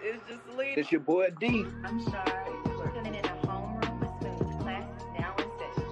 [0.00, 0.74] It's just Lena.
[0.76, 1.64] It's your boy D.
[1.84, 2.52] I'm sorry.
[2.66, 4.60] We're in a homeroom with Smooth.
[4.60, 4.88] Class
[5.18, 5.88] now in session.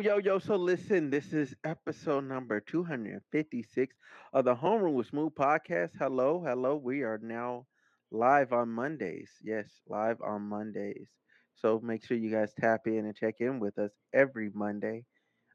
[0.00, 3.96] Yo, yo, so listen, this is episode number 256
[4.32, 5.90] of the Homeroom with Smooth podcast.
[5.98, 6.76] Hello, hello.
[6.76, 7.66] We are now
[8.10, 9.30] live on Mondays.
[9.42, 11.08] Yes, live on Mondays.
[11.56, 15.04] So make sure you guys tap in and check in with us every Monday,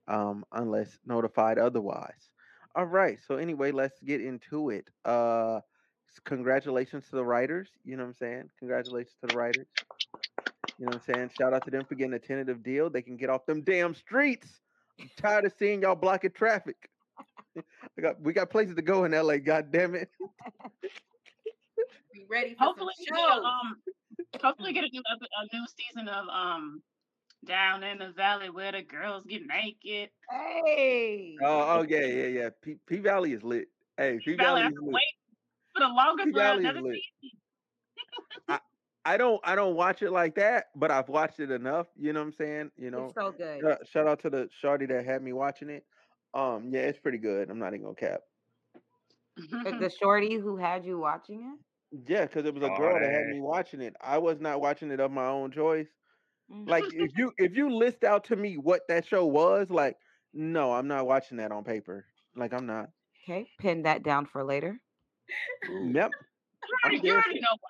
[0.07, 2.29] um, unless notified otherwise.
[2.75, 3.19] All right.
[3.27, 4.89] So anyway, let's get into it.
[5.05, 5.61] Uh
[6.25, 7.69] congratulations to the writers.
[7.83, 8.49] You know what I'm saying?
[8.59, 9.67] Congratulations to the writers.
[10.77, 11.31] You know what I'm saying?
[11.37, 12.89] Shout out to them for getting a tentative deal.
[12.89, 14.61] They can get off them damn streets.
[14.99, 16.89] I'm tired of seeing y'all blocking traffic.
[17.57, 20.09] I got we got places to go in LA, god damn it.
[22.13, 23.81] Be ready for hopefully some get a, um
[24.41, 26.81] hopefully get a new a new season of um
[27.45, 30.11] down in the valley where the girls get naked.
[30.29, 31.35] Hey.
[31.41, 32.49] Oh, oh yeah, yeah, yeah.
[32.61, 33.69] P, P Valley is lit.
[33.97, 34.93] Hey, P Valley, Valley I is can lit.
[34.93, 35.13] wait
[35.75, 37.01] for the longest P for Valley is lit.
[37.21, 37.39] season.
[39.05, 41.87] I don't I don't watch it like that, but I've watched it enough.
[41.95, 42.71] You know what I'm saying?
[42.77, 43.61] You know, It's so good.
[43.61, 45.85] shout, shout out to the shorty that had me watching it.
[46.33, 47.49] Um, yeah, it's pretty good.
[47.49, 48.21] I'm not even gonna cap.
[49.51, 51.59] Like the shorty who had you watching it?
[52.07, 53.95] Yeah, because it was a Oh, girl that had me watching it.
[54.01, 55.87] I was not watching it of my own choice.
[56.51, 56.67] Mhm.
[56.67, 59.97] Like if you if you list out to me what that show was, like,
[60.33, 62.05] no, I'm not watching that on paper.
[62.35, 62.89] Like I'm not.
[63.23, 64.79] Okay, pin that down for later.
[65.69, 66.11] Yep.
[66.11, 67.69] you I'm already, you already know why.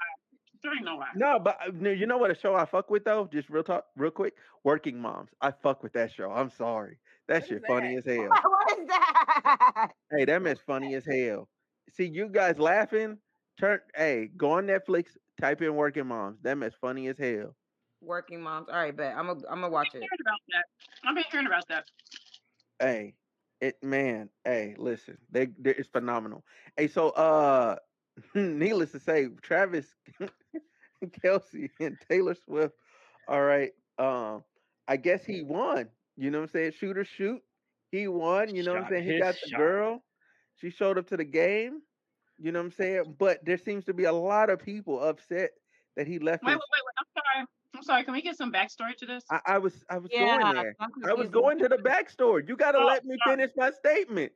[0.64, 1.08] You already know why.
[1.16, 3.30] No, but uh, you know what a show I fuck with though?
[3.32, 4.34] Just real talk, real quick.
[4.64, 5.30] Working Moms.
[5.42, 6.32] I fuck with that show.
[6.32, 7.00] I'm sorry.
[7.28, 8.30] That What shit is funny as hell.
[8.30, 9.90] what is that?
[10.12, 11.48] Hey, that man's funny as hell.
[11.94, 13.18] See you guys laughing.
[13.60, 13.80] Turn.
[13.96, 15.06] Hey, go on Netflix.
[15.40, 16.40] Type in Working Moms.
[16.42, 17.56] That man's funny as hell.
[18.04, 18.68] Working moms.
[18.70, 19.16] All right, bet.
[19.18, 20.02] I'm gonna I'm gonna watch I've it.
[20.02, 20.66] been hearing about that.
[21.10, 21.86] I've been hearing about that.
[22.80, 23.16] Hey,
[23.62, 24.30] it man.
[24.44, 25.18] Hey, listen.
[25.32, 26.44] They, they it's phenomenal.
[26.76, 27.78] Hey, so uh,
[28.36, 29.86] needless to say, Travis,
[31.24, 32.76] Kelce, and Taylor Swift.
[33.28, 33.72] All right.
[33.98, 34.44] Um,
[34.88, 35.90] I guess he won.
[36.18, 36.74] You know what I'm saying?
[36.80, 37.42] Shoot or shoot.
[37.92, 38.54] He won.
[38.56, 39.04] You know what I'm saying?
[39.04, 39.58] He got the shot.
[39.60, 40.04] girl.
[40.60, 41.82] She showed up to the game.
[42.40, 43.16] You know what I'm saying?
[43.18, 45.52] But there seems to be a lot of people upset
[45.96, 46.44] that he left.
[46.44, 46.93] Wait, wait, his- wait, wait.
[46.93, 46.93] I'm sorry.
[47.76, 48.04] I'm sorry.
[48.04, 49.24] Can we get some backstory to this?
[49.30, 50.76] I, I was I was Yeah, going there.
[50.80, 52.48] I'm was going to the backstory.
[52.48, 53.38] You got to Oh, let me sorry.
[53.38, 54.32] finish my statement.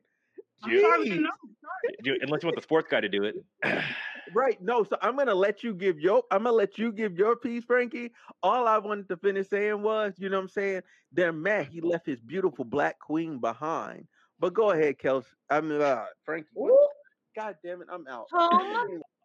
[0.64, 1.26] I'm sorry, we Jeez.
[2.04, 3.36] You- unless you want the sports guy to do it.
[4.30, 4.60] Right.
[4.60, 7.64] No, so I'm gonna let you give your I'm gonna let you give your piece,
[7.64, 8.12] Frankie.
[8.42, 10.82] All I wanted to finish saying was, you know what I'm saying?
[11.12, 14.06] They're mad he left his beautiful black queen behind.
[14.38, 15.24] But go ahead, Kels.
[15.48, 16.50] I mean uh Frankie.
[16.52, 16.90] what-
[17.36, 18.26] God damn it, I'm out.
[18.30, 19.00] Home.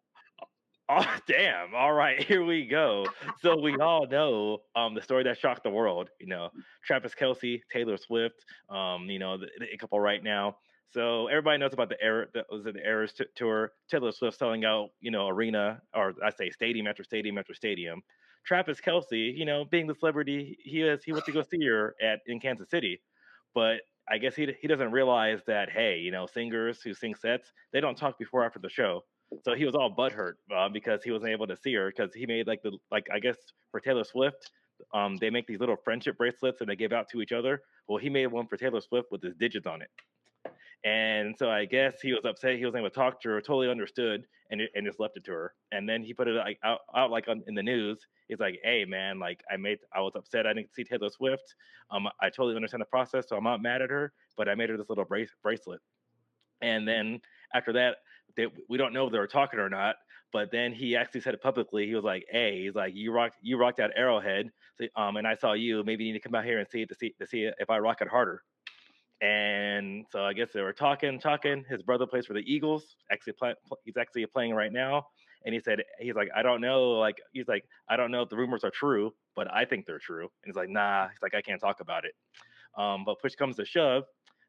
[0.88, 1.74] Oh damn!
[1.74, 3.06] All right, here we go.
[3.40, 6.10] So we all know um the story that shocked the world.
[6.20, 6.50] You know,
[6.84, 8.44] Travis Kelce, Taylor Swift.
[8.68, 10.58] Um, you know, the, the couple right now.
[10.90, 13.72] So everybody knows about the error that was the Eras t- tour.
[13.88, 18.02] Taylor Swift selling out, you know, arena or I say stadium after stadium after stadium.
[18.44, 21.96] Travis Kelce, you know, being the celebrity he is, he went to go see her
[22.00, 23.00] at in Kansas City,
[23.54, 27.52] but I guess he he doesn't realize that hey, you know, singers who sing sets
[27.72, 29.02] they don't talk before after the show.
[29.44, 32.26] So he was all butthurt uh, because he wasn't able to see her because he
[32.26, 33.36] made like the like I guess
[33.70, 34.50] for Taylor Swift,
[34.92, 37.62] um, they make these little friendship bracelets and they give out to each other.
[37.88, 39.90] Well, he made one for Taylor Swift with his digits on it.
[40.84, 42.58] And so I guess he was upset.
[42.58, 43.40] He wasn't able to talk to her.
[43.40, 45.54] Totally understood, and and just left it to her.
[45.72, 48.06] And then he put it like out, out like on, in the news.
[48.28, 50.46] He's like, "Hey man, like I made, I was upset.
[50.46, 51.54] I didn't see Taylor Swift.
[51.90, 54.12] Um, I totally understand the process, so I'm not mad at her.
[54.36, 55.80] But I made her this little brace, bracelet.
[56.60, 57.20] And then
[57.54, 57.96] after that,
[58.36, 59.96] they, we don't know if they were talking or not.
[60.32, 61.86] But then he actually said it publicly.
[61.86, 64.50] He was like, "Hey, he's like, you rocked, you rocked out Arrowhead.
[64.80, 65.84] So, um, and I saw you.
[65.84, 67.70] Maybe you need to come out here and see it to see to see if
[67.70, 68.42] I rock it harder."
[69.20, 71.64] And so I guess they were talking, talking.
[71.68, 72.96] His brother plays for the Eagles.
[73.10, 75.06] Actually, play, he's actually playing right now.
[75.44, 78.28] And he said, he's like, I don't know, like he's like, I don't know if
[78.28, 80.22] the rumors are true, but I think they're true.
[80.22, 82.12] And he's like, Nah, he's like, I can't talk about it.
[82.76, 84.04] Um, but push comes to shove,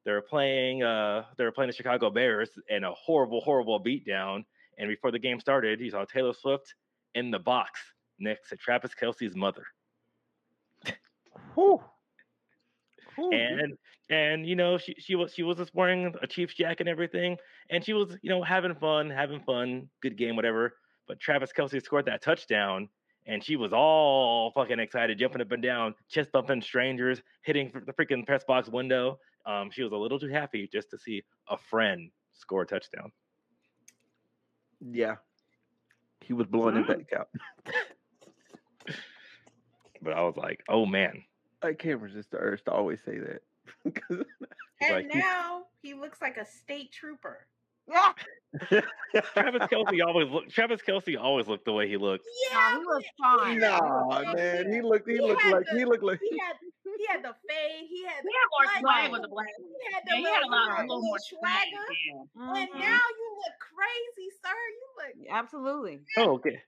[0.05, 4.45] they're playing, uh, they're playing the Chicago Bears, and a horrible, horrible beatdown.
[4.77, 6.75] And before the game started, he saw Taylor Swift
[7.15, 7.79] in the box
[8.19, 9.65] next to Travis Kelce's mother.
[11.55, 11.81] Whew.
[13.17, 13.77] You- and
[14.09, 17.37] and you know she she was she was just wearing a Chiefs jacket and everything,
[17.69, 20.75] and she was you know having fun, having fun, good game, whatever.
[21.07, 22.89] But Travis Kelce scored that touchdown,
[23.25, 27.93] and she was all fucking excited, jumping up and down, chest bumping strangers, hitting the
[27.93, 29.17] freaking press box window.
[29.45, 33.11] Um, she was a little too happy just to see a friend score a touchdown.
[34.81, 35.15] yeah.
[36.21, 37.29] He was blowing it back out.
[40.01, 41.23] But I was like, oh man,
[41.63, 43.41] I can't resist the urge to always say that.
[43.95, 44.23] 'Cause
[44.79, 47.47] He's And like now he looks like a state trooper.
[48.67, 50.49] Travis Kelce always look.
[50.49, 52.25] Travis Kelce always looked the way he looked.
[52.51, 53.59] Yeah, he was fine.
[53.59, 54.33] Nah, Yeah.
[54.33, 55.07] man, he looked.
[55.07, 55.65] He He looked like.
[55.71, 56.19] the- He looked like.
[56.19, 56.55] he had
[57.05, 57.85] he had the fade.
[57.89, 59.47] He had He the had more black swag with the black.
[59.57, 61.41] He had Yeah, the he had a little, lot, a little, little more swag.
[61.69, 61.85] swagger.
[61.93, 62.61] Yeah.
[62.61, 63.19] And now mm-hmm.
[63.19, 64.57] you look crazy, sir.
[64.73, 65.99] You look Absolutely.
[66.17, 66.61] Oh, okay.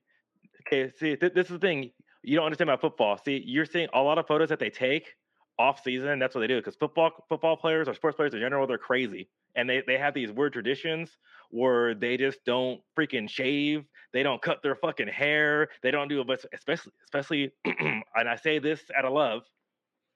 [0.68, 0.92] Okay.
[0.98, 1.92] See, th- this is the thing.
[2.24, 3.18] You don't understand about football.
[3.18, 5.16] See, you're seeing a lot of photos that they take
[5.60, 6.20] off season.
[6.20, 9.30] That's what they do because football football players or sports players in general, they're crazy,
[9.56, 11.18] and they they have these weird traditions
[11.50, 13.86] where they just don't freaking shave.
[14.14, 15.70] They don't cut their fucking hair.
[15.82, 19.44] They don't do a but especially especially, and I say this out of love,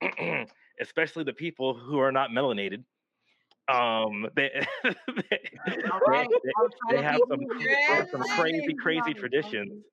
[0.82, 2.84] especially the people who are not melanated.
[3.72, 4.50] Um, they
[4.84, 4.92] they,
[6.08, 6.28] right.
[6.30, 9.84] they- I was trying they have some you they have some crazy crazy traditions.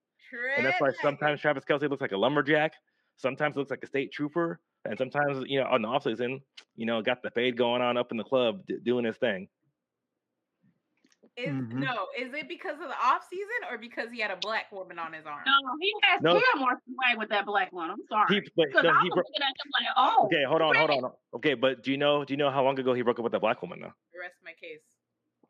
[0.57, 2.75] And that's why sometimes Travis Kelce looks like a lumberjack.
[3.17, 4.61] Sometimes looks like a state trooper.
[4.85, 6.43] And sometimes, you know, on the offseason,
[6.77, 9.49] you know, got the fade going on up in the club d- doing his thing.
[11.39, 11.73] Is, Mhm.
[11.75, 14.99] No, is it because of the off season or because he had a black woman
[14.99, 15.45] on his arm?
[15.47, 16.35] No, he has No.
[16.35, 17.91] he had more swag with that black one.
[17.91, 18.27] I'm sorry.
[18.35, 20.91] He, but, no, I he bro- looking at him like, oh, okay, hold on, hold
[21.05, 21.13] on.
[21.35, 23.33] Okay, but do you know do you know how long ago he broke up with
[23.33, 23.93] that black woman though?
[24.13, 24.81] The rest of my case.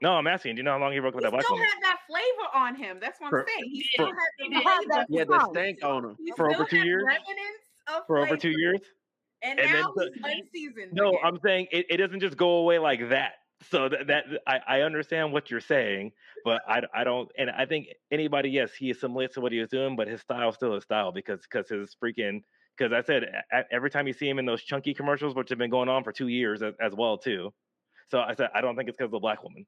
[0.02, 0.56] No, I'm asking.
[0.56, 1.66] Do you know how long he broke up He with that black woman?
[1.66, 1.82] still woman?
[1.82, 3.00] had that flavor on him.
[3.00, 3.64] That's what I'm For- saying.
[3.64, 4.62] He for- still had he the did.
[4.62, 5.06] flavor.
[5.08, 6.16] Yeah, the stank on him.
[6.18, 7.02] He For over two years?
[7.06, 8.80] remnants of For over two years?
[9.42, 10.92] And, And now the- he's unseasoned.
[10.92, 11.20] No, again.
[11.24, 13.36] I'm saying it, it doesn't just go away like that.
[13.62, 16.12] So that, that I, I understand what you're saying,
[16.44, 19.68] but I, I don't, and I think anybody, yes, he assimilates to what he was
[19.68, 22.42] doing, but his style still his style because because his freaking
[22.76, 25.48] because I said a- a- every time you see him in those chunky commercials, which
[25.48, 27.52] have been going on for two years as, as well too.
[28.10, 29.66] So I said I don't think it's because of the black woman,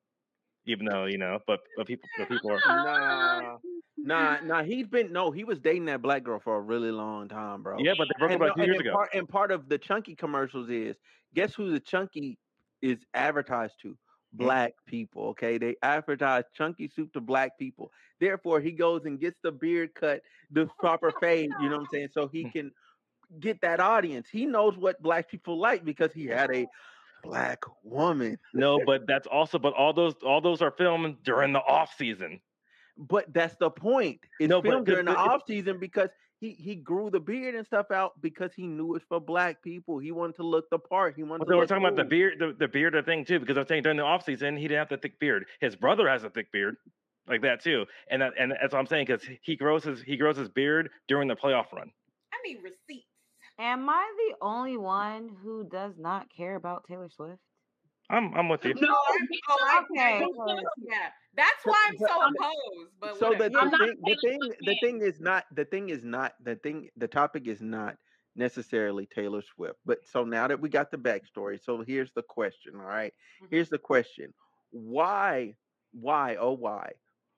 [0.66, 3.58] even though you know, but but people but people are Nah,
[3.98, 4.62] nah, nah.
[4.62, 5.32] He's been no.
[5.32, 7.82] He was dating that black girl for a really long time, bro.
[7.82, 8.92] yeah, but they broke up and, like no- two years and ago.
[8.92, 10.96] Part, and part of the chunky commercials is
[11.34, 12.38] guess who the chunky
[12.82, 13.88] is advertised to?
[13.88, 14.44] Hmm.
[14.44, 15.28] Black people.
[15.28, 17.90] Okay, they advertise chunky soup to black people.
[18.20, 21.50] Therefore, he goes and gets the beard cut, the proper fade.
[21.60, 22.08] You know what I'm saying?
[22.12, 22.70] So he can
[23.40, 24.28] get that audience.
[24.30, 26.66] He knows what black people like because he had a
[27.22, 28.38] black woman.
[28.54, 32.40] No, but that's also but all those all those are filmed during the off season.
[32.96, 34.20] But that's the point.
[34.38, 36.10] It's No, filmed during the- off season because
[36.40, 39.98] he he grew the beard and stuff out because he knew it's for black people.
[39.98, 41.16] He wanted to look the part.
[41.16, 42.10] He wanted Well, to they were look talking about the cool.
[42.10, 44.78] beard, the, the beard thing too, because I'm saying during the off season he didn't
[44.80, 45.46] have the thick beard.
[45.60, 46.76] His brother has a thick beard,
[47.28, 50.16] like that too, and that, and that's what I'm saying because he grows his he
[50.16, 51.90] grows his beard during the playoff run.
[52.32, 53.06] I need receipts.
[53.58, 57.40] Am I the only one who does not care about Taylor Swift?
[58.10, 58.74] I'm I'm with you.
[58.74, 60.22] No, Oh, I Okay.
[60.24, 60.64] okay.
[60.78, 62.90] Yeah, that's why I'm so opposed.
[63.00, 63.44] But so the, whatever.
[63.50, 66.90] the I'm thing the thing the thing is not the thing is not the thing
[66.96, 67.96] the topic is not
[68.36, 69.78] necessarily Taylor Swift.
[69.86, 72.74] But so now that we got the backstory, so here's the question.
[72.76, 73.48] All right, Mhm.
[73.50, 74.34] here's the question:
[74.70, 75.56] Why,
[75.92, 76.92] why, oh why,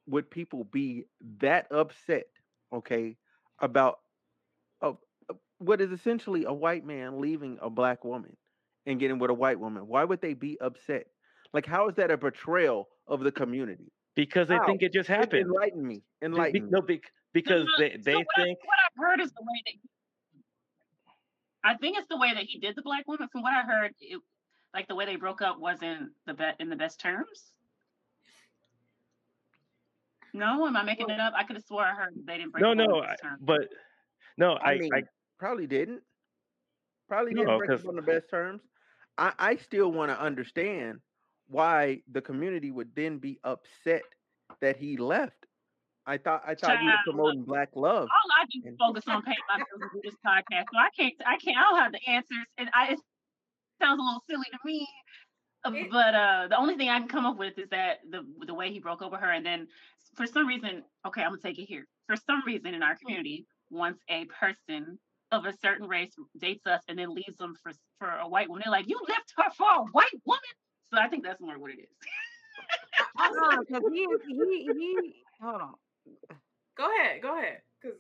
[0.07, 1.07] would people be
[1.41, 2.27] that upset?
[2.73, 3.19] Okay,
[3.61, 4.01] about
[4.83, 4.95] a,
[5.31, 8.37] a- what is essentially a white man leaving a black woman
[8.87, 9.87] and getting with a white woman?
[9.87, 11.07] Why would they be upset?
[11.53, 13.93] Like, how is that a betrayal of the community?
[14.15, 14.67] Because they How?
[14.67, 15.43] think it just En- happened.
[15.47, 15.95] Enlighten me.
[15.97, 16.71] Be- be- Enlighten me.
[16.71, 17.01] no, be-
[17.33, 19.73] because No, they so they what I- think what I've heard is the way that
[19.73, 19.81] he,
[21.65, 23.29] I think it's the way that he did the black woman.
[23.31, 24.21] From what I heard, it,
[24.75, 27.53] like the way they broke up wasn't the best in the best terms.
[30.35, 31.35] No, am I making it up?
[31.37, 33.69] I could have swore I heard they didn't break no no, I, but
[34.39, 35.03] no, I I mean, I
[35.39, 36.01] probably didn't.
[37.09, 38.63] Probably didn't break up on the best terms.
[39.19, 41.01] I, I still want to understand
[41.49, 44.03] why the community would then be upset
[44.61, 45.35] that he left.
[46.07, 47.15] I thought I thought you were Child, look.
[47.17, 48.09] promoting black love.
[48.09, 50.65] all I do is And- focus on paying my bills and do this podcast.
[50.73, 52.99] So I can't, I can't, I don't have the answers, and I it
[53.81, 54.89] sounds a little silly to me.
[55.65, 58.55] uh, But uh, the only thing I can come up with is that the the
[58.55, 59.69] way he broke over her, and then
[60.17, 61.87] for some reason, okay, I'm gonna take it here.
[62.09, 64.99] For some reason, in our community, once a person
[65.33, 68.63] of a certain race dates us and then leaves them for for a white woman,
[68.65, 70.41] they're like, "You left her for a white woman."
[70.93, 71.89] So I think that's more what it is.
[73.19, 75.75] Uh-uh, 'cause he, he, he, hold on.
[76.77, 77.63] Go ahead, go ahead.
[77.83, 77.99] Because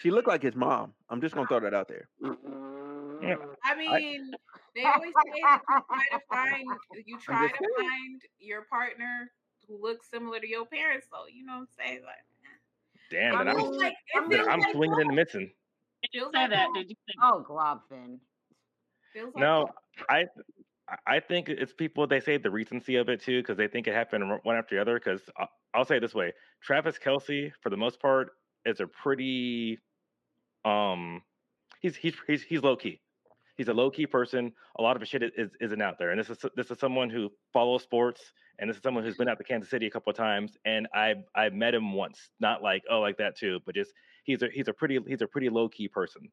[0.00, 0.94] She looked like his mom.
[1.10, 2.08] I'm just gonna throw that out there.
[2.22, 3.34] Yeah.
[3.64, 4.30] I mean,
[4.76, 6.66] they always say that you try to find
[7.06, 7.88] you try to saying.
[7.88, 9.30] find your partner
[9.66, 11.08] who looks similar to your parents.
[11.10, 12.00] So you know what I'm saying?
[12.04, 12.24] Like,
[13.10, 15.16] damn, it and I'm feels like it I'm- I'm like swinging in home.
[15.16, 15.50] the missing.
[16.12, 16.68] Did you say like that?
[16.74, 18.18] Did you say Oh, Globfin.
[19.12, 19.68] Feels like No, home.
[20.08, 20.24] I
[21.06, 22.06] I think it's people.
[22.06, 24.80] They say the recency of it too, because they think it happened one after the
[24.80, 24.94] other.
[24.98, 25.22] Because
[25.74, 28.30] I'll say it this way: Travis Kelce, for the most part,
[28.64, 29.78] is a pretty
[30.64, 31.22] um,
[31.80, 33.00] he's he's he's, he's low key.
[33.56, 34.52] he's a low key person.
[34.78, 36.10] A lot of his shit is, is isn't out there.
[36.10, 39.28] And this is this is someone who follows sports, and this is someone who's been
[39.28, 40.56] out to Kansas City a couple of times.
[40.64, 43.92] And I I met him once, not like oh like that too, but just
[44.28, 46.30] he's a he's a pretty he's a pretty low key person.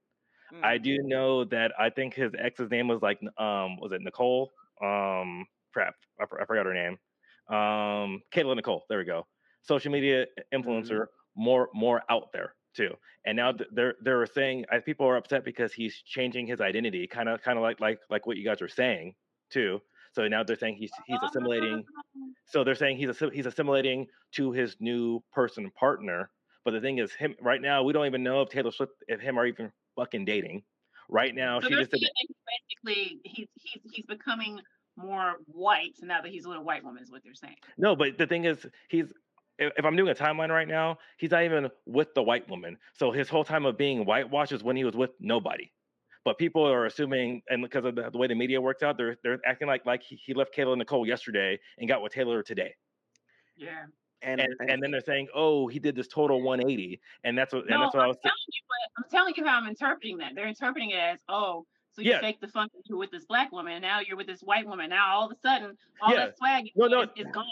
[0.63, 0.83] I Mm.
[0.83, 4.51] do know that I think his ex's name was like um was it Nicole?
[4.81, 6.97] Um crap, I, I forgot her name.
[7.49, 8.83] Um Kayla Nicole.
[8.89, 9.27] There we go.
[9.63, 12.91] Social media influencer, more more out there too.
[13.25, 17.29] And now they're they're saying uh, people are upset because he's changing his identity, kind
[17.29, 19.15] of kind of like like like what you guys are saying
[19.49, 19.81] too.
[20.13, 21.83] So now they're saying he's he's assimilating.
[22.47, 26.29] So they're saying he's he's assimilating to his new person partner.
[26.65, 29.21] But the thing is, him right now we don't even know if Taylor Swift if
[29.21, 30.63] him are even fucking dating.
[31.07, 34.59] Right now, So she just basically he's he's he's becoming
[34.97, 37.57] more white now that he's a little white woman is what they're saying.
[37.77, 39.13] No, but the thing is, he's
[39.59, 42.77] if I'm doing a timeline right now, he's not even with the white woman.
[42.93, 45.71] So his whole time of being whitewashed is when he was with nobody.
[46.23, 49.17] But people are assuming, and because of the, the way the media works out, they're
[49.23, 52.73] they're acting like like he, he left Kayla Nicole yesterday and got with Taylor today.
[53.55, 53.85] Yeah.
[54.25, 57.61] And, And and then they're saying, oh, he did this total 180, and that's what
[57.61, 58.17] and No, that's what I I'm was.
[58.23, 60.33] telling you what I'm telling you how I'm interpreting that.
[60.35, 62.19] They're interpreting it as, oh, so you Yeah.
[62.21, 64.65] faked the fun that you with this black woman, and now you're with this white
[64.67, 64.89] woman.
[64.89, 66.25] Now all of a sudden, all Yeah.
[66.25, 67.45] that swag No, no, is, is gone.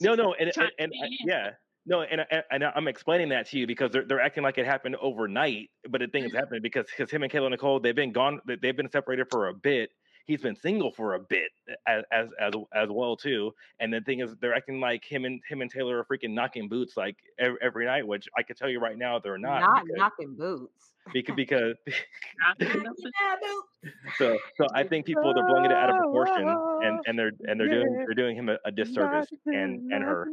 [0.00, 1.50] No, no, and and, and I- yeah,
[1.84, 4.66] no, and, and and I'm explaining that to you because they're they're acting like it
[4.66, 6.36] happened overnight, but the thing is Mhm.
[6.38, 9.54] happening because because him and Kayla Nicole they've been gone, they've been separated for a
[9.54, 9.90] bit.
[10.30, 11.50] He's been single for a bit
[11.88, 13.52] as as as as well too.
[13.80, 16.68] And the thing is, they're acting like him and him and Taylor are freaking knocking
[16.68, 19.60] boots like every, every night, which I can tell you right now they're not.
[19.60, 20.92] Not because, knocking boots.
[21.12, 21.74] because because
[22.40, 23.10] Not doing nothing.
[23.20, 23.90] Yeah, boo.
[24.18, 27.58] so so I think people they're blowing it out of proportion and and they're and
[27.58, 30.28] they're doing they're doing him a, a disservice and and her.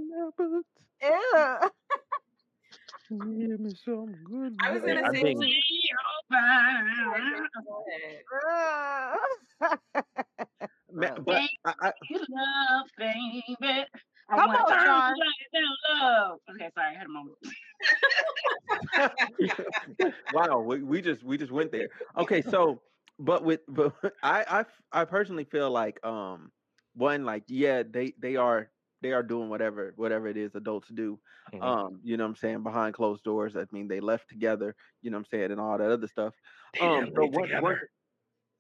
[1.02, 1.58] Ew.
[3.10, 5.34] Give me some good I was gonna I'm say
[11.26, 13.86] but I, I, You love, baby.
[14.30, 15.16] I Come want on, to Sean.
[15.54, 16.40] down love.
[16.52, 17.38] Okay, sorry, I had a moment.
[20.30, 21.90] wow, we, we just we just went there.
[22.18, 22.82] Okay, so
[23.20, 23.94] but with but
[24.24, 26.52] I I personally feel like um
[26.94, 28.70] one like yeah they they are
[29.02, 31.20] they are doing whatever whatever it is adults do.
[31.54, 31.62] Mhm.
[31.64, 33.56] Um, you know what I'm saying behind closed doors.
[33.56, 34.76] I mean they left together.
[35.02, 36.34] You know what I'm saying and all that other stuff.
[36.74, 37.62] They Um, didn't so leave one- together.
[37.64, 37.80] one-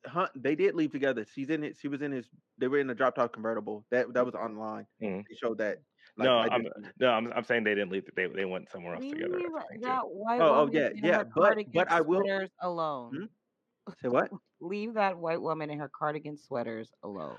[0.06, 1.26] Huh, they did leave together.
[1.26, 1.76] She's in it.
[1.76, 2.30] She was in his.
[2.60, 3.86] They were in a drop top convertible.
[3.90, 4.88] That that was online.
[5.02, 5.26] Mhm.
[5.28, 5.80] They showed that.
[6.16, 6.66] No, I I'm
[7.00, 8.06] no, I'm I'm saying they didn't leave.
[8.16, 9.38] They they went somewhere else together.
[9.38, 9.86] Leave That's the thing, too.
[9.88, 13.30] that white Oh, oh, woman yeah, yeah, her but- but cardigan I will- sweaters alone.
[14.02, 14.32] Say what?
[14.62, 17.38] Leave that white woman in her cardigan sweaters alone.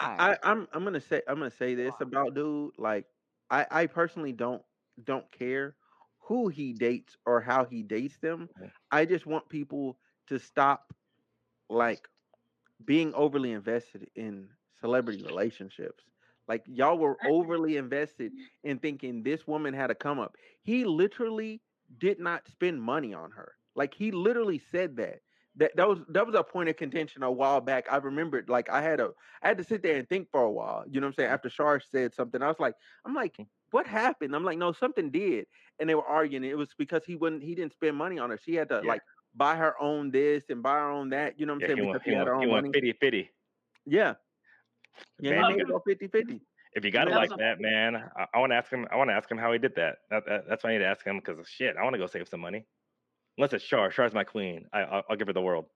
[0.00, 0.08] I.
[0.18, 2.72] I I'm I'm gonna say I'm gonna say this about dude.
[2.78, 3.06] Like
[3.50, 4.62] I I personally don't
[5.04, 5.76] don't care
[6.20, 8.50] who he dates or how he dates them.
[8.90, 10.94] I just want people to stop
[11.68, 12.08] like
[12.84, 14.48] being overly invested in
[14.80, 16.04] celebrity relationships.
[16.48, 18.32] Like y'all were overly invested
[18.64, 20.36] in thinking this woman had a come up.
[20.62, 21.62] He literally
[21.98, 23.54] did not spend money on her.
[23.74, 25.20] Like he literally said that.
[25.56, 27.86] That that was that was a point of contention a while back.
[27.90, 29.10] I remembered like I had a
[29.42, 30.84] I had to sit there and think for a while.
[30.88, 31.26] You know what I'm saying?
[31.28, 31.34] Mm-hmm.
[31.34, 33.42] After Shar said something, I was like, I'm like, mm-hmm.
[33.72, 34.34] what happened?
[34.36, 35.46] I'm like, no, something did.
[35.80, 36.44] And they were arguing.
[36.44, 38.38] It was because he wouldn't he didn't spend money on her.
[38.42, 38.88] She had to Yeah.
[38.88, 39.02] like
[39.34, 41.38] buy her own this and buy her own that.
[41.38, 41.78] You know what I'm Yeah, saying?
[41.78, 43.30] he went because he she had her went he own went money.
[43.86, 44.14] Yeah.
[45.18, 46.40] Yeah, he you made it gotta- go 50 50.
[46.72, 48.86] If you got it like that, man, I, I want to ask him.
[48.92, 49.98] I want to ask him how he did that.
[50.10, 52.06] that, that that's why I need to ask him because shit, I want to go
[52.06, 52.64] save some money.
[53.38, 53.90] Unless it's Char.
[53.90, 54.66] Char's my queen.
[54.72, 55.66] I, I'll, I'll give her the world.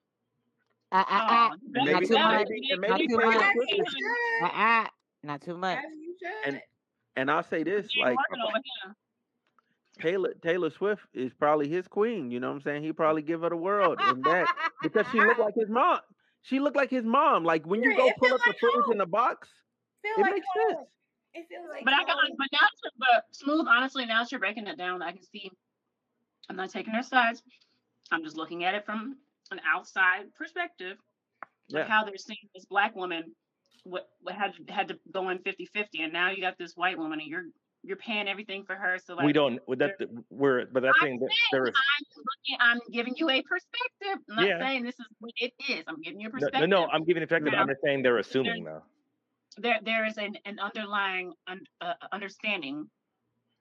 [0.92, 2.46] Uh, uh, uh, And Not too much.
[2.49, 3.37] maybe, and Not too Taylor much.
[3.37, 3.94] As Swift you is-
[4.42, 4.87] uh, uh,
[5.23, 5.78] not too much.
[5.78, 6.49] As you should.
[6.54, 6.61] And
[7.16, 8.94] and I'll say this, Keep like working over here.
[10.00, 12.30] Taylor Taylor Swift is probably his queen.
[12.30, 12.82] You know what I'm saying?
[12.82, 14.49] He probably give her the world and that
[14.82, 16.00] because she looked like his mom.
[16.42, 17.44] She looked like his mom.
[17.44, 19.49] Like when you go it pull feel up the like footage in the box,
[20.02, 20.75] feel it like makes home.
[20.76, 20.88] sense.
[21.34, 22.58] It feels like But I got, but now,
[22.99, 23.66] but smooth.
[23.68, 25.50] Honestly, now that you're breaking it down, I can see.
[26.48, 27.42] I'm not taking their sides.
[28.12, 29.16] I'm just looking at it from
[29.50, 30.96] an outside perspective.
[31.68, 31.80] Yeah.
[31.80, 33.34] Of how they're seeing this black woman,
[33.84, 37.20] what, what had had to go in 50-50, and now you got this white woman,
[37.20, 37.44] and you're
[37.82, 38.98] you're paying everything for her.
[39.04, 39.60] So like we don't.
[39.68, 39.92] with That
[40.30, 40.66] we're.
[40.66, 41.74] But that's I'm saying that there is.
[41.74, 42.56] I'm looking.
[42.60, 44.24] I'm giving you a perspective.
[44.30, 44.58] I'm not Yeah.
[44.58, 45.84] saying this is what it is.
[45.86, 46.68] I'm giving you a perspective.
[46.68, 47.52] no, no, I'm giving effective.
[47.52, 48.82] Now, I'm just saying they're assuming though.
[49.58, 52.88] there there is an, an underlying un, uh, understanding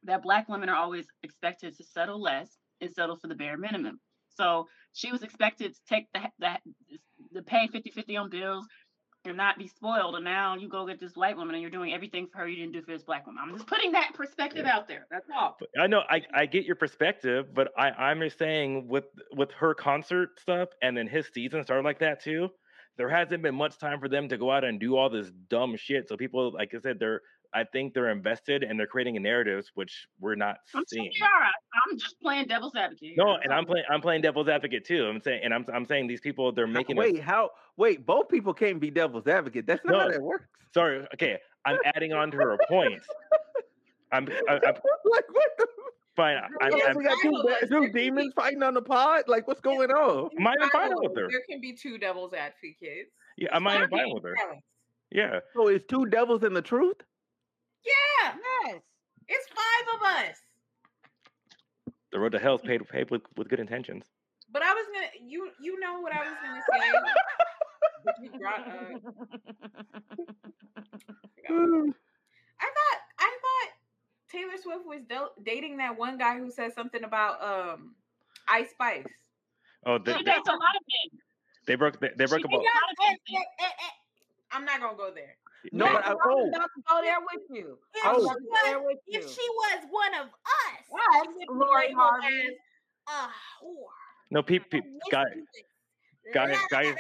[0.04, 2.50] that black women are always expected to settle less
[2.84, 4.00] and settle for the bare minimum.
[4.36, 6.58] So she was expected to take the the,
[7.32, 8.66] the pay 50-50 on bills
[9.26, 10.16] and not be spoiled.
[10.16, 12.58] And now you go get this white woman and you're doing everything for her you
[12.58, 13.42] didn't do for this black woman.
[13.46, 15.08] I'm just putting that perspective out there.
[15.10, 15.58] That's all.
[15.80, 19.74] I know I, I get your perspective, but I, I'm just saying with with her
[19.74, 22.50] concert stuff and then his season started like that too.
[22.98, 25.76] there hasn't been much time for them to go out and do all this dumb
[25.78, 26.08] shit.
[26.10, 27.22] So people, like I said, they're
[27.56, 31.12] I think they're invested and they're creating narratives which we're not I'm seeing.
[31.14, 31.30] saying.
[31.90, 33.14] I'm just playing devil's advocate.
[33.18, 35.06] No, and I'm playing I'm playing devil's advocate too.
[35.06, 37.50] I'm saying and I'm I'm saying these people they're How- making wait, us how?
[37.78, 39.66] Wait, both people can't be devil's advocate.
[39.68, 40.12] That's not how No.
[40.14, 40.46] that works.
[40.74, 41.40] sorry, okay.
[41.66, 43.02] I'm adding on to her point.
[44.12, 45.50] I'm, I, I'm like what?
[45.58, 45.68] The,
[46.16, 46.38] fine.
[46.62, 48.82] I'm, Yeah, I'm, we got two, Bible, ba- like, two demons be- fighting on the
[48.82, 49.24] pod.
[49.28, 50.30] Like what's going on?
[50.38, 51.28] Am I might have fine with her.
[51.30, 53.12] There can be two devil's advocates.
[53.38, 54.36] Yeah, am I might have fine with her.
[55.12, 55.40] Yeah.
[55.56, 56.98] So it's two devils in the truth.
[57.86, 58.36] Yeah,
[58.66, 58.82] Yes.
[59.28, 60.38] it's five of us.
[62.12, 64.06] The road to hell is paved, paved with, with good intentions.
[64.52, 66.92] But I was gonna, you you know what I was gonna say.
[68.06, 69.00] But brought, uh,
[72.60, 73.70] I thought I thought
[74.32, 77.96] Taylor Swift was do- dating that one guy who said something about um
[78.48, 79.06] Ice Spice.
[79.86, 81.20] Oh, they, She they, dates a lot of men.
[81.66, 83.92] they broke they, they broke She about dates a lot of Eh, eh, eh, eh.
[84.52, 85.36] I'm not gonna go there.
[85.72, 87.78] No, Yes, but uh, I, I'm oh, about to go there with you.
[87.94, 88.20] If, Oh.
[88.20, 89.20] she, about there was, with you.
[89.20, 90.32] if she was one of us,
[90.92, 92.58] Yes, she would be Lori Harvey.
[93.08, 93.88] a whore.
[94.32, 95.24] no peep, peep guy
[96.34, 96.96] guy- guys-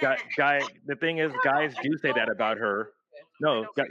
[0.00, 2.90] guy, guy the thing is guys do say that about her
[3.40, 3.84] no guy,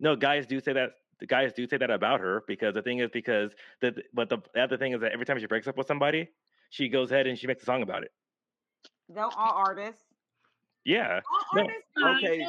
[0.00, 2.98] no guys do say that the guys do say that about her because the thing
[2.98, 5.76] is because the but the, the other thing is that every time she breaks up
[5.76, 6.28] with somebody
[6.70, 8.12] she goes ahead and she makes a song about it
[9.14, 10.02] Don't all artists.
[10.84, 11.20] yeah
[11.54, 11.62] All No.
[11.62, 12.44] artists, I Okay.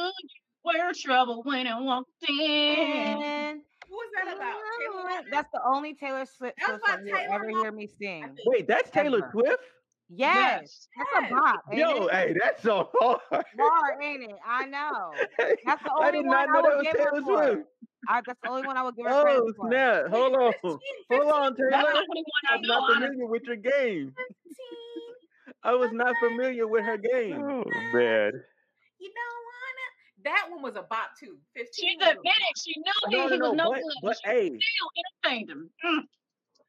[0.74, 2.36] Knew you trouble when I walked in.
[2.38, 4.56] And who was that about?
[4.80, 7.58] Taylor that's the only Taylor Swift That was song about you'll ever Swift.
[7.64, 8.36] hear me sing.
[8.46, 9.32] wait, that's Taylor Ever.
[9.32, 9.64] Swift.
[10.10, 11.62] Yes, that's a bop.
[11.74, 12.14] Yo, it?
[12.14, 13.20] hey, that's so hard.
[13.32, 14.36] Hard, ain't it?
[14.46, 15.14] I know.
[15.66, 17.22] That's the I only did one not I know that would was give her Taylor
[17.24, 17.44] for.
[17.54, 17.68] Swift.
[18.08, 19.68] I, that's the only one I would give her Oh credit for.
[19.70, 20.08] snap!
[20.12, 20.80] Hold on, 15,
[21.10, 21.90] hold on, That's the Taylor.
[21.90, 23.08] only one I I'm not honestly.
[23.08, 24.14] familiar with your game.
[24.16, 24.26] 15,
[25.64, 27.42] I was not familiar with her game.
[27.42, 28.32] oh man
[29.00, 29.45] You don't wanna.
[30.26, 31.38] That one was a bop too.
[31.56, 33.82] 15 She was a admitted she knew he, No, he no, was no, no but,
[33.82, 33.94] good.
[34.04, 35.70] but she hey, still entertained him.
[35.86, 36.02] Mm.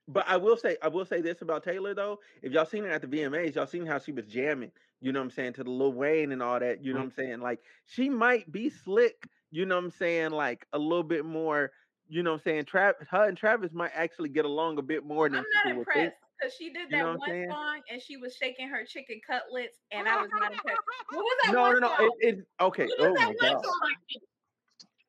[0.09, 2.20] but I will say, I will say this about Taylor though.
[2.42, 4.72] If y'all seen her at the VMAs, y'all seen how she was jamming.
[5.00, 6.85] You know what I'm saying to the Lil Wayne and all that.
[6.85, 7.40] You know what I'm saying?
[7.40, 9.26] Like she might be slick.
[9.50, 10.30] You know what I'm saying?
[10.30, 11.72] Like a little bit more.
[12.09, 12.64] You know what I'm saying?
[12.66, 15.78] Travis, her and Travis might actually get along a bit more than I'm not people
[15.78, 16.12] would think.
[16.37, 19.20] Impressed because she did You that know one song and she was shaking her chicken
[19.27, 20.81] cutlets and I was not impressed.
[21.11, 21.88] What was that No, one no, no.
[21.88, 22.11] song?
[22.20, 22.87] It, it, okay.
[22.87, 23.64] What Oh that my one god.
[23.64, 23.90] song?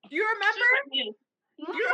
[0.09, 0.55] Do you remember?
[0.55, 1.15] She's like this.
[1.57, 1.87] Do, you,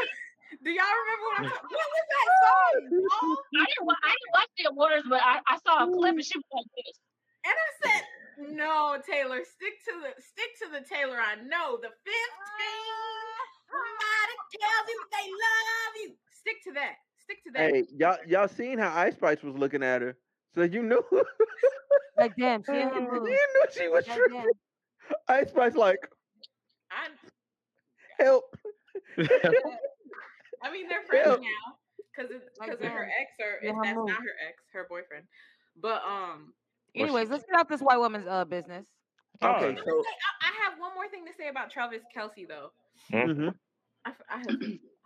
[0.63, 1.74] do y'all remember what I'm talking?
[1.74, 2.74] What was that song?
[2.93, 3.38] y'all?
[3.58, 6.38] I didn't, I didn't watch the awards, but I, I saw a clip and she
[6.38, 6.96] was like this.
[7.43, 8.04] And I said,
[8.56, 11.17] no, Taylor, stick to the stick to the Taylor.
[11.17, 11.98] I know the 15.
[12.06, 13.34] Ah.
[13.74, 16.10] Somebody tells you they love you.
[16.30, 16.96] Stick to that.
[17.25, 17.71] Stick to that.
[17.71, 20.17] Hey, y'all, y'all seen how Ice Spice was looking at her,
[20.55, 21.03] so you knew.
[22.17, 24.33] Like damn, she in the you knew she was Like, tripping.
[24.33, 24.51] damn.
[25.27, 26.07] Ice Spice like
[26.91, 27.07] I,
[28.19, 28.43] help.
[30.63, 31.36] I mean, they're friends Yeah.
[31.38, 31.75] now
[32.15, 34.07] because Like because of her ex or if her that's move.
[34.07, 35.25] not her ex, her boyfriend.
[35.75, 36.53] But um,
[36.95, 38.86] Anyways, let's get out this white woman's uh business.
[39.43, 40.03] Okay, let so
[40.41, 42.71] I, I have one more thing to say about Travis Kelce though.
[43.12, 43.53] mhm.
[44.05, 44.55] I, f- I have,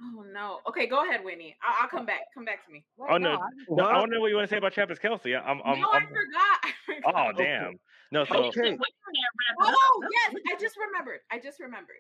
[0.02, 0.60] oh no.
[0.68, 1.56] Okay, go ahead, Whitney.
[1.64, 2.22] I'll, I'll come back.
[2.34, 2.84] Come back to me.
[2.98, 3.32] Wait, Oh, no.
[3.34, 4.00] I- no, I What?
[4.00, 5.36] want to know what you want to say about Travis Kelce.
[5.36, 6.58] I'm, I'm, no, I I'm, forgot.
[6.64, 7.16] I forgot.
[7.16, 7.80] oh damn.
[8.12, 8.72] No, so Okay.
[8.72, 9.76] Wait for that rap.
[9.76, 11.20] Oh yes, I just remembered.
[11.32, 11.98] I just remembered.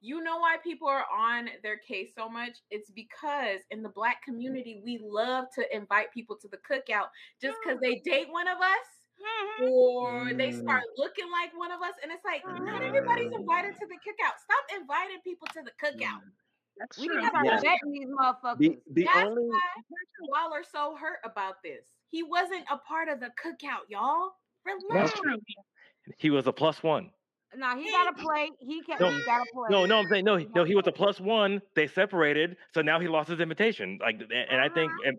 [0.00, 2.58] You know why people are on their case so much?
[2.70, 7.08] It's because in the black community we love to invite people to the cookout
[7.42, 8.10] just because they mm-hmm.
[8.10, 8.88] date one of us
[9.20, 9.64] mm-hmm.
[9.68, 10.62] or they Mm.
[10.62, 13.40] start looking like one of us, and it's like not everybody's mm.
[13.40, 14.38] invited to the cookout.
[14.40, 16.24] Stop inviting people to the cookout.
[16.24, 16.32] Mm.
[16.78, 17.16] That's We true.
[17.16, 17.58] need to start Yeah.
[17.60, 18.58] vetting these motherfuckers.
[18.58, 21.86] The the That's only why y'all are so hurt about this.
[22.10, 24.32] He wasn't a part of the cookout, y'all.
[24.64, 25.10] Relax.
[25.12, 25.36] That's true.
[26.18, 27.10] he was a plus one.
[27.56, 28.50] Now he got to play.
[28.60, 28.96] He can.
[29.00, 29.66] No, He got to play.
[29.70, 30.64] No, no, I'm saying no, he- no.
[30.64, 31.60] He was a plus one.
[31.74, 33.98] They separated, so now he lost his invitation.
[34.00, 35.08] Like, and and I think, uh-huh.
[35.08, 35.18] and,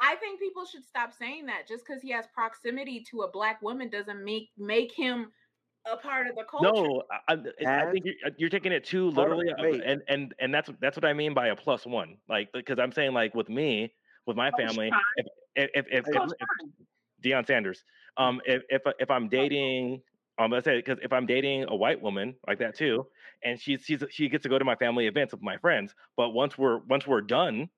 [0.00, 1.66] I think people should stop saying that.
[1.68, 5.30] Just because he has proximity to a black woman doesn't make make him
[5.86, 6.70] a part of the culture.
[6.72, 10.34] no, I, I, I think you're, uh, you're taking it too literally, uh, and and
[10.38, 12.16] and that's that's what I mean by a plus one.
[12.28, 13.92] Like, because I'm saying like with me,
[14.26, 16.48] with my Coach family, if if if, if, Coach if
[17.24, 17.84] Deion Sanders.
[18.16, 20.02] Um, if if if I'm dating,
[20.38, 23.06] um, let's say because if I'm dating a white woman like that too,
[23.44, 26.30] and she's she's she gets to go to my family events with my friends, but
[26.30, 27.68] once we're once we're done,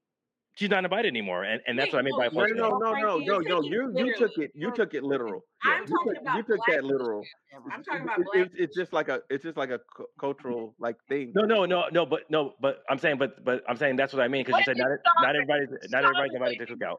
[0.54, 2.78] she's not invited anymore, and and that's what I mean by No, plus no, no,
[2.78, 3.62] no, no, no, you're no.
[3.62, 4.50] You you took it.
[4.54, 5.44] You took it literal.
[5.64, 7.24] I'm You talking took, about you took black that literal.
[7.70, 8.46] I'm talking about it- black.
[8.46, 11.32] It's, it's just like a it's just like a cu- cultural like thing.
[11.34, 14.22] No, no, no, no, but no, but I'm saying, but but I'm saying that's what
[14.22, 15.36] I mean because you said Wait, not stop not it.
[15.36, 16.78] everybody's not Stop everybody's invited to wait.
[16.78, 16.96] cookout.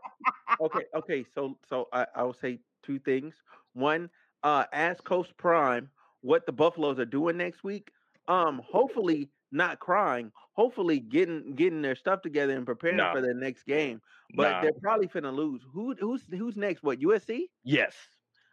[0.60, 1.26] Okay, okay.
[1.34, 3.36] So so I I will say two things.
[3.74, 4.10] One,
[4.44, 5.90] uh, as Coach Prime,
[6.22, 7.92] what the Buffaloes are doing next week.
[8.28, 10.32] Um, hopefully not crying.
[10.54, 13.14] Hopefully getting getting their stuff together and preparing Nah.
[13.14, 14.02] for their next game.
[14.36, 14.62] But Nah.
[14.62, 15.62] they're probably finna lose.
[15.74, 16.84] Who who's who's next?
[16.84, 17.48] What USC?
[17.64, 17.96] Yes,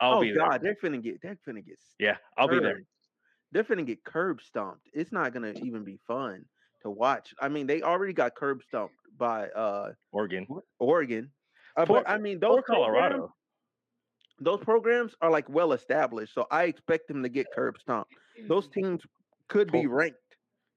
[0.00, 0.48] I'll oh be there.
[0.48, 2.82] God, they're finna get they're finna get Yeah, I'll be there.
[3.52, 4.88] They're finna get curb stomped.
[4.92, 6.44] It's not gonna even be fun
[6.82, 7.34] to watch.
[7.40, 10.46] I mean, they already got curb stomped by uh Oregon
[10.78, 11.32] Oregon.
[11.76, 13.08] Uh, but I mean, those Colorado.
[13.08, 13.32] programs-
[14.40, 18.14] those programs are like well established, so I expect them to get curb stomped.
[18.46, 19.02] Those teams
[19.48, 19.96] could be Poor-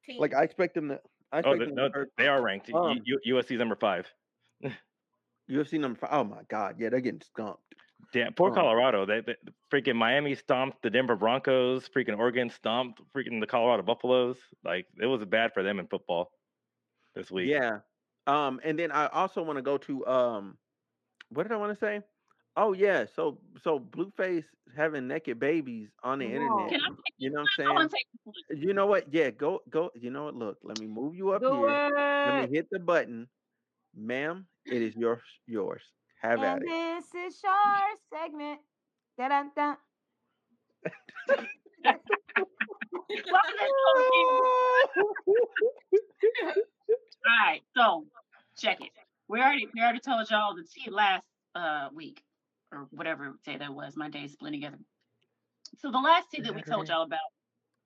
[0.07, 0.21] ranked.
[0.21, 0.99] Like I expect them to.
[1.31, 2.69] I expect Oh, they, them no, to they are ranked.
[2.69, 4.07] U- Um, U- USC's number five.
[5.49, 6.09] UFC number five.
[6.11, 7.63] Oh my God, yeah, they're getting stomped.
[8.13, 9.05] Damn, poor um, Colorado.
[9.05, 9.35] They, they
[9.71, 11.87] freaking Miami stomped the Denver Broncos.
[11.89, 14.37] Freaking Oregon stomped freaking the Colorado Buffaloes.
[14.63, 16.31] Like it was bad for them in football
[17.15, 17.49] this week.
[17.49, 17.79] Yeah.
[18.27, 20.57] Um, and then I also want to go to um,
[21.29, 22.01] what did I want to say?
[22.55, 26.31] Oh yeah, so so Blueface having naked babies on the Whoa.
[26.31, 26.69] internet.
[26.69, 27.89] Can I take You know what I'm saying?
[28.49, 29.13] You know what?
[29.13, 29.91] Yeah, go go.
[29.95, 30.35] You know what?
[30.35, 31.81] Look, let me move you up Do here.
[32.23, 33.27] Let me hit the button,
[33.95, 34.47] ma'am.
[34.69, 35.21] It is yours.
[35.47, 35.81] Yours.
[36.21, 36.67] Have at And it.
[36.67, 38.59] this is your segment.
[43.09, 44.51] It so cute?
[47.25, 48.05] All right, so
[48.57, 48.89] check it.
[49.27, 51.23] We already we already told y'all the tea last
[51.55, 52.21] uh week
[52.71, 53.93] or whatever day that was.
[53.95, 54.77] My days split together.
[55.77, 57.19] So the last tea that we told y'all about,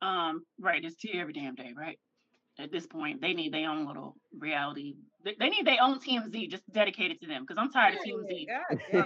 [0.02, 2.00] um, right, is tea every damn day, right?
[2.58, 4.96] At this point, they need their own little reality.
[5.26, 8.48] They, they need their own TMZ just dedicated to them because I'm tired of TMZ.
[8.48, 9.02] God damn,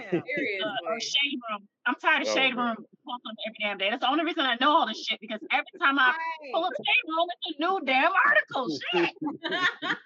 [0.86, 1.00] or seriously.
[1.00, 1.68] Shade Room.
[1.84, 2.66] I'm tired of Oh, Shade man.
[2.66, 3.90] Room posting every damn day.
[3.90, 6.14] That's the only reason I know all this shit because every time I
[6.54, 8.78] pull up Shade Room, it's a new damn article.
[8.94, 9.10] Shit.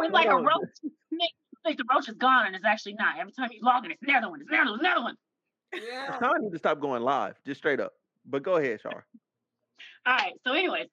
[0.00, 0.68] It's like a roach.
[0.82, 1.28] You
[1.68, 3.18] think, the roach is gone and it's actually not.
[3.18, 5.16] Every time you log in, it's another one, it's another one, another one.
[5.72, 6.18] Yeah.
[6.20, 7.92] I need to stop going live, just straight up.
[8.26, 9.04] But go ahead, Shar.
[10.06, 10.32] All right.
[10.44, 10.88] So, anyways,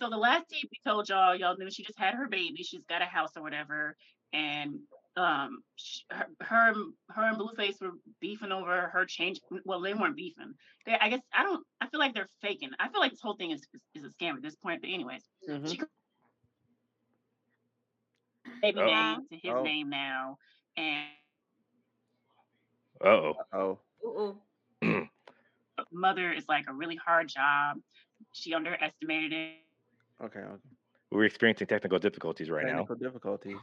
[0.00, 2.62] so the last tape we told y'all, y'all knew she just had her baby.
[2.62, 3.96] She's got a house or whatever,
[4.32, 4.78] and
[5.16, 6.74] um, sh- her, her,
[7.10, 9.40] her and Blueface were beefing over her change.
[9.64, 10.54] Well, they weren't beefing.
[10.86, 11.64] They, I guess I don't.
[11.80, 12.70] I feel like they're faking.
[12.78, 14.82] I feel like this whole thing is is, is a scam at this point.
[14.82, 15.68] But anyways, Mhm.
[15.70, 15.80] she
[18.60, 18.86] baby Oh.
[18.86, 19.62] name to his Oh.
[19.62, 20.38] name now,
[20.76, 21.06] and
[23.04, 23.78] Uh oh.
[24.02, 24.36] Oh,
[25.92, 27.78] mother is like a really hard job.
[28.32, 29.52] She underestimated it.
[30.24, 30.40] okay.
[30.40, 30.60] okay.
[31.10, 32.78] We're experiencing technical difficulties right now.
[32.84, 33.56] technical difficulties.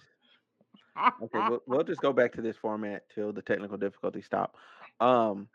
[1.22, 4.56] Okay, we'll, we'll just go back to this format till the technical difficulties stop.
[5.00, 5.48] Um,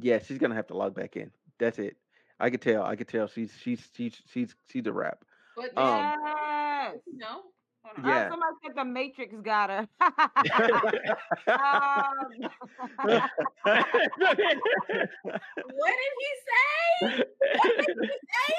[0.00, 1.32] yeah, she's gonna have to log back in.
[1.58, 1.96] That's it.
[2.38, 2.84] I could tell.
[2.84, 3.26] I could tell.
[3.26, 5.24] She's she's she's she's she's a rap.
[5.56, 6.96] But Um, yes.
[7.12, 7.42] no.
[7.84, 7.96] On.
[8.04, 8.28] Oh, Yeah.
[8.28, 9.88] somebody said the Matrix got her.
[11.62, 12.50] um,
[15.64, 16.90] What did he say?
[17.56, 18.54] What did he say?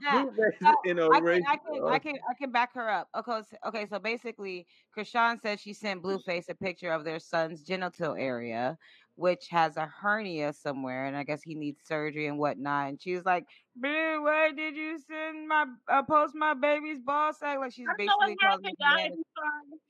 [0.00, 0.24] Yeah.
[0.60, 1.42] So, in a I can.
[1.46, 3.08] I can, I can, I can back her up.
[3.16, 3.86] Okay, so, okay.
[3.86, 8.78] So basically, Chrisean said she sent Blueface a picture of their son's genital area,
[9.16, 12.88] which has a hernia somewhere, and I guess he needs surgery and whatnot.
[12.90, 13.44] And she was like,
[13.76, 17.94] "Blue, why did you send my uh, post my baby's ball sack?" Like she's I
[18.06, 19.10] know basically what calling happened, him a guys.
[19.10, 19.12] man.
[19.12, 19.80] I'm sorry.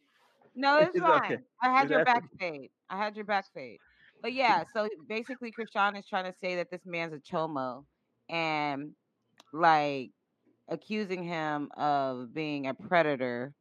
[0.55, 1.35] No, it's, It's fine.
[1.35, 1.43] okay.
[1.63, 2.71] I had It's your back fade.
[2.89, 3.81] I had your back fade.
[4.23, 7.85] But yeah, so basically, Chrisean is trying to say that this man's a chomo
[8.29, 8.95] and
[9.53, 10.13] like
[10.69, 13.55] accusing him of being a predator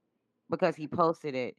[0.50, 1.56] because he posted it.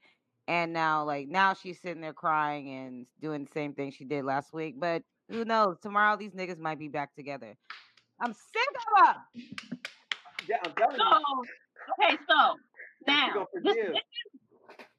[0.49, 4.25] And now, like, now she's sitting there crying and doing the same thing she did
[4.25, 4.75] last week.
[4.79, 5.79] But who knows?
[5.81, 7.57] Tomorrow, these niggas might be back together.
[8.21, 9.23] I'm sick of them.
[10.49, 11.45] Yeah, I'm telling So, you.
[12.05, 12.57] okay, so
[13.07, 14.03] now this, this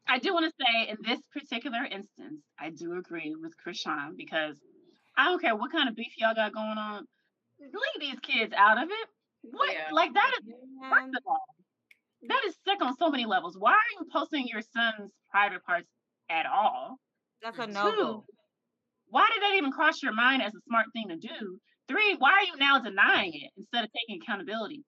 [0.07, 4.55] I do want to say in this particular instance, I do agree with Chrisean because
[5.17, 7.05] I don't care what kind of beef y'all got going on.
[7.59, 9.07] Leave these kids out of it.
[9.43, 9.73] What?
[9.73, 9.89] Yeah.
[9.91, 10.53] Like that is
[10.89, 11.45] first of all,
[12.27, 13.55] that is sick on so many levels.
[13.57, 15.87] Why are you posting your son's private parts
[16.29, 16.97] at all?
[17.41, 18.25] That's a no go.
[19.07, 21.59] Why did that even cross your mind as a smart thing to do?
[21.87, 24.83] Three, why are you now denying it instead of taking accountability?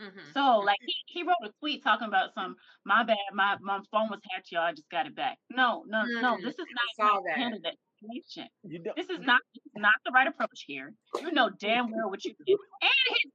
[0.00, 0.32] Mhm.
[0.32, 4.08] So like he, he wrote a tweet talking about some my bad, my my phone
[4.10, 4.62] was hacked, y'all.
[4.62, 5.38] I just got it back.
[5.50, 6.36] No, no, no.
[6.36, 7.36] Mm, This is I not saw how that.
[7.38, 7.60] handle
[8.08, 8.48] that situation.
[8.64, 10.92] You don't, This is not this is not the right approach here.
[11.20, 12.56] You know damn well what you did.
[12.82, 12.90] And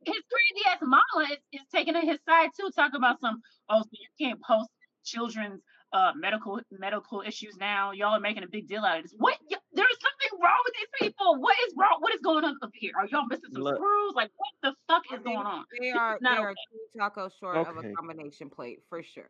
[0.05, 3.81] his, his crazy ass mama is, is taking his side too, talking about some oh
[3.81, 4.69] so you can't post
[5.03, 5.61] children's
[5.93, 7.91] uh medical medical issues now.
[7.91, 9.13] Y'all are making a big deal out of this.
[9.17, 11.35] What y- there is something wrong with these people.
[11.39, 11.97] What is wrong?
[11.99, 12.93] What is going on up here?
[12.97, 13.75] Are y'all missing some Look.
[13.75, 14.13] screws?
[14.15, 15.65] Like what the fuck I is mean, going on?
[15.79, 16.55] They are is they not are okay.
[16.71, 19.29] two tacos short of a combination plate for sure.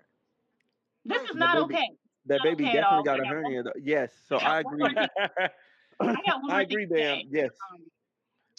[1.06, 1.88] This is not okay.
[2.26, 3.64] That baby okay definitely got a hernia.
[3.64, 3.72] Though.
[3.82, 4.84] Yes, so they I agree.
[4.84, 4.96] I
[6.00, 7.22] got one more I agree, Bam.
[7.30, 7.52] Yes.
[7.74, 7.82] Um,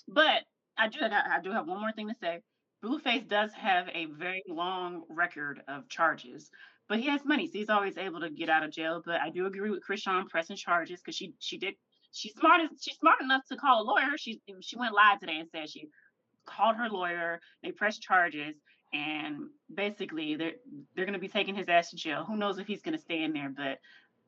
[0.08, 0.42] but
[0.76, 2.40] I do have, I do have one more thing to say.
[2.82, 6.50] Blueface does have a very long record of charges,
[6.88, 9.00] but he has money, so he's always able to get out of jail.
[9.04, 11.74] But I do agree with Chrisean pressing charges because she she did
[12.10, 14.16] she's smart as she's smart enough to call a lawyer.
[14.16, 15.88] She she went live today and said she
[16.44, 17.40] called her lawyer.
[17.62, 18.56] They pressed charges,
[18.92, 20.54] and basically they're
[20.94, 22.24] they're gonna be taking his ass to jail.
[22.24, 23.78] Who knows if he's gonna stay in there, but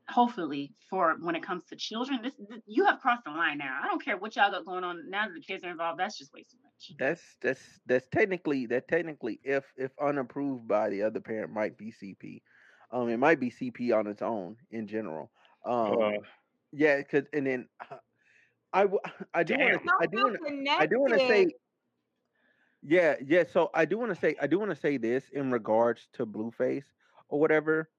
[0.09, 3.81] hopefully for when it comes to children this, th- you have crossed the line now
[3.83, 6.18] i don't care what y'all got going on now that the kids are involved that's
[6.18, 11.03] just way too much That's that's that's technically that technically if if unapproved by the
[11.03, 12.42] other parent might be CP.
[12.90, 15.31] Um, it might be CP on its own in general.
[15.64, 16.11] Um, Uh,
[16.72, 17.96] yeah, because and then uh,
[18.72, 19.00] I w-
[19.35, 21.57] I do want to I do want to I do want to say connected.
[22.85, 25.51] Yeah yeah so I do want to say I do want to say this in
[25.51, 26.85] regards to Blueface
[27.29, 27.90] or whatever.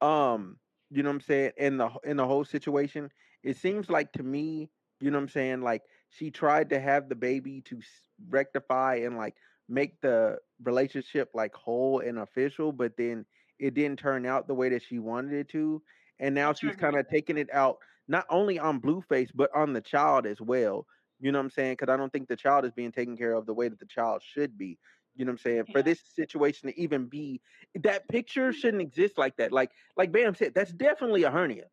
[0.00, 0.58] Um,
[0.90, 3.10] you know what I'm saying in the in the whole situation,
[3.42, 4.70] it seems like to me,
[5.00, 7.80] you know what I'm saying, like she tried to have the baby to
[8.28, 9.34] rectify and like
[9.68, 13.26] make the relationship like whole and official, but then
[13.58, 15.82] it didn't turn out the way that she wanted it to,
[16.20, 19.80] and now she's kind of taking it out not only on Blueface but on the
[19.80, 20.86] child as well.
[21.20, 21.72] You know what I'm saying?
[21.72, 23.86] Because I don't think the child is being taken care of the way that the
[23.86, 24.78] child should be.
[25.16, 25.64] You know what I'm saying?
[25.72, 27.40] For this situation to even be
[27.82, 28.58] that picture mm-hmm.
[28.58, 29.50] shouldn't exist like that.
[29.50, 31.64] Like like Bam said, that's definitely a hernia.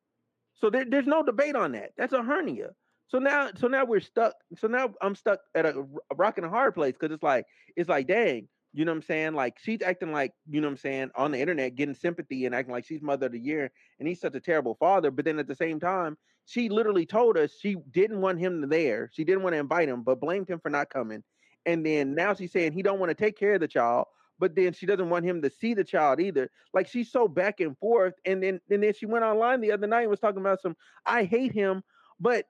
[0.55, 1.91] So there, there's no debate on that.
[1.97, 2.69] That's a hernia.
[3.07, 4.35] So now so now we're stuck.
[4.57, 7.45] So now I'm stuck at a, a rock and a hard place because it's like
[7.75, 9.33] it's like dang, you know what I'm saying?
[9.33, 12.55] Like she's acting like you know what I'm saying on the internet, getting sympathy and
[12.55, 15.11] acting like she's mother of the year, and he's such a terrible father.
[15.11, 19.09] But then at the same time, she literally told us she didn't want him there.
[19.13, 21.23] She didn't want to invite him, but blamed him for not coming.
[21.65, 24.07] And then now she's saying he don't want to take care of the child,
[24.39, 26.49] but then she doesn't want him to see the child either.
[26.73, 28.13] Like she's so back and forth.
[28.25, 30.75] And then and then she went online the other night and was talking about some
[31.05, 31.83] I hate him,
[32.19, 32.45] but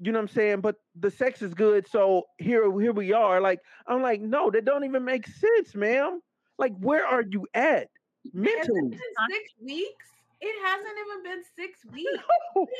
[0.00, 0.60] you know what I'm saying?
[0.60, 3.40] But the sex is good, so here here we are.
[3.40, 6.20] Like I'm like, no, that don't even make sense, ma'am.
[6.58, 7.88] Like where are you at
[8.32, 8.96] mentally?
[9.30, 10.13] six weeks?
[10.46, 12.10] It hasn't even been six weeks.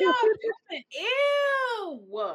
[0.01, 0.85] Y'all tripping.
[1.01, 2.35] Ew.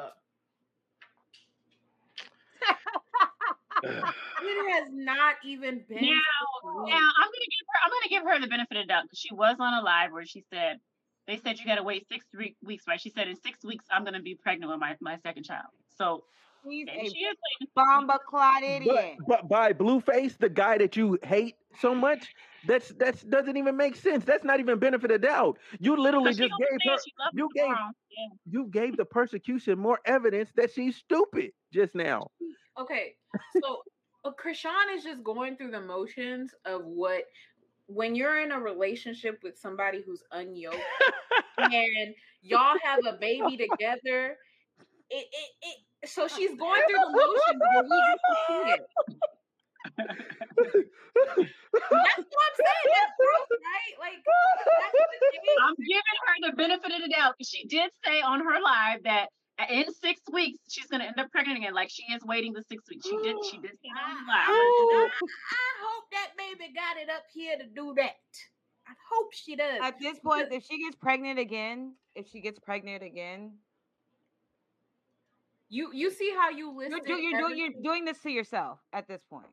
[4.41, 6.01] It has not even been.
[6.01, 6.09] now
[6.63, 9.19] now i'm gonna give her i'm gonna give her the benefit of the doubt because
[9.19, 10.79] she was on a live where she said
[11.27, 14.03] they said you gotta wait six three weeks right she said in six weeks i'm
[14.03, 16.23] gonna be pregnant with my, my second child so
[16.67, 17.71] He's maybe a she is waiting.
[17.75, 19.15] bomba clot But, idiot.
[19.27, 22.35] but by Blueface, the guy that you hate so much,
[22.67, 24.26] that's that's doesn't even make sense.
[24.26, 25.58] That's not even benefit of doubt.
[25.80, 26.98] You literally just gave her
[27.34, 27.67] you gave.
[27.67, 28.28] Yeah.
[28.50, 32.32] you gave the persecution more evidence that she's stupid just now.
[32.80, 33.15] Okay,
[33.62, 33.82] so
[34.26, 37.24] uh, Chrisean is just going through the motions of what
[37.88, 40.80] when you're in a relationship with somebody who's unyoked
[41.58, 44.38] and y'all have a baby together.
[45.12, 49.19] It, it, it, so she's going through the motions, but we
[49.99, 51.47] what I'm
[52.55, 52.88] saying.
[52.95, 53.95] That's gross, right?
[53.99, 54.95] Like that's.
[55.63, 59.03] I'm giving her the benefit of the doubt because she did say on her live
[59.03, 59.29] that
[59.69, 61.73] in six weeks she's gonna end up pregnant again.
[61.73, 63.05] Like she is waiting the six weeks.
[63.05, 63.35] She did.
[63.45, 64.47] She did say that on live.
[64.47, 65.09] Oh.
[65.12, 68.15] I, I hope that baby got it up here to do that.
[68.88, 69.79] I hope she does.
[69.83, 73.59] At this point, if she gets pregnant again, if she gets pregnant again,
[75.69, 79.07] You you see how you you're, do, you're, doing, you're doing this to yourself at
[79.07, 79.45] this point.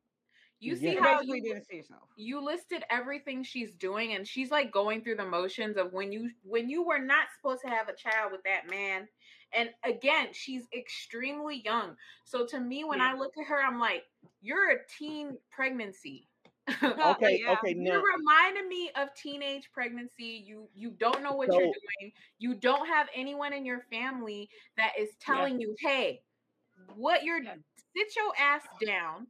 [0.61, 0.91] You Yeah.
[0.91, 2.09] see You're how you, doing this to yourself.
[2.17, 6.31] you listed everything she's doing and she's like going through the motions of when you
[6.43, 9.07] when you were not supposed to have a child with that man
[9.53, 13.09] and again she's extremely young so to me when Yeah.
[13.11, 14.05] i look at her i'm like
[14.41, 16.29] you're a teen pregnancy
[16.83, 17.55] Okay, Yeah.
[17.55, 22.55] okay, you're reminding me of teenage pregnancy you you don't know what you're doing you
[22.55, 26.21] don't have anyone in your family that is telling you hey
[26.97, 27.55] what you're Yeah.
[27.97, 29.27] sit your ass down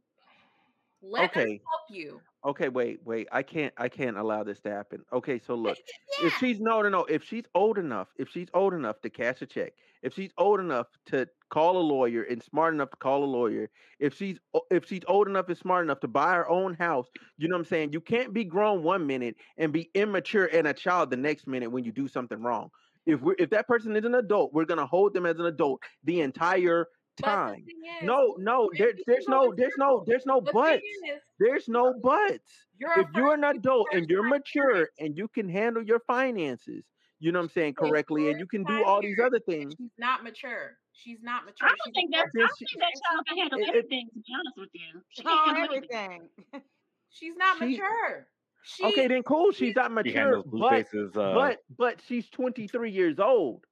[1.01, 1.61] let us Okay.
[1.69, 3.27] help you okay, wait, wait.
[3.31, 5.03] I can't I can't allow this to happen.
[5.11, 5.77] Okay, so look.
[6.21, 6.27] yeah.
[6.27, 9.41] if she's no no no if she's old enough if she's old enough to cash
[9.41, 13.23] a check if she's old enough to call a lawyer and smart enough to call
[13.23, 14.39] a lawyer if she's
[14.71, 17.07] if she's old enough and smart enough to buy her own house
[17.37, 20.67] you know what i'm saying you can't be grown one minute and be immature and
[20.67, 22.69] a child the next minute when you do something wrong
[23.05, 25.45] if we if that person is an adult we're going to hold them as an
[25.45, 26.87] adult the entire
[27.23, 31.15] time thing is, no no there, there's no there's no there's no the buts thing
[31.15, 32.39] is, there's no buts
[32.77, 34.89] you're if you're an adult and you're mature parent.
[34.99, 36.83] and you can handle your finances,
[37.19, 39.73] you know what I'm saying, correctly, and you can do all these other things.
[39.79, 40.77] She's not mature.
[40.93, 41.67] She's not mature.
[41.67, 42.25] I don't She's think a that.
[42.35, 44.09] I don't she- think that child can handle It- it- anything.
[44.13, 46.29] To be honest with you, she can't handle everything.
[47.09, 48.27] she's not She- mature.
[48.63, 49.51] She, Okay, then cool.
[49.51, 51.15] She's not mature, but Blueface's.
[51.15, 53.63] Uh, but but she's 23 years old.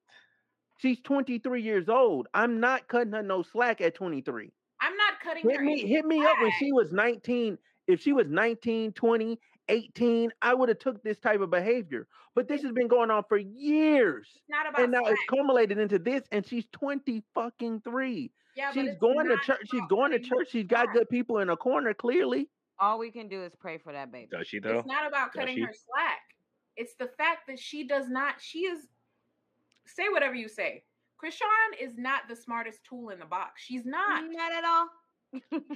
[0.78, 2.28] She's 23 years old.
[2.34, 4.52] I'm not cutting her no slack at 23.
[4.82, 5.64] I'm not cutting Hit her.
[5.64, 7.58] me, any hit me up when she was 19.
[7.88, 12.08] If she was 19, 20, 18, I would have took this type of behavior.
[12.36, 14.28] But this has been going on for years.
[14.36, 15.14] It's not about And now slack.
[15.14, 18.32] it's culminated into this, and she's 20 fucking three.
[18.56, 19.62] Yeah, but she's going to church.
[19.72, 20.50] She's going to church.
[20.50, 22.50] She's got good people in a corner, clearly.
[22.80, 24.28] All we can do is pray for that baby.
[24.32, 24.80] Does she though?
[24.80, 26.20] It's not about cutting her slack.
[26.76, 28.36] It's the fact that she does not.
[28.42, 28.80] She is.
[29.88, 30.84] Say whatever you say.
[31.22, 33.62] Chrisean is not the smartest tool in the box.
[33.64, 34.24] She's not.
[34.30, 34.88] Not at all.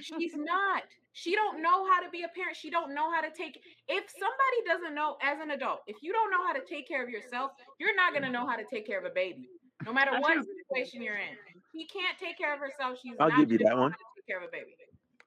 [0.00, 0.82] She's not.
[1.12, 2.56] She don't know how to be a parent.
[2.56, 3.60] She don't know how to take.
[3.88, 7.02] If somebody doesn't know as an adult, if you don't know how to take care
[7.02, 9.48] of yourself, you're not gonna know how to take care of a baby.
[9.84, 11.36] No matter what situation you're in,
[11.72, 12.98] she can't take care of herself.
[13.02, 13.90] She's I'll not give you that one.
[13.90, 14.76] take care of a baby.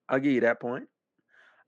[0.08, 0.88] I'll give you that point.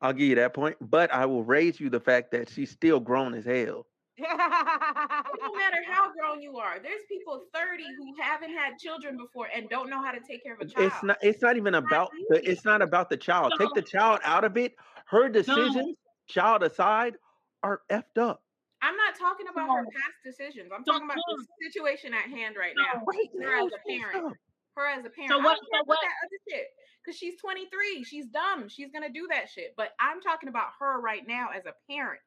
[0.01, 0.78] I'll give you that point.
[0.80, 3.86] But I will raise you the fact that she's still grown as hell.
[4.17, 6.80] It don't matter how grown you are.
[6.82, 10.54] There's people 30 who haven't had children before and don't know how to take care
[10.54, 10.88] of a child.
[10.88, 11.17] It's not.
[11.21, 12.12] It's not even about.
[12.30, 13.54] The, it's not about the child.
[13.60, 14.75] Take the child out of it.
[15.08, 15.97] Her decisions,
[16.28, 17.15] child aside,
[17.63, 18.41] are effed up.
[18.82, 20.71] I'm not talking about her past decisions.
[20.75, 23.01] I'm talking about the situation at hand right now.
[23.06, 24.25] Right Her now, as a parent.
[24.28, 24.34] up.
[24.75, 25.32] Her as a parent.
[25.32, 26.67] So I what- don't care so about what- that other shit.
[27.04, 28.04] Because she's 23.
[28.04, 28.67] She's dumb.
[28.67, 29.73] She's gonna do that shit.
[29.78, 32.21] But I'm talking about her right now as a parent.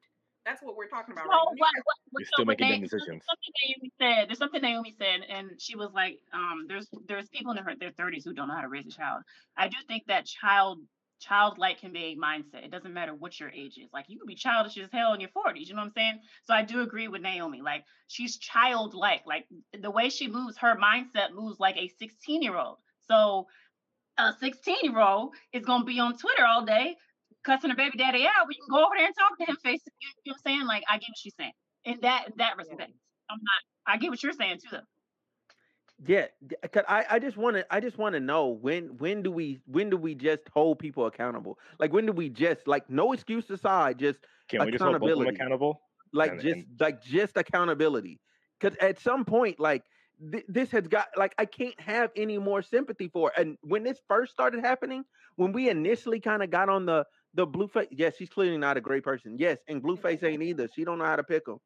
[0.44, 2.68] That's what we're talking about So right what, what, what, You're so still what making
[2.68, 3.22] Na- dumb decisions.
[3.28, 4.28] Something Naomi said.
[4.28, 7.92] There's something Naomi said, and she was like, um, "There's there's people in their their
[7.92, 9.22] 30s who don't know how to raise a child."
[9.56, 10.78] I do think that child
[11.20, 12.64] childlike can be a mindset.
[12.64, 13.90] It doesn't matter what your age is.
[13.92, 15.66] Like you can be childish as hell in your 40s.
[15.66, 16.20] You know what I'm saying?
[16.44, 17.60] So I do agree with Naomi.
[17.62, 19.22] Like she's childlike.
[19.26, 19.46] Like
[19.78, 22.76] the way she moves, her mindset moves like a 16 year old.
[23.08, 23.46] So
[24.18, 26.96] a 16 year old is gonna be on Twitter all day
[27.44, 29.56] cussing her baby daddy out, but you can go over there and talk to him
[29.64, 29.82] face.
[29.82, 30.66] to- You, you know what I'm saying?
[30.66, 31.52] Like I get what she's saying
[31.84, 32.92] in that in that respect.
[33.30, 33.62] I'm not.
[33.94, 34.80] I get what you're saying too, though.
[36.06, 36.26] Yeah,
[36.70, 39.58] 'cause I, I just want to I just want to know when when do we
[39.66, 41.58] when do we just hold people accountable?
[41.80, 45.00] Like when do we just like no excuse aside, just Can we just hold both
[45.00, 45.36] them accountability.
[45.36, 45.80] accountable?
[46.14, 48.20] like And- just and- like just accountability
[48.58, 49.82] because at some point like
[50.32, 53.38] th- this has got like i can't have any more sympathy for it.
[53.38, 55.04] and when this first started happening
[55.36, 57.88] when we initially kind of got on the the Blueface.
[57.90, 61.04] yes she's clearly not a great person yes and Blueface ain't either she don't know
[61.04, 61.58] how to pick them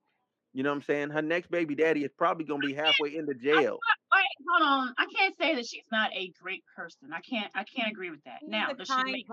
[0.53, 3.35] you know what i'm saying her next baby daddy is probably gonna be halfway into
[3.35, 3.79] jail
[4.13, 4.95] Wait, hold on.
[4.99, 7.15] I can't say that she's not a great person.
[7.15, 7.51] I can't.
[7.55, 8.41] I can't agree with that.
[8.41, 9.27] She's now, a does she kind make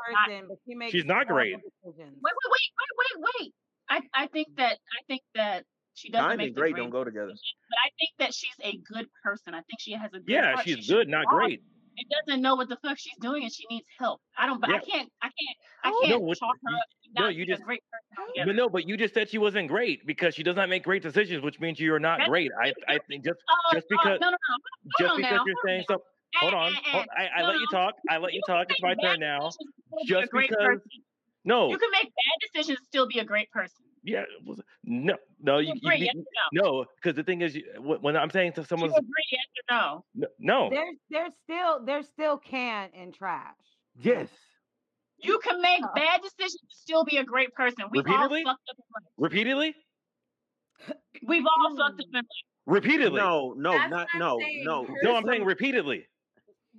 [0.48, 1.54] but she makes She's not great.
[1.54, 3.54] Wait, wait, wait, wait, wait, wait.
[3.90, 5.66] I, I think that I think that
[5.96, 8.56] she doesn't kind make and great great don't go together but I think that she's
[8.64, 9.54] a good person.
[9.54, 10.66] I think she has a good Yeah, heart.
[10.66, 11.62] She she's should good, not bothered great.
[12.00, 14.22] And doesn't know what the fuck she's doing and she needs help.
[14.38, 14.60] I don't.
[14.62, 15.10] But I can't.
[15.22, 15.58] I can't.
[15.84, 16.84] I can't what- chalk her you- up.
[17.16, 19.38] to no, you being a just- great person But no, but you just said she
[19.38, 22.52] wasn't great because she does not make great decisions, which means you're not That's- great.
[22.62, 24.92] I I think just Oh, just oh, because no, no, no.
[25.00, 26.04] just on because now, you're saying on so.
[26.36, 27.24] Hold Eh, on, eh, hold, eh.
[27.36, 27.96] I, I let you talk.
[28.08, 28.68] I let you you talk.
[28.70, 29.50] It's my turn now.
[29.50, 30.90] decisions and still be a Just great because- person.
[31.46, 33.84] No, You can make bad decisions still be a great person.
[34.04, 36.62] Yeah, was- no, no, you, You you, agree, you- yes or no?
[36.82, 39.76] no, because the thing is, you- when when I'm saying to someone, agree, yes or
[39.76, 40.06] no?
[40.16, 43.56] no, no, There's there's still there's still can and trash.
[44.02, 44.30] yes
[45.22, 45.90] You can make Uh.
[45.96, 47.86] bad decisions and still be a great person.
[47.92, 48.44] We've all Repeatedly?
[48.44, 49.14] fucked up in life.
[49.18, 49.76] repeatedly,
[51.28, 52.26] We've all fucked up in life.
[52.66, 53.20] repeatedly.
[53.20, 54.64] no no That's not no saying.
[54.64, 56.08] no Her- No, I'm saying repeatedly.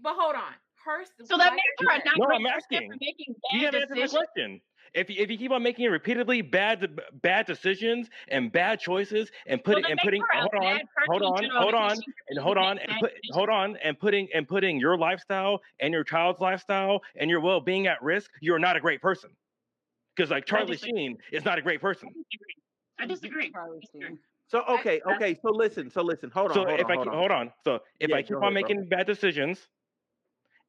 [0.02, 0.54] But hold on.
[0.84, 2.90] Her So that makes I her not No, great I'm asking.
[2.90, 4.24] for making You bad haven't answered my decisions.
[4.34, 4.60] question.
[4.94, 9.62] If you, if you keep on making repeatedly bad bad decisions and bad choices and
[9.62, 11.96] putting that and putting hold on hold on hold on
[12.28, 16.04] and hold on and put hold on and putting and putting your lifestyle and your
[16.04, 19.36] child's lifestyle and your well being at risk, you're not a great person.
[20.16, 20.76] Because like Charlie.
[20.76, 22.10] Sheen is not a great person.
[22.98, 23.50] I disagree.
[23.52, 24.08] Charlie disagree.
[24.08, 24.18] Sheen.
[24.48, 27.06] so okay okay so listen so listen hold on So hold if on, I hold
[27.06, 27.18] keep, on.
[27.18, 28.68] hold on, so if Yeah, I keep on ahead, bro.
[28.68, 29.68] making bad decisions,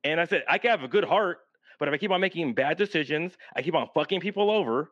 [0.03, 1.39] and I said I can have a good heart,
[1.81, 4.91] but if I keep on making bad decisions, I keep on fucking people over,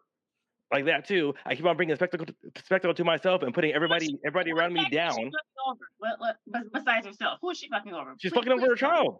[0.73, 1.35] like that too.
[1.45, 2.33] I keep on bringing spectacle to,
[2.65, 5.13] spectacle to myself and putting everybody everybody around me she down.
[5.99, 6.37] What, what,
[6.73, 8.15] besides herself, who is she fucking over?
[8.17, 8.97] She's Please- fucking over her please tell me.
[8.97, 9.19] child.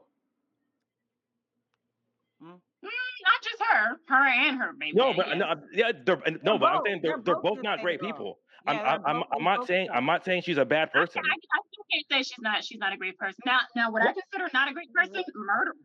[2.44, 4.94] Mm, not just her, her and her baby.
[4.96, 7.58] No, but no, I'm- yeah, they're, no, They're but I'm saying they're they're they're both
[7.58, 8.10] both not great girl.
[8.12, 8.40] people.
[8.66, 9.90] Yeah, I'm I'm I'm, both- I'm not saying.
[9.94, 11.22] I'm not saying she's a bad I, I, person.
[11.24, 11.36] I
[11.72, 13.38] still can't say she's not she's not a great person.
[13.46, 15.76] Now now what I consider not a great person, murderers,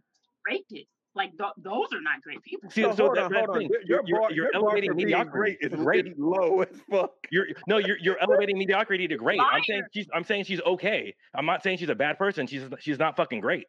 [0.50, 0.86] rapists.
[1.16, 2.70] Like th- those are not great people.
[2.70, 3.58] See, So so, hold that, on, that's hold the on.
[3.60, 3.70] thing.
[3.86, 6.06] You're, you're, bar, you're your elevating mediocrity is to great.
[6.06, 7.12] way low as fuck.
[7.30, 9.40] You're no, you're you're elevating mediocrity to great.
[9.40, 11.14] I'm saying she's I'm saying she's okay.
[11.34, 12.46] I'm not saying she's a bad person.
[12.46, 13.66] She's she's not fucking great.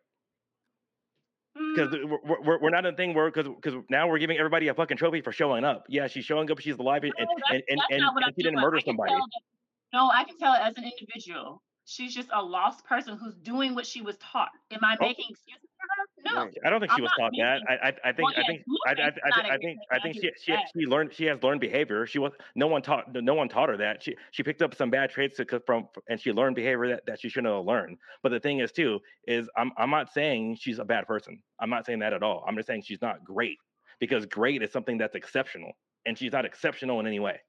[1.73, 4.37] Because Mm, we're, we're, we're not in a thing where because because now we're giving
[4.37, 5.85] everybody a fucking trophy for showing up.
[5.87, 6.59] Yeah, she's showing up.
[6.59, 8.59] She's alive and no, and that's, and, and, that's and, not what I'm she didn't
[8.59, 9.13] murder somebody.
[9.13, 9.29] that-
[9.93, 13.85] no, I can tell as an individual she's just a lost person who's doing what
[13.85, 14.49] she was taught.
[14.71, 15.05] Am I Oh.
[15.05, 16.45] making excuses for her?
[16.45, 16.51] No.
[16.65, 17.61] I don't think she I'm was not taught that.
[17.69, 19.57] I, I, I think, Well, I think, Blueface I, I, is not I, I a
[19.59, 22.05] think, I think she, she, she learned, she has learned behavior.
[22.07, 24.01] She was, no one taught, no one taught her that.
[24.01, 27.05] She, she picked up some bad traits to, co- from, and she learned behavior that,
[27.05, 27.97] that she shouldn't have learned.
[28.23, 31.41] But the thing is, too, is I'm, I'm not saying she's a bad person.
[31.59, 32.43] I'm not saying that at all.
[32.47, 33.57] I'm just saying she's not great
[33.99, 35.71] because great is something that's exceptional,
[36.05, 37.39] and she's not exceptional in any way.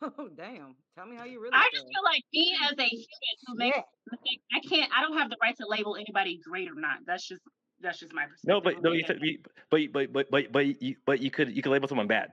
[0.00, 0.76] Oh damn!
[0.96, 1.80] Tell me how you really I feel.
[1.80, 3.82] just feel like me as a human who makes Yeah.
[4.10, 4.92] mistakes, I can't.
[4.96, 6.98] I don't have the right to label anybody great or not.
[7.06, 7.42] That's just
[7.80, 8.48] that's just my perspective.
[8.48, 9.40] No, but no, you said, you-
[9.70, 12.32] but but but but but you, but you could you could label someone bad.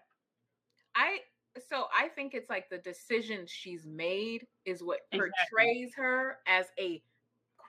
[0.96, 1.20] I
[1.70, 5.34] so I think it's like the decisions she's made is what Exactly.
[5.52, 7.02] portrays her as a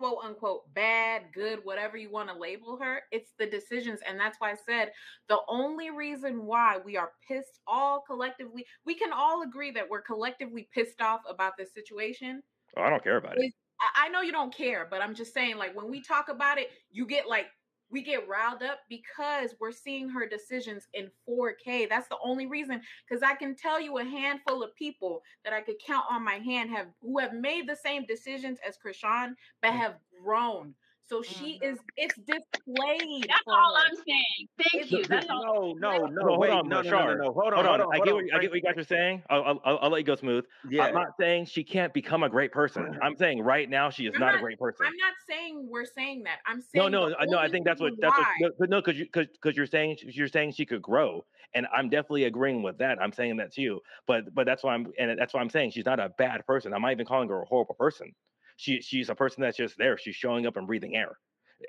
[0.01, 3.03] quote unquote bad, good, whatever you want to label her.
[3.13, 4.01] It's the decisions.
[4.09, 4.93] And that's why I said
[5.29, 10.01] the only reason why we are pissed all collectively, we can all agree that we're
[10.01, 12.43] collectively pissed off about this situation.
[12.79, 13.53] Oh, I don't care about it.
[13.95, 16.71] I know you don't care, but I'm just saying, like, when we talk about it,
[16.91, 17.47] you get like,
[17.91, 21.89] we get riled up because we're seeing her decisions in 4K.
[21.89, 22.81] That's the only reason.
[23.09, 26.37] Because I can tell you a handful of people that I could count on my
[26.37, 29.79] hand have who have made the same decisions as Chrisean, but mm.
[29.79, 30.75] have grown.
[31.11, 31.73] So she Mhm.
[31.73, 31.79] is.
[31.97, 33.27] It's displayed.
[33.29, 33.83] That's for all her.
[33.85, 34.49] I'm saying.
[34.59, 35.05] Thank It's you.
[35.07, 35.75] That's all.
[35.75, 37.67] No, no, no, No, hold wait, on, no, no, no, no, no, hold on, Hold
[37.67, 39.23] on, hold on, I get on, what, I get what you guys are saying.
[39.29, 40.45] I'll, I'll, I'll, I'll let you go smooth.
[40.69, 42.97] Yeah, I'm not saying she can't become a great person.
[43.03, 44.87] I'm saying right now she is I'm not, a great person.
[44.87, 46.39] I'm not saying we're saying that.
[46.47, 47.39] I'm saying no, the I- no.
[47.39, 48.27] I think that's what that's what.
[48.29, 51.25] why- No, but no, because you because because you're saying you're saying she could grow,
[51.55, 53.03] and I'm definitely agreeing with that.
[53.03, 55.73] I'm saying that to you, but but that's why I'm and that's why I'm saying
[55.73, 56.73] she's not a bad person.
[56.73, 58.15] I'm not even calling her a horrible person.
[58.61, 59.97] She she's a person that's just there.
[59.97, 61.17] She's showing up and breathing air,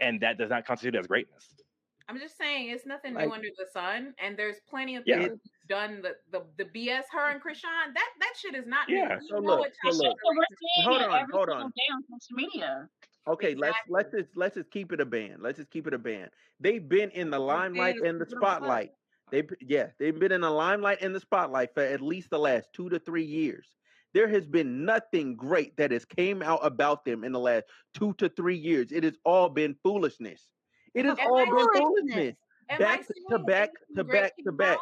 [0.01, 1.55] and that does not constitute as greatness.
[2.09, 5.19] I'm just saying it's nothing Like- new under the sun, and there's plenty of Yeah.
[5.19, 7.03] people who've done the, the the BS.
[7.09, 9.19] Her and Chrisean, that that shit is not Yeah.
[9.21, 9.27] new.
[9.29, 10.17] So know look, it so look.
[10.21, 11.71] So we're seeing Hold on, hold on.
[11.77, 12.89] day on social media.
[13.27, 15.41] Okay, let's let's just let's just keep it a band.
[15.41, 16.29] Let's just keep it a band.
[16.59, 18.57] They've been in the limelight let's and the keep it a buck.
[18.57, 18.91] spotlight.
[19.29, 22.73] They yeah, they've been in the limelight and the spotlight for at least the last
[22.73, 23.77] two to three years.
[24.13, 28.13] There has been nothing great that has came out about them in the last two
[28.15, 28.91] to three years.
[28.91, 30.47] It has all been foolishness.
[30.93, 32.35] It has Am all I been foolishness?
[32.69, 34.77] Am back to back to back to back.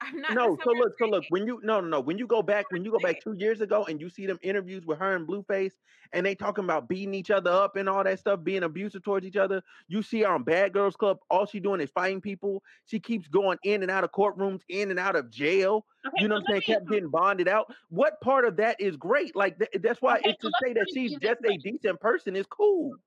[0.00, 0.36] I'm not.
[0.36, 2.84] No, so look, so look, when you no no no, when you go back, when
[2.84, 5.72] you go back two years ago and you see them interviews with her and Blueface,
[6.12, 9.26] and they talking about beating each other up and all that stuff, being abusive towards
[9.26, 9.62] each other.
[9.88, 12.62] You see her on Bad Girls Club, all she doing is fighting people.
[12.84, 15.86] She keeps going in and out of courtrooms, in and out of jail.
[16.06, 16.62] Okay, You know so what I'm saying?
[16.62, 17.72] Kept getting bonded out.
[17.88, 19.34] What part of that is great?
[19.34, 22.36] Like th- that's why Okay, it's so to say that she's just a decent person
[22.36, 22.98] is cool.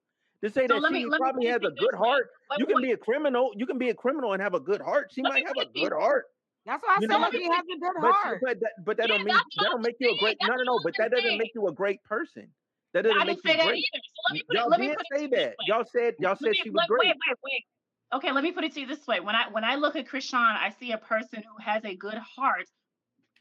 [0.43, 2.31] To say So that me- she probably has a good heart.
[2.55, 3.51] You can be a criminal.
[3.55, 5.11] You can be a criminal and have a good heart.
[5.13, 6.25] She might have a good heart.
[6.65, 8.41] That's why I You said she has a good But heart.
[8.41, 10.63] but that but that Yeah, don't mean that don't make you a great no no
[10.63, 10.79] no.
[10.79, 12.49] But that doesn't make you a great person.
[12.93, 13.77] That doesn't didn't make say you that great.
[13.77, 14.01] either.
[14.03, 14.71] So let me put Y'all it.
[14.71, 15.55] Let me did put say that.
[15.67, 17.07] Y'all said y'all said she was great.
[17.07, 17.65] Wait, wait, wait.
[18.13, 19.19] Okay, let me put it to you this way.
[19.19, 22.15] When I when I look at Chrisean, I see a person who has a good
[22.17, 22.65] heart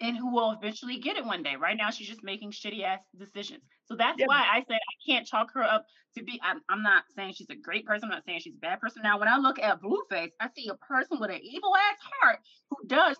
[0.00, 1.56] and who will eventually get it one day.
[1.56, 3.62] Right now, she's just making shitty ass decisions.
[3.86, 4.26] So that's Yeah.
[4.26, 5.86] why I said I can't chalk her up
[6.16, 6.40] to be.
[6.42, 8.04] I'm, I'm not saying she's a great person.
[8.08, 9.02] I'm not saying she's a bad person.
[9.02, 12.38] Now, when I look at Blueface, I see a person with an evil ass heart
[12.70, 13.16] who does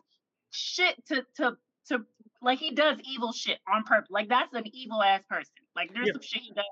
[0.50, 1.56] shit to to
[1.88, 2.04] to
[2.42, 4.10] like he does evil shit on purpose.
[4.10, 5.52] Like that's an evil ass person.
[5.76, 6.12] Like there's Yeah.
[6.14, 6.64] some shit he does.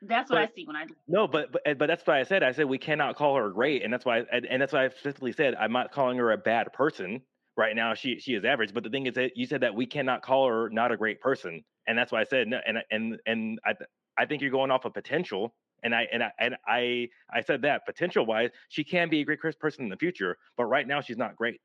[0.00, 0.86] That's what I see when I.
[1.08, 3.82] No, but but but that's why I said I said we cannot call her great,
[3.82, 6.38] and that's why and, and that's why I specifically said I'm not calling her a
[6.38, 7.20] bad person.
[7.58, 8.72] Right now, she she is average.
[8.72, 11.20] But the thing is that you said that we cannot call her not a great
[11.20, 12.60] person, and that's why I said no.
[12.66, 13.74] And and and I
[14.16, 17.62] I think you're going off of potential, and I and I and I I said
[17.62, 21.00] that potential wise, she can be a great person in the future, but right now
[21.02, 21.60] she's not great.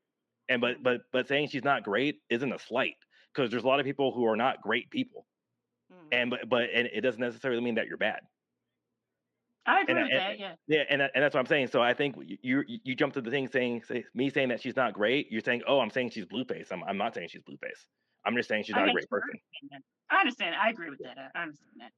[0.48, 2.96] And but but but saying she's not great isn't a slight
[3.32, 5.28] because there's a lot of people who are not great people,
[5.90, 6.08] Mhm.
[6.12, 8.22] and but but and it doesn't necessarily mean that you're bad.
[9.66, 10.38] I agree And with and- that.
[10.38, 10.54] Yeah.
[10.66, 11.68] Yeah, and and that's what I'm saying.
[11.68, 14.60] So I think you you, you jump to the thing saying say, me saying that
[14.60, 15.30] she's not great.
[15.30, 16.70] You're saying, oh, I'm saying she's Blueface.
[16.70, 17.86] I'm I'm not saying she's Blueface.
[18.26, 19.28] I'm just saying she's not a great person.
[19.72, 19.80] right.
[20.10, 20.54] I understand.
[20.54, 21.16] I agree with that.
[21.34, 21.90] I understand that.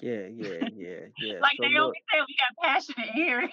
[0.00, 1.34] Yeah, yeah, yeah, yeah.
[1.40, 3.48] Like so Naomi look, said, we got passionate here.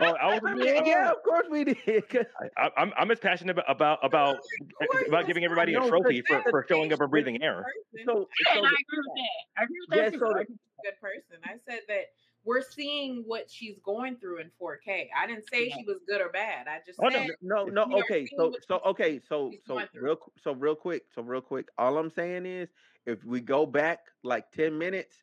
[0.00, 2.08] Oh, I was yeah, yeah, of course we did.
[2.08, 2.26] 'cause-
[2.56, 6.22] I, I'm I'm as passionate about about eh, eh, about, about giving everybody a trophy
[6.26, 7.64] for, for showing up and breathing air.
[7.64, 8.06] person.
[8.06, 9.60] So, and so I agree with that.
[9.60, 10.18] I agree with that Yeah, too.
[10.18, 10.56] so I the- agree.
[10.84, 11.36] good person.
[11.44, 12.04] I said that
[12.48, 15.08] we're seeing what she's going through in 4K.
[15.14, 16.66] I didn't say she was good or bad.
[16.66, 20.16] I just Oh, no, said no, no, are okay, so so okay, so so real
[20.42, 21.68] so real quick, so real quick.
[21.76, 22.70] All I'm saying is,
[23.04, 25.14] if we go back like ten minutes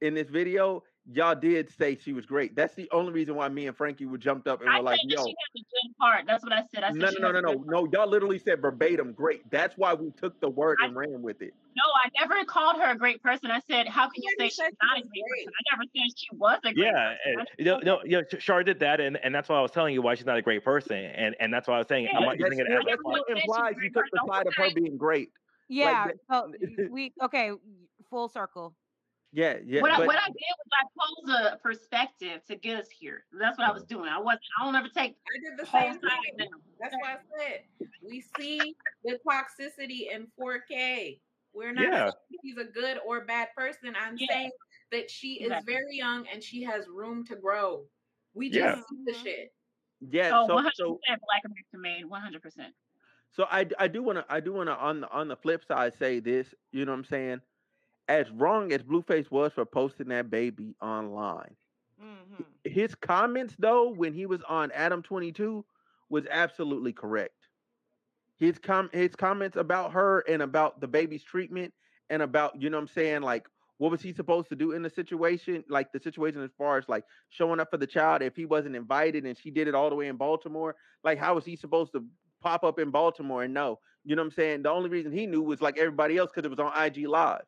[0.00, 2.54] in this video, y'all did say she was great.
[2.54, 5.00] That's the only reason why me and Frankie were jumped up and I were like,
[5.04, 6.24] "Yo, she has a good heart.
[6.26, 6.84] That's what I said.
[6.84, 9.94] I said no, no, no, no, no, no." Y'all literally said verbatim, "Great." That's why
[9.94, 11.54] we took the word I- and ran with it.
[11.74, 13.50] No, I never called her a great person.
[13.50, 15.46] I said, how can you Yeah, say she's she not a great great.
[15.46, 15.52] person?
[15.58, 17.18] I never said she was a great Yeah, person.
[17.24, 18.32] and, I you know, said no, that.
[18.32, 20.36] you Char did that, and, and that's why I was telling you why she's not
[20.36, 22.58] a great person, and and that's why I was saying Yeah, I'm not that using
[22.58, 24.28] it still, as a that Everyone still said she's a implies you great took the
[24.28, 25.30] side of her being great.
[25.68, 26.08] Yeah.
[26.08, 26.52] that- So
[26.90, 27.52] we okay.
[28.10, 28.76] Full circle.
[29.34, 30.84] Yeah, yeah, what, I, what I did was I
[31.32, 33.24] posed a perspective to get us here.
[33.32, 34.08] That's what I was doing.
[34.08, 34.42] I wasn't.
[34.60, 36.48] I don't ever take I did the the whole same side thing.
[36.50, 36.60] down.
[36.78, 37.60] That's why I said
[38.02, 41.20] we see the toxicity in 4K.
[41.54, 42.10] We're not Yeah.
[42.10, 43.94] saying she's a good or bad person.
[43.98, 44.26] I'm Yeah.
[44.30, 44.50] saying
[44.90, 45.72] that she is Exactly.
[45.74, 47.86] very young and she has room to grow.
[48.34, 48.74] We just Yeah.
[48.90, 49.22] see the Mhm.
[49.22, 49.54] shit.
[50.00, 50.30] yeah.
[50.30, 52.74] So So, 100% so, Black American made 100%.
[53.30, 55.64] so I, I do want to, I do want to on the on the flip
[55.64, 56.54] side say this.
[56.70, 57.40] You know what I'm saying?
[58.08, 61.56] As wrong as Blueface was for posting that baby online,
[61.98, 65.64] hmm his comments though when he was on Adam 22
[66.08, 67.48] was absolutely correct.
[68.38, 71.72] His com his comments about her and about the baby's treatment
[72.10, 73.46] and about you know what I'm saying like
[73.78, 76.88] what was he supposed to do in the situation like the situation as far as
[76.88, 79.90] like showing up for the child if he wasn't invited and she did it all
[79.90, 80.76] the way in Baltimore?
[81.04, 82.04] Like how was he supposed to
[82.40, 83.78] pop up in Baltimore and know?
[84.04, 84.62] You know what I'm saying?
[84.62, 87.42] The only reason he knew was like everybody else because it was on IG live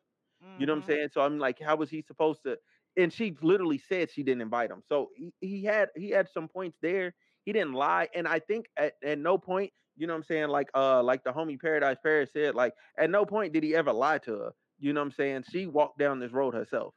[0.55, 0.83] you know what I'm Mhm.
[0.83, 1.09] saying?
[1.11, 2.57] So I'm like, how was he supposed to?
[2.97, 4.81] And she literally said she didn't invite him.
[4.87, 7.13] So he, he had he had some points there.
[7.45, 10.47] He didn't lie, and I think at, at no point, you know what I'm saying,
[10.49, 13.93] like uh like the homie Paradise Paris said, like at no point did he ever
[13.93, 14.51] lie to her.
[14.79, 15.43] You know what I'm saying?
[15.49, 16.93] She walked down this road herself.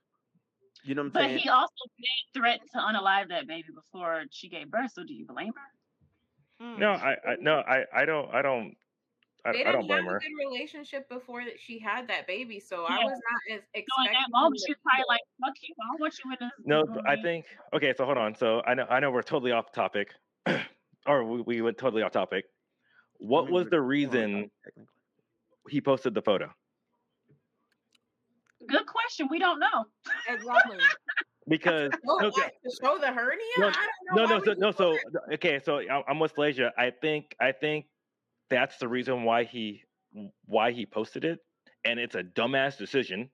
[0.84, 1.34] You know what I'm But saying?
[1.34, 4.92] But he also did threaten to unalive that baby before she gave birth.
[4.92, 5.72] So do you blame her?
[6.64, 6.76] Mm.
[6.76, 8.76] No, I, I no, I, I don't, I don't,
[9.44, 12.26] I, They I don't didn't blame have a good relationship before that she had that
[12.26, 14.12] baby, so I was not as So in expecting.
[14.12, 15.74] that moment, him she to was probably like, "Fuck you!
[15.80, 17.94] I don't want you in this." No, with I think okay.
[17.96, 18.34] So hold on.
[18.34, 20.10] So I know, I know we're totally off topic,
[21.06, 22.46] or we, we went totally off topic.
[22.46, 22.48] I
[23.18, 24.50] What mean, was the reason
[25.68, 26.52] he posted the photo?
[28.66, 29.28] Good question.
[29.30, 29.86] We don't know.
[30.28, 30.78] Exactly.
[31.46, 33.38] Because Oh, no, what, to show the hernia?
[33.56, 33.72] No, I
[34.14, 34.70] don't no, no, so, no.
[34.72, 34.98] So
[35.34, 36.72] okay, so I- I'm with Slasia.
[36.76, 37.86] I think, I think
[38.50, 39.82] that's the reason why he,
[40.46, 41.40] why he posted it,
[41.84, 43.30] and it's a dumbass decision,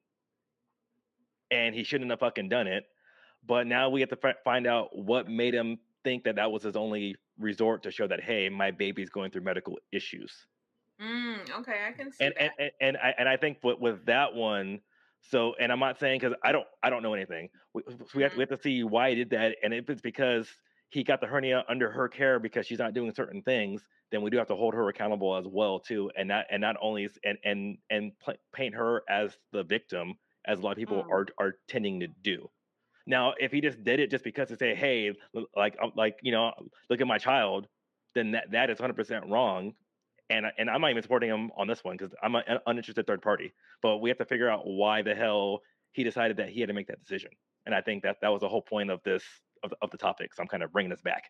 [1.50, 2.84] and he shouldn't have fucking done it.
[3.46, 6.62] But now we have to fi- find out what made him think that that was
[6.62, 10.46] his only resort to show that hey, my baby's going through medical issues.
[11.00, 12.42] Mm, okay, I can see and that.
[12.42, 14.80] and, and and I and I think with, with that one,
[15.20, 17.48] so and I'm not saying because I don't I don't know anything.
[17.72, 17.82] We,
[18.14, 20.48] we have we have to see why he did that, and if it's because
[20.94, 24.30] he got the hernia under her care because she's not doing certain things, then we
[24.30, 27.38] do have to hold her accountable as well too, and not and not only and
[27.44, 30.14] and and pl- paint her as the victim
[30.46, 31.10] as a lot of people Mm.
[31.10, 32.50] are are tending to do.
[33.06, 35.14] Now, if he just did it just because to say, hey,
[35.56, 36.52] like um, like you know,
[36.90, 37.68] look at my child,
[38.14, 39.74] then that that is 100% wrong
[40.30, 43.22] and and I'm not even supporting him on this one because I'm an uninterested third
[43.22, 43.52] party.
[43.82, 46.74] But we have to figure out why the hell he decided that he had to
[46.74, 47.32] make that decision.
[47.66, 49.24] And I think that that was the whole point of this
[49.64, 50.34] of, the- of the topic.
[50.34, 51.24] So I'm kind of bringing this back.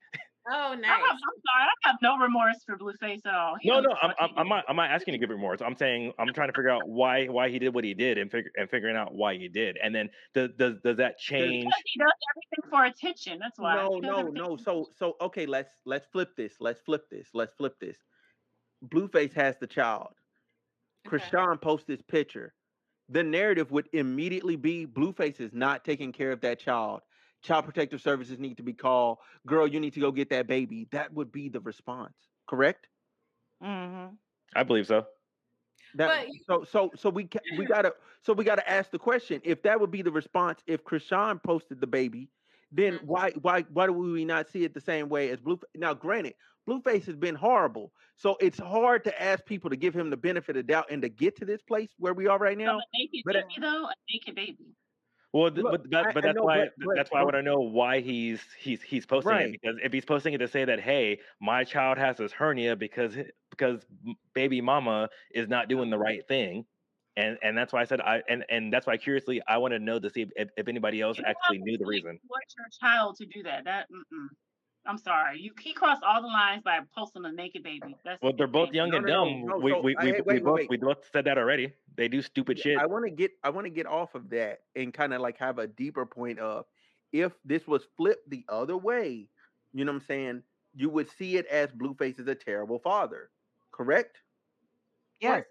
[0.51, 1.01] Oh, I nice.
[1.01, 1.65] I'm sorry.
[1.85, 3.55] I have no remorse for Blueface at all.
[3.61, 5.63] He No, no, I'm, I'm, I'm not I'm not asking you to give remorse.
[5.63, 8.31] I'm saying I'm trying to figure out why why he did what he did and
[8.31, 9.79] figure and figuring out why he did.
[9.83, 11.65] And then does does, does that change?
[11.65, 13.39] Because he does everything for attention.
[13.41, 13.77] That's why.
[13.77, 14.57] No, no, everything no.
[14.57, 15.47] So, so okay.
[15.47, 16.53] Let's let's flip this.
[16.61, 17.29] Let's flip this.
[17.33, 17.97] Let's flip this.
[18.87, 20.09] Blueface has the child.
[21.07, 21.17] Okay.
[21.17, 22.53] Chrisean posts this picture.
[23.09, 27.01] The narrative would immediately be Blueface is not taking care of that child.
[27.45, 29.19] Child protective services need to be called.
[29.47, 30.89] Girl, you need to go get that baby.
[30.93, 32.17] That would be the response.
[32.49, 32.89] Correct?
[33.61, 34.19] hmm
[34.57, 35.07] I believe so.
[35.95, 39.41] That, But so so so we ca- we gotta so we gotta ask the question
[39.45, 42.31] if that would be the response if Chrisean posted the baby,
[42.73, 43.01] then Mhm.
[43.03, 45.61] why why why do we not see it the same way as Blue?
[45.75, 46.35] Now, granted,
[46.69, 50.57] Blueface has been horrible, so it's hard to ask people to give him the benefit
[50.57, 52.79] of doubt and to get to this place where we are right So now.
[52.79, 54.77] a naked but baby though, a naked baby.
[55.35, 57.25] Well, Look, but that, I- but I that's know, why but- but- that's why I
[57.25, 59.47] want to know why he's he's he's posting Right.
[59.49, 62.77] it because if he's posting it to say that hey, my child has this hernia
[62.77, 63.17] because
[63.51, 63.85] because
[64.33, 66.65] baby mama is not doing the right thing,
[67.17, 69.81] and and that's why I said I and and that's why curiously I want to
[69.81, 72.17] know to see if, if, if anybody else You actually knew the to reason.
[72.23, 73.65] support your child to do that.
[73.65, 74.29] That mm-mm.
[74.87, 75.41] I'm sorry.
[75.41, 77.97] You he crossed all the lines by posting a naked baby.
[78.05, 79.47] That's Well, they're both young No, and no, no, dumb.
[79.47, 80.71] no, we so, we I- we, hey, we wait, wait, both wait.
[80.71, 81.73] we both said that already.
[81.97, 82.77] They do stupid shit.
[82.79, 85.39] I want to get I want to get off of that and kind of like
[85.39, 86.67] have a deeper point of
[87.13, 89.29] if this was flipped the other way,
[89.73, 90.43] you know what I'm saying?
[90.77, 93.31] You would see it as Blueface is a terrible father,
[93.73, 94.19] correct?
[95.21, 95.45] Yes.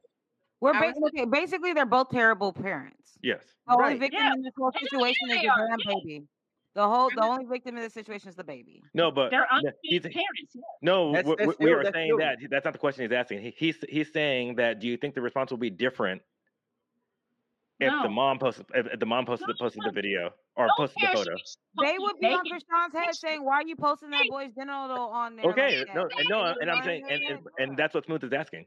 [0.60, 3.18] We're I was- basically basically they're both terrible parents.
[3.24, 3.44] Yes.
[3.68, 4.00] The only Right.
[4.00, 4.34] victim Yeah.
[4.34, 6.28] in this whole Hell yeah, situation is they the
[6.76, 6.88] are.
[6.88, 6.96] damn Yeah.
[6.96, 6.96] baby.
[6.96, 8.82] The whole the only victim in this situation is the baby.
[8.94, 10.54] No, but They're no, unfit he's, parents.
[10.56, 10.62] Yeah.
[10.82, 13.04] no, That's- we, that's we- we still- are saying still- that that's not the question
[13.04, 13.42] he's asking.
[13.42, 16.22] He, he's he's saying that do you think the response will be different
[17.80, 20.74] if the mom posted if, if the mom posted No, posted the video or No
[20.78, 21.24] posted the photo?
[21.24, 22.64] should be supposed They would be on naked.
[22.70, 26.08] Chrisean's head saying, "Why are you posting that boy's genital on there?" Okay, like no,
[26.16, 28.66] They no, should and I'm saying and, and and that's what Smooth is asking.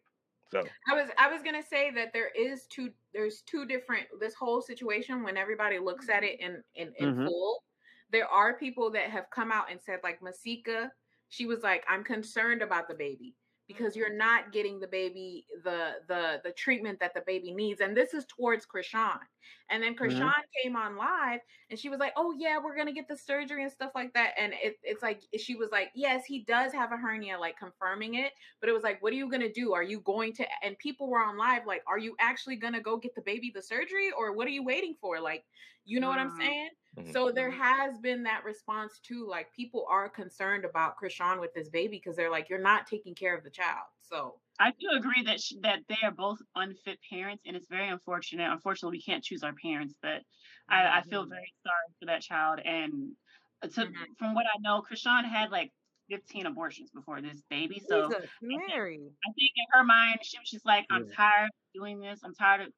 [0.53, 4.35] So I was I was gonna say that there is two there's two different this
[4.35, 7.27] whole situation when everybody looks at it in in, in Mhm.
[7.27, 7.63] full.
[8.11, 10.93] There are people that have come out and said like Masika,
[11.29, 13.37] she was like, I'm concerned about the baby
[13.69, 17.81] because you're not getting the baby the the the treatment that the baby needs.
[17.81, 19.19] And this is towards Chrisean.
[19.69, 20.31] And then Chrisean
[20.63, 21.41] came on live
[21.71, 24.35] and she was like, Oh yeah, we're gonna get the surgery and stuff like that.
[24.39, 28.15] And it, it's like she was like, Yes, he does have a hernia, like confirming
[28.15, 28.33] it.
[28.61, 29.73] But it was like, what are you gonna do?
[29.75, 30.47] Are you going to?
[30.65, 33.63] And people were on live, like, are you actually gonna go get the baby the
[33.63, 35.21] surgery, or what are you waiting for?
[35.21, 35.45] Like,
[35.85, 36.37] you know what I'm Mm.
[36.41, 36.71] saying?
[36.97, 37.13] Mhm.
[37.13, 39.27] So there has been that response too.
[39.27, 43.15] Like, people are concerned about Chrisean with this baby because they're like, you're not taking
[43.15, 43.87] care of the child.
[44.01, 47.89] So I do agree that sh- that they are both unfit parents, and it's very
[47.89, 48.51] unfortunate.
[48.51, 50.23] Unfortunately, we can't choose our parents, but
[50.69, 51.29] I, I feel Mhm.
[51.29, 52.61] very sorry for that child.
[52.61, 53.17] And
[53.63, 54.17] uh, to, Mhm.
[54.19, 55.73] from what I know, Chrisean had like
[56.09, 57.81] 15 abortions before this baby.
[57.81, 59.13] So Jesus, Mary.
[59.27, 61.15] I think in her mind, she was just like, I'm Yeah.
[61.15, 62.21] tired of doing this.
[62.23, 62.73] I'm tired of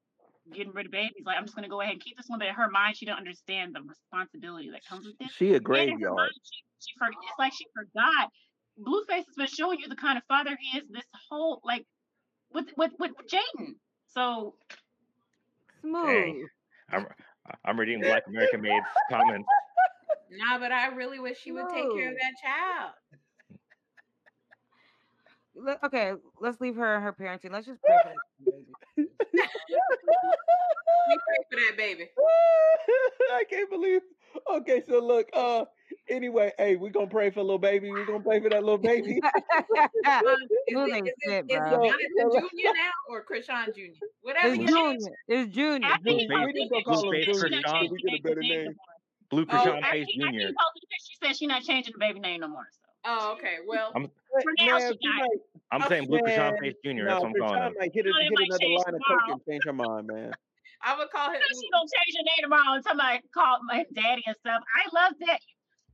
[0.53, 1.23] getting rid of babies.
[1.25, 2.39] Like, I'm just going to go ahead and keep this one.
[2.39, 5.31] But in her mind, she didn't understand the responsibility that comes with it.
[5.31, 6.15] She a And in graveyard.
[6.15, 8.29] mind, she, she for, it's like she forgot.
[8.81, 11.85] Blueface has been showing you the kind of father he is this whole, like,
[12.53, 13.73] with with with, with Jaden.
[14.07, 14.55] So
[15.81, 16.47] Smooth.
[16.91, 17.05] I'm
[17.65, 19.47] I'm reading Black American Maid's comments.
[20.31, 22.91] nah, but I really wish she would take care of that child.
[25.55, 27.51] Le- Okay, let's leave her and her parenting.
[27.51, 28.13] Let's just pray for
[28.45, 29.45] this baby.
[31.09, 32.05] We pray for that baby.
[33.33, 34.01] I can't believe.
[34.51, 35.27] Okay, so look.
[35.33, 35.65] Uh,
[36.07, 37.89] anyway, hey, we're gonna pray for little baby.
[37.91, 39.19] We're gonna pray for that little baby.
[40.05, 41.69] Um, is Smooth it, ain't is is it bro.
[41.69, 42.73] So- Jonathan Jr.
[42.73, 44.05] now or Chrisean Jr.?
[44.21, 44.83] Whatever It's your Junior.
[44.89, 45.15] name Junior.
[45.27, 45.87] It's Junior.
[45.87, 47.89] I think he Blueface- posted we a just gonna call him picture.
[47.89, 47.89] Blueface Chrisean.
[47.91, 48.75] We the get a baby's better name name.
[49.29, 50.39] Blue Oh, Chrisean I Pace I think Jr.
[50.39, 50.89] he posted.
[51.03, 52.67] She said she's not changing the baby name no more.
[53.05, 53.57] So Oh, okay.
[53.65, 55.39] Well, I'm for now, Man, she she might,
[55.71, 56.91] I'm saying Blue Chrisean man, Pace Jr.
[56.91, 57.73] no, That's what I'm calling Chrisean him.
[57.79, 59.73] might hit, a, You know, they hit another change line of coke and change her
[59.73, 60.31] mind, man.
[60.83, 61.41] I would call him.
[61.49, 64.61] She gonna change her name tomorrow and somebody call my daddy and stuff.
[64.75, 65.39] I love that.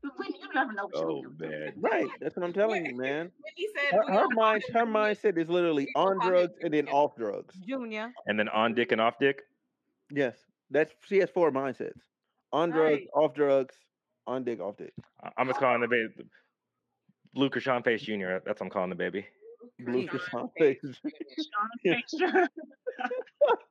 [0.03, 1.47] You, you never know what Oh you're gonna do.
[1.49, 1.73] man.
[1.77, 3.31] Right, that's what I'm telling you, man.
[3.43, 6.87] Whitney said Her, we her mind, him her mindset is literally on drugs and then
[6.87, 7.55] off drugs.
[7.67, 8.11] Junior.
[8.27, 9.41] And then on dick and off dick.
[10.11, 10.37] Yes,
[10.69, 11.99] that's she has four mindsets:
[12.53, 13.07] on drugs, Right.
[13.15, 13.75] off drugs,
[14.27, 14.93] on dick, off dick.
[15.23, 16.29] I- I'm just calling the baby
[17.35, 18.39] Blue Chrisean Pace Jr.
[18.45, 19.27] That's what I'm calling the baby.
[19.79, 20.79] Blue Chrisean Chrisean Pace
[21.83, 22.15] Pace.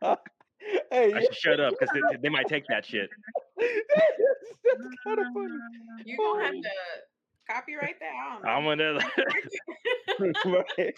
[0.91, 3.11] Hey, I should shut up because they, they might take that shit.
[3.59, 5.55] that's kind of funny.
[6.05, 6.71] You gonna have to
[7.51, 8.13] copyright that?
[8.15, 8.51] I don't know.
[8.51, 8.99] I'm gonna.
[10.79, 10.95] Right.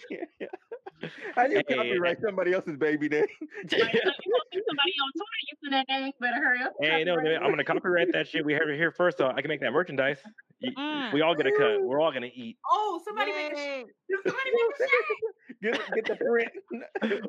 [1.35, 3.21] How you Hey, copyright somebody else's baby name?
[3.21, 6.11] Like, you gonna somebody on Twitter using that name?
[6.19, 6.73] Better hurry up.
[6.81, 8.43] hey, no, copyright I'm gonna copyright that shit.
[8.45, 10.17] We have it here first, so I can make that merchandise.
[10.65, 11.13] Mm.
[11.13, 11.83] We all get a cut.
[11.83, 12.57] We're all gonna eat.
[12.69, 13.85] Oh, somebody make a sh- Yay.
[14.25, 15.85] somebody make a shirt.
[15.93, 17.25] get, get the print.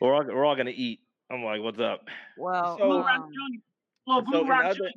[0.00, 1.00] We're all we're all gonna eat.
[1.30, 2.08] I'm like, what's up?
[2.36, 3.60] Well, So- Blue Rock um, Junior.
[4.08, 4.90] Well, so Blue in other-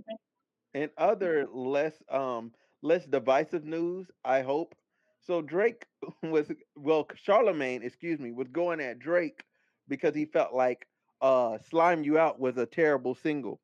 [0.74, 2.52] In other less um
[2.82, 4.76] less divisive news, I hope.
[5.22, 5.86] So Drake
[6.24, 9.44] was well, Charlemagne, excuse me, was going at Drake
[9.88, 10.88] because he felt like
[11.22, 13.62] uh Slime You Out was a terrible single.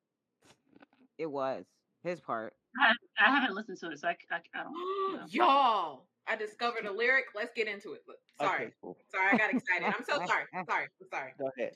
[1.18, 1.66] it was
[2.04, 2.54] his part.
[2.80, 4.74] I, I haven't listened to it, so I, I, I don't.
[4.74, 5.26] You know.
[5.46, 7.26] Y'all, I discovered a lyric.
[7.34, 8.02] Let's get into it.
[8.08, 8.98] Look, Sorry, Okay, cool.
[9.10, 9.86] sorry, I got excited.
[9.86, 10.46] I'm so sorry.
[10.70, 10.88] Sorry.
[11.00, 11.34] I'm sorry.
[11.40, 11.74] Go ahead.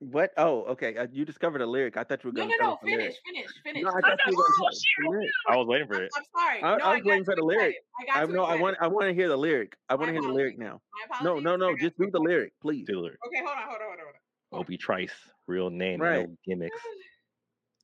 [0.00, 0.30] What?
[0.36, 0.96] Oh, okay.
[0.96, 1.96] Uh, you discovered a lyric.
[1.96, 2.74] I thought you were going no, to tell no.
[2.74, 2.78] us.
[2.84, 3.82] Finish, finish, finish.
[3.82, 5.30] No, I I'm, thought you were going Oh, tell us the lyric.
[5.48, 6.10] I was waiting for it.
[6.16, 6.62] I'm sorry.
[6.62, 7.76] I, no, I was got waiting for the lyric.
[7.76, 7.82] excited.
[7.98, 8.44] I I got too know.
[8.44, 8.76] I want.
[8.80, 9.76] I want to hear the lyric.
[9.88, 10.80] I want to hear the lyric now.
[11.22, 11.74] No, no, no.
[11.76, 12.86] Just too read the lyric, please.
[12.86, 13.18] Diller.
[13.26, 14.14] Okay, hold on, hold on, hold on, hold
[14.52, 14.60] on.
[14.60, 15.12] Obie Trice,
[15.46, 16.26] real name, Right.
[16.26, 16.76] no gimmicks.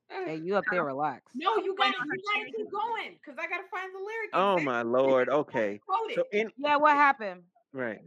[0.07, 1.23] Hey, you up there, relax.
[1.33, 4.29] No, you gotta, you gotta keep going because I gotta find the lyric.
[4.33, 5.29] Oh my lord.
[5.29, 5.79] Okay.
[6.13, 7.41] So in Yeah, what happened?
[7.73, 7.99] right.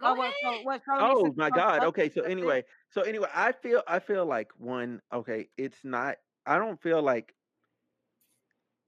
[0.00, 0.64] Go oh, what, so, ahead.
[0.64, 1.84] what, Oh my God.
[1.84, 2.10] Okay.
[2.10, 2.30] So up, that's it?
[2.30, 5.00] anyway, so anyway, I feel I feel like one.
[5.12, 6.16] Okay, it's not.
[6.46, 7.34] I don't feel like.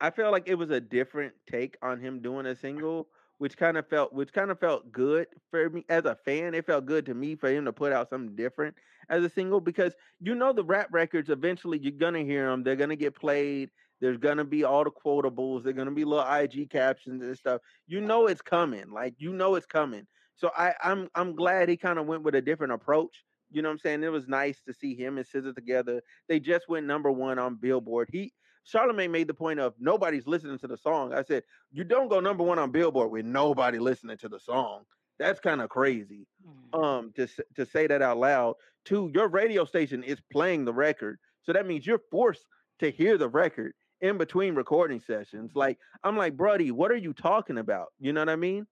[0.00, 3.76] I feel like it was a different take on him doing a single, which kind
[3.76, 6.54] of felt which kind of felt good for me as a fan.
[6.54, 8.76] It felt good to me for him to put out something different
[9.08, 12.62] as a single because you know the rap records eventually you're gonna hear them.
[12.62, 13.70] They're gonna get played.
[14.00, 15.64] There's gonna be all the quotables.
[15.64, 17.60] There're gonna be little IG captions and stuff.
[17.86, 18.90] You know it's coming.
[18.92, 20.06] Like you know it's coming.
[20.38, 23.68] So I I'm I'm glad he kind of went with a different approach You know
[23.68, 24.04] what I'm saying?
[24.04, 26.02] It was nice to see him and SZA together.
[26.28, 28.08] They just went number one on Billboard.
[28.12, 28.32] He
[28.64, 31.14] Charlemagne made the point of nobody's listening to the song.
[31.14, 34.84] I said, you don't go number one on Billboard with nobody listening to the song.
[35.18, 36.26] That's kind of crazy.
[36.74, 36.82] Mm.
[36.84, 37.26] Um, to
[37.56, 38.54] to say that out loud.
[38.84, 42.46] Two, your radio station is playing the record, so that means you're forced
[42.80, 45.52] to hear the record in between recording sessions.
[45.54, 47.88] Like I'm like, Brody, what are you talking about?
[47.98, 48.66] You know what I mean?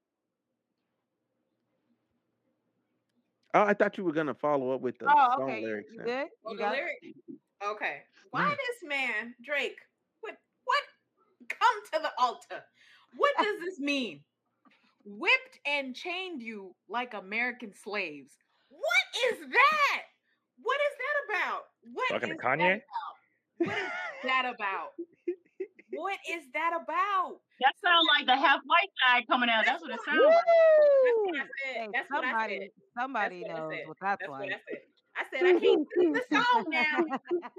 [3.56, 5.60] Oh, I thought you were gonna follow up with the Oh, song okay.
[5.60, 5.90] You, lyrics.
[5.92, 6.04] you now.
[6.04, 6.28] good?
[6.46, 6.76] You the got it?
[6.76, 7.16] lyric.
[7.64, 8.02] Okay.
[8.30, 8.50] Why mm.
[8.50, 9.78] this man, Drake?
[10.20, 10.36] What?
[10.64, 10.82] What?
[11.48, 12.62] Come to the altar.
[13.16, 14.20] What does this mean?
[15.06, 18.34] Whipped and chained you like American slaves.
[18.68, 20.02] What is that?
[20.62, 21.62] What is that about?
[21.94, 22.80] What Talking to Kanye?
[23.58, 23.68] That about?
[23.68, 23.92] What is
[24.24, 24.88] that about?
[26.02, 27.40] What is that about?
[27.60, 29.64] That sounds like the half white guy coming out.
[29.64, 30.34] That's what it sounds like.
[31.04, 31.74] That's what I said.
[31.74, 32.70] Hey, That's what I somebody, said.
[32.98, 34.50] somebody what knows what that's, That's what like.
[34.52, 34.80] I said.
[35.16, 36.96] I said I can't sing the song now.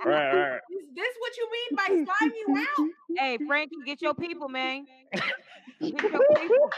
[0.06, 0.62] Right, right, right.
[0.70, 2.90] Is this what you mean by slime you out?
[3.18, 4.86] hey, Frankie, get your people, man.
[5.82, 6.70] Get your people.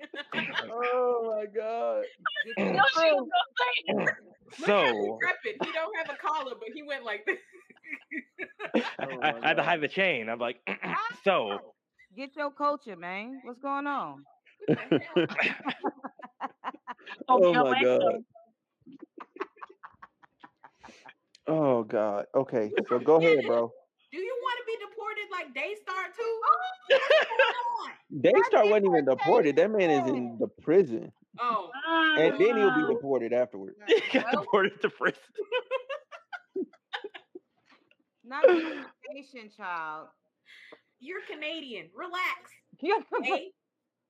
[0.70, 2.04] oh my god.
[2.58, 4.04] No, she was gonna say.
[4.60, 5.66] Look how he's So repping.
[5.66, 7.38] He don't have a collar, but he went like this.
[9.00, 10.28] Oh I, I had to hide the chain.
[10.28, 10.60] I'm like,
[11.24, 11.74] so oh,
[12.16, 13.40] Get your culture, man.
[13.44, 14.24] What's going on?
[14.66, 14.78] What
[17.28, 18.24] oh Yo, my god.
[21.46, 22.26] Oh god.
[22.34, 23.72] Okay, so go ahead, bro.
[24.10, 26.40] Do you want to be deported like Daystar too?
[26.44, 26.56] Oh,
[26.88, 28.22] What's going?
[28.22, 29.56] Daystar wasn't even deported.
[29.56, 31.70] That man is in the prison, Oh,
[32.18, 33.76] and then he'll be deported afterwards.
[33.86, 35.20] he got Well- deported to prison.
[38.24, 40.08] Not communication, child.
[41.00, 41.88] you're Canadian.
[41.94, 42.50] Relax.
[42.80, 43.52] Yeah, Hey,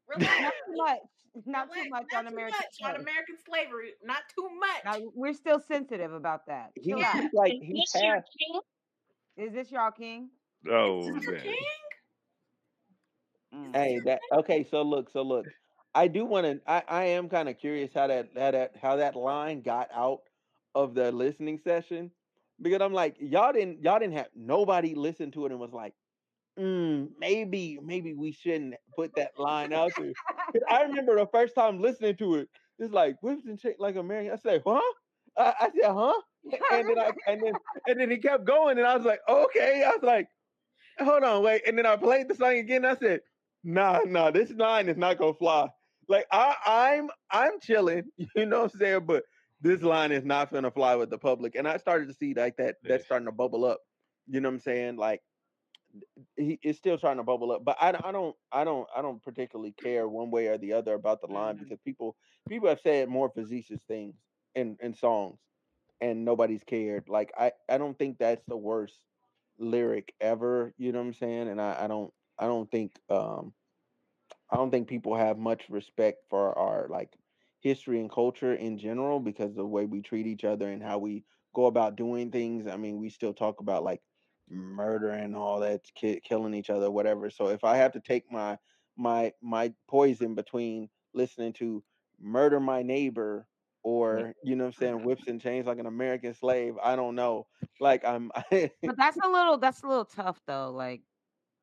[0.09, 0.57] not relax.
[0.67, 0.99] too much.
[1.47, 3.03] Not too much Not on too American much on slavery.
[3.03, 3.91] American slavery.
[4.03, 4.85] Not too much.
[4.85, 6.71] Now, we're still sensitive about that.
[6.75, 7.13] He, Yeah.
[7.21, 8.25] he's like Is he's this your half.
[8.39, 8.61] king?
[9.39, 10.31] Is this y'all king?
[10.69, 11.43] Oh, Is this man.
[11.43, 11.67] king?
[13.55, 13.73] Mm.
[13.75, 14.65] Hey, that okay.
[14.65, 15.49] So look, so look.
[15.95, 16.71] I do want to.
[16.71, 20.21] I, I am kind of curious how that how that how that line got out
[20.75, 22.13] of the listening session
[22.61, 25.95] because I'm like y'all didn't y'all didn't have nobody listen to it and was like,
[26.59, 30.15] mm, maybe maybe we shouldn't put that line out there.
[30.53, 33.97] 'Cause I remember the first time listening to it, it's like whips and shake like
[33.97, 34.33] American.
[34.33, 34.81] I say, huh?
[35.39, 36.21] I, I said, huh?
[36.73, 37.53] And then I and then
[37.87, 39.85] and then he kept going, and I was like, okay.
[39.85, 40.29] I was like,
[40.99, 41.63] hold on, wait.
[41.67, 42.85] And then I played the song again.
[42.85, 43.21] I said,
[43.65, 45.69] nah, nah, this line is not gonna fly.
[46.09, 49.25] Like I, I'm I'm chilling, you know what I'm saying, but
[49.61, 51.55] this line is not gonna fly with the public.
[51.55, 53.81] And I started to see like that that's starting to bubble up.
[54.27, 54.97] You know what I'm saying?
[54.97, 55.21] Like
[56.37, 59.03] he is still trying to bubble up, but I, don't- I don't I don't I
[59.03, 61.61] don't particularly care one way or the other about the line Mhm.
[61.61, 62.17] because people
[62.49, 64.15] people have said more facetious things
[64.55, 65.39] in in songs
[66.01, 67.09] and nobody's cared.
[67.09, 69.01] Like I I don't think that's the worst
[69.59, 70.75] lyric ever.
[70.79, 71.49] You know what I'm saying?
[71.49, 73.53] And I I don't I don't think um
[74.51, 77.19] I don't think people have much respect for our like
[77.61, 81.25] history and culture in general because the way we treat each other and how we
[81.55, 82.67] go about doing things.
[82.67, 84.03] I mean, we still talk about like
[84.49, 87.31] murder and all that, ki- killing each other, whatever.
[87.31, 88.59] So if I have to take my
[88.97, 91.83] my my poison between listening to
[92.21, 93.47] murder my neighbor
[93.89, 97.15] or you know what I'm saying whips and chains like an American slave, I don't
[97.15, 97.47] know.
[97.81, 100.71] Like I'm But that's a little that's a little tough though.
[100.71, 101.01] Like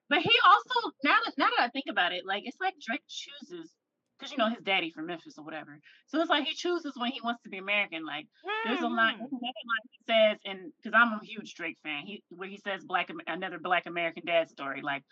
[0.09, 3.03] But he also now that now that I think about it, like it's like Drake
[3.07, 3.71] chooses
[4.17, 5.79] because you know his daddy from Memphis or whatever.
[6.07, 8.03] So it's like he chooses when he wants to be American.
[8.05, 8.25] Like
[8.65, 9.35] there's a line, there's mm-hmm.
[9.35, 12.83] another line he says, and because I'm a huge Drake fan, he where he says
[12.83, 14.81] black another Black American dad story.
[14.81, 15.03] Like,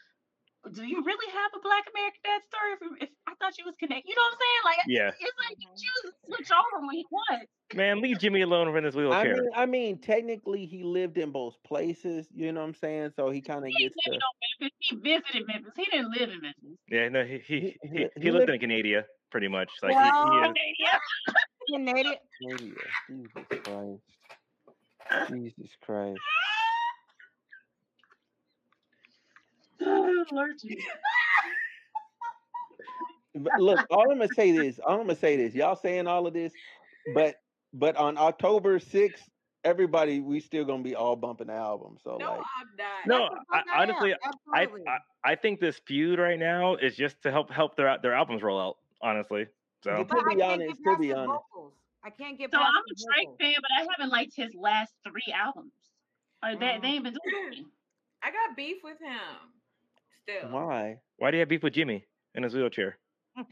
[0.72, 2.72] do you really have a Black American dad story?
[3.02, 4.62] If, if I thought you was connected, you know what I'm saying?
[4.64, 5.10] Like, Yeah.
[5.10, 5.76] it's like he mm-hmm.
[5.76, 7.52] chooses to switch over when he wants.
[7.76, 9.34] Man, leave Jimmy alone in his I wheelchair.
[9.36, 12.28] mean, I mean, technically, he lived in both places.
[12.34, 13.12] You know what I'm saying?
[13.16, 14.26] So he kind of gets lived to.
[14.62, 14.78] Memphis.
[14.80, 15.74] He visited Memphis.
[15.76, 16.78] He didn't live in Memphis.
[16.88, 19.70] yeah, no, he he He- he, he- he, he lived lived- in Canada pretty much.
[19.82, 21.00] Like Well, he, he is.
[21.70, 21.78] Yeah.
[21.78, 22.16] Canadian.
[23.10, 23.32] Jesus
[23.64, 24.02] Christ.
[25.30, 26.20] Jesus Christ.
[29.86, 30.28] Lord
[33.60, 34.80] look, all I'm gonna say this.
[34.80, 35.54] All I'm gonna say this.
[35.54, 36.54] Y'all saying all of this,
[37.14, 37.36] but
[37.74, 39.22] but on October 6th,
[39.64, 41.98] everybody we still gonna be all bumping the album.
[42.04, 43.08] So No, like, I'm not.
[43.08, 44.14] No, I, I honestly,
[44.54, 48.14] I, I I think this feud right now is just to help help their their
[48.14, 48.78] albums roll out.
[49.02, 49.48] Honestly,
[49.84, 51.44] so But to I be can't honest, get to be honest.
[51.52, 51.74] vocals.
[52.06, 53.38] I can't get So past I'm a Drake vocals.
[53.40, 55.72] fan, but I haven't liked his last three albums.
[56.42, 56.82] Like they, Mm.
[56.82, 57.72] they ain't been doing.
[58.22, 59.53] I got beef with him.
[60.24, 60.50] Still.
[60.50, 60.98] why?
[61.18, 62.98] why do you have beef with Jimmy in his wheelchair?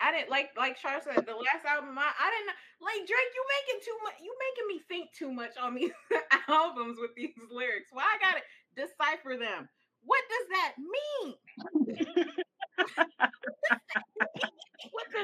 [0.00, 1.98] I didn't like like Char said the last album.
[1.98, 3.32] I, I didn't like Drake.
[3.34, 4.14] You making too much.
[4.22, 5.90] You making me think too much on these
[6.48, 7.88] albums with these lyrics.
[7.90, 8.42] Why I gotta
[8.76, 9.68] decipher them?
[10.02, 12.34] What does that mean?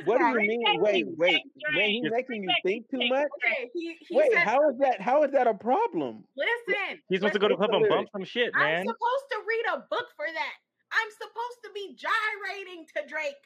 [0.05, 0.61] What does do you mean?
[0.61, 0.81] mean?
[0.81, 1.43] Wait, wait.
[1.75, 3.29] When he's making you think too much?
[3.73, 5.01] He, he Wait, how is that?
[5.01, 6.25] How is that a problem?
[6.37, 7.01] listen.
[7.09, 8.81] He's supposed to go to club and bump some shit, man.
[8.81, 10.57] I'm supposed to read a book for that.
[10.93, 13.45] I'm supposed to be gyrating to Drake,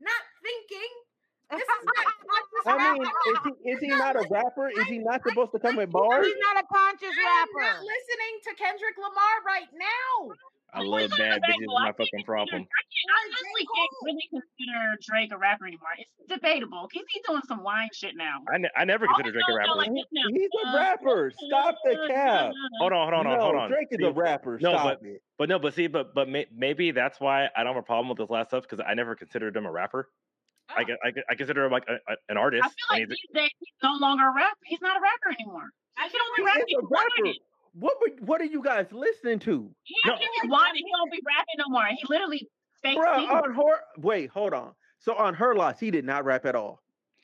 [0.00, 0.90] not thinking.
[1.50, 4.70] This is not conscious I mean, is he is he not a rapper?
[4.70, 6.26] Is he not supposed to come with bars?
[6.26, 7.68] He's not a conscious I'm rapper.
[7.68, 10.34] not listening to Kendrick Lamar right now.
[10.76, 11.62] Oh I love bad bitches.
[11.62, 12.62] Is my fucking problem.
[12.62, 12.82] I
[13.24, 15.88] honestly can't really consider Drake a rapper anymore.
[15.98, 16.88] It's debatable.
[16.90, 18.38] Because he's doing some wine shit now.
[18.52, 19.78] I, ne- I never oh, considered Drake a no, no, rapper.
[19.78, 21.32] like- He- He's a uh, rapper.
[21.46, 22.52] Stop the cap.
[22.80, 23.70] Hold on, hold on, no, hold on.
[23.70, 24.58] Drake is See, a rapper.
[24.60, 25.22] No, Stop but- it.
[25.38, 28.08] But no, but see, but but may, maybe that's why I don't have a problem
[28.08, 30.08] with this last stuff because I never considered him a rapper.
[30.70, 30.84] I, Oh.
[30.84, 32.64] get- I, I consider him like a, a- an artist.
[32.64, 34.58] I feel like he's, these days he's no longer a rapper.
[34.64, 35.70] He's not a rapper anymore.
[35.98, 36.64] I He don't be feel like.
[36.66, 37.32] He's a He's rapper.
[37.74, 37.80] Whining.
[37.86, 39.74] What were- what are you guys listening to?
[39.82, 40.12] He No.
[40.14, 40.82] actually be whining.
[40.84, 41.86] He don't be rapping no more.
[41.86, 42.48] He literally
[42.82, 43.30] fake Bruh, sings.
[43.30, 44.74] on her wait, hold on.
[44.98, 46.80] So on her loss, he did not rap at all.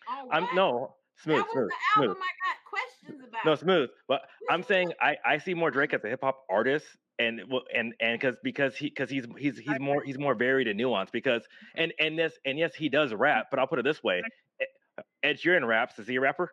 [0.09, 2.09] Oh, I'm no smooth, that was smooth, the smooth.
[2.11, 3.45] album I got questions about.
[3.45, 3.91] No, smooth.
[4.09, 6.87] But I'm saying I, I see more Drake as a hip hop artist,
[7.19, 7.41] and
[7.75, 11.13] and and because because he because he's he's he's more he's more varied and nuanced.
[11.13, 11.47] Because
[11.77, 13.47] and and this and yes, he does rap.
[13.51, 14.23] But I'll put it this way:
[15.23, 15.99] Ed Sheeran raps.
[15.99, 16.51] Is he a rapper?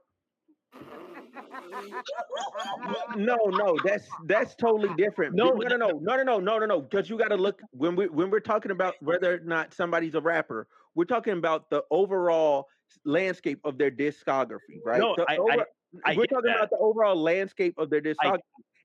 [3.16, 5.36] No, no, that's that's totally different.
[5.36, 6.82] No, no, no, no, no, no, no, no, no, no.
[6.82, 10.16] Because you got to look when we when we're talking about whether or not somebody's
[10.16, 12.68] a rapper, we're talking about the overall
[13.06, 15.00] landscape of their discography, right?
[15.00, 15.66] No, The I- I- over-
[16.06, 16.58] I we're get talking that.
[16.58, 18.40] about the overall landscape of their discography.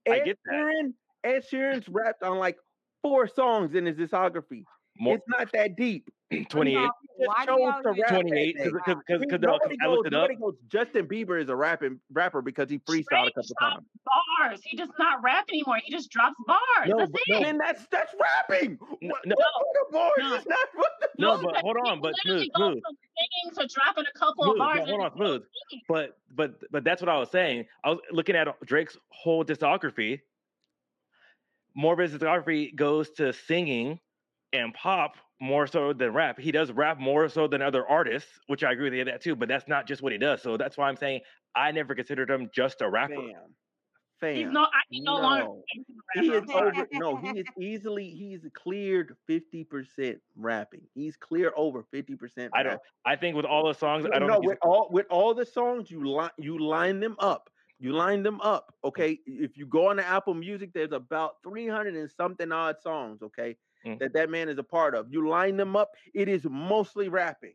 [0.09, 0.55] I Ed get that.
[0.55, 0.95] Sheeran,
[1.25, 2.59] Ed Sheeran's rapped on like
[3.03, 4.65] four songs in his discography.
[4.99, 6.09] More It's not that deep.
[6.49, 9.77] 28, He just Why chose to use rap that 28, because because He- because nobody
[9.83, 10.31] I goes, it up.
[10.41, 13.87] goes, Justin Bieber is a rapping rapper because he freestyled a couple times.
[14.39, 14.61] bars.
[14.65, 15.77] He does not rap anymore.
[15.85, 16.59] He just drops bars.
[16.87, 17.43] No, That's but, it.
[17.43, 18.15] then that's that's
[18.49, 18.79] rapping.
[19.03, 19.37] No, no.
[19.93, 20.13] bars?
[20.19, 20.35] No.
[20.37, 20.59] It's not
[21.19, 22.81] No, No, but hold on, but smooth, smooth.
[22.83, 24.79] singing to dropping a couple Smooth, of bars.
[24.81, 25.43] but hold on, smooth.
[25.89, 27.67] But but but that's what I was saying.
[27.85, 30.21] I was looking at Drake's whole discography.
[31.75, 33.99] More of his discography goes to singing
[34.53, 36.39] and pop more so than rap.
[36.39, 39.35] He does rap more so than other artists, which I agree with you that too.
[39.35, 40.43] But that's not just what he does.
[40.43, 41.21] So that's why I'm saying
[41.55, 43.15] I never considered him just a rapper.
[43.15, 43.55] fam.
[44.21, 44.37] Fam.
[44.37, 45.45] He's no, I can no, longer.
[45.45, 45.65] no.
[45.75, 46.69] consider He is rapper.
[46.69, 46.79] I'm sorry.
[46.79, 50.83] over no, he is easily he's cleared 50% rapping.
[50.95, 52.81] He's clear over 50% I don't.
[53.05, 54.29] I think with all the songs, I don't.
[54.29, 57.51] no, think he's- with all with all the songs you line you line them up.
[57.81, 59.19] You line them up, okay?
[59.27, 63.57] If you go on to Apple Music, there's about 300 and something odd songs, okay?
[63.87, 63.99] Mm.
[63.99, 65.07] That that man is a part of.
[65.11, 67.55] You line them up, it is mostly rapping.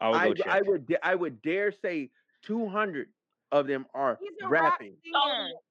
[0.00, 0.58] I will I.
[0.58, 2.10] I would I would dare say
[2.42, 3.08] 200
[3.52, 4.96] of them are He's a rap rapping.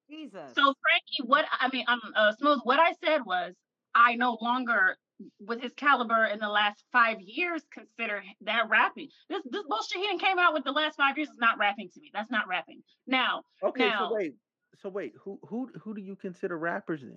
[0.09, 0.53] Jesus.
[0.55, 2.59] So Frankie, what I mean, I'm uh, smooth.
[2.63, 3.53] What I said was,
[3.93, 4.97] I no longer,
[5.39, 9.09] with his caliber in the last five years, consider that rapping.
[9.29, 11.89] This this bullshit he done came out with the last five years is not rapping
[11.93, 12.11] to me.
[12.13, 12.81] That's not rapping.
[13.07, 14.35] Now Okay, Now- so wait.
[14.81, 17.15] So wait, who who who do you consider rappers then?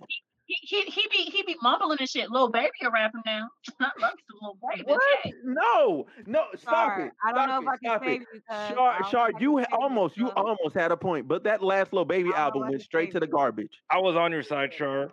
[0.51, 2.31] He he, he be he be mumbling and shit.
[2.31, 3.47] Lil Baby a rapper now.
[3.79, 4.83] I love me some Lil Baby.
[4.87, 5.01] What?
[5.19, 5.33] okay?
[5.43, 7.13] No, no, stop Sorry, it.
[7.23, 8.05] I don't stop know it, if I can it.
[8.07, 8.41] save you.
[8.49, 10.91] 'cause I Shar, don't Shar, know if I you ha- almost, you so- almost had
[10.91, 13.19] a point, but that last Lil Baby I don't know album went straight save to
[13.19, 13.79] the garbage.
[13.91, 15.03] I was on your side, Char.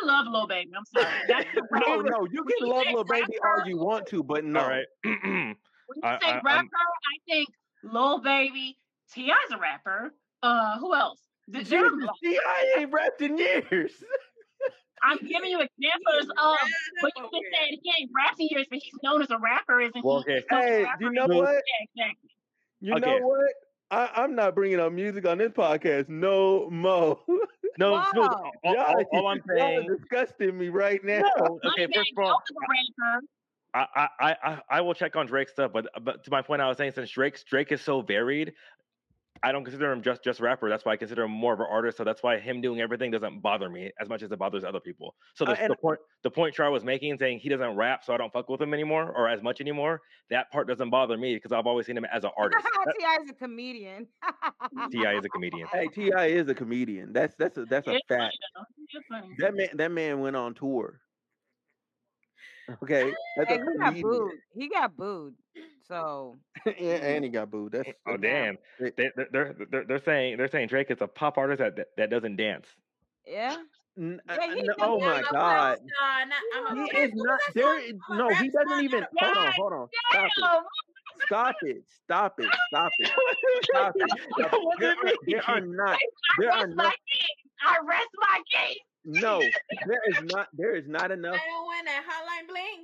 [0.00, 0.70] I love Lil Baby.
[0.76, 1.12] I'm sorry.
[1.28, 4.44] That's No, no, you can you love say Lil Baby all you want to, but
[4.44, 4.60] no.
[4.60, 4.86] All right.
[5.04, 5.56] When
[5.96, 7.48] you I- say I- I'm- rapper, I think
[7.82, 8.76] Lil Baby,
[9.12, 10.12] T.I.'s a rapper.
[10.42, 11.18] Uh, who else?
[11.48, 12.38] The- there are Jesus, see,
[12.76, 13.92] ain't rapped in years.
[15.02, 16.56] I'm giving you examples of,
[17.02, 20.04] but you just said he ain't rapping years, but he's known as a rapper, isn't
[20.04, 20.34] Well, he?
[20.34, 20.40] okay.
[20.40, 21.02] He's known as a hey, rapper.
[21.04, 21.48] you know what?
[21.54, 22.30] Yeah, exactly.
[22.80, 23.18] You Okay.
[23.20, 23.50] know what?
[23.90, 27.20] I, I'm not bringing up music on this podcast no more.
[27.78, 28.06] No, Wow.
[28.12, 28.24] smooth.
[28.28, 31.22] All, all- Y'all- all I'm y'all are disgusting me right now.
[31.38, 31.86] No, okay.
[31.94, 33.24] First of all, Yo is a rapper.
[33.74, 36.60] I, I, I, I- I will check on Drake's stuff, but but to my point,
[36.60, 38.52] I was saying since Drake's Drake is so varied,
[39.42, 40.68] I don't consider him just just rapper.
[40.68, 41.96] That's why I consider him more of an artist.
[41.98, 44.80] So that's why him doing everything doesn't bother me as much as it bothers other
[44.80, 45.14] people.
[45.34, 48.04] So Uh, the, and- the point the point Char was making, saying he doesn't rap,
[48.04, 50.00] so I don't fuck with him anymore or as much anymore.
[50.30, 52.66] That part doesn't bother me because I've always seen him as an artist.
[52.98, 53.18] T.I.
[53.22, 54.08] is a comedian.
[54.90, 55.14] T.I.
[55.16, 55.68] is a comedian.
[55.72, 56.26] Hey, T.I.
[56.26, 57.12] is a comedian.
[57.12, 58.36] That's that's a that's a It's funny fact.
[58.54, 58.64] though.
[59.08, 59.34] Funny.
[59.38, 61.00] That man that man went on tour.
[62.82, 64.32] Okay, that's Hey, a he got booed.
[64.54, 65.34] He got booed.
[65.88, 66.38] So
[66.78, 67.72] yeah, and he got booed.
[67.72, 68.58] That's Oh that's- damn!
[68.78, 71.86] They, they're, they're they're they're saying they're saying Drake is a pop artist that that,
[71.96, 72.66] that doesn't dance.
[73.26, 73.56] yeah.
[73.98, 75.78] N- Yeah, uh, n- oh my god.
[76.00, 77.80] I'm He is not there.
[77.80, 79.04] is- No, he doesn't even.
[79.18, 79.88] Hold on, hold on.
[81.26, 81.82] Stop it.
[82.04, 82.48] Stop it!
[82.68, 83.08] Stop it!
[83.64, 84.10] Stop it!
[84.38, 84.52] Stop it!
[84.52, 85.98] What was There are, there are not.
[86.38, 86.94] There are not.
[87.66, 88.78] I rest my case.
[89.04, 89.40] No,
[89.86, 90.48] there is not.
[90.52, 91.36] There is not enough.
[91.36, 92.82] 901 that hotline bling.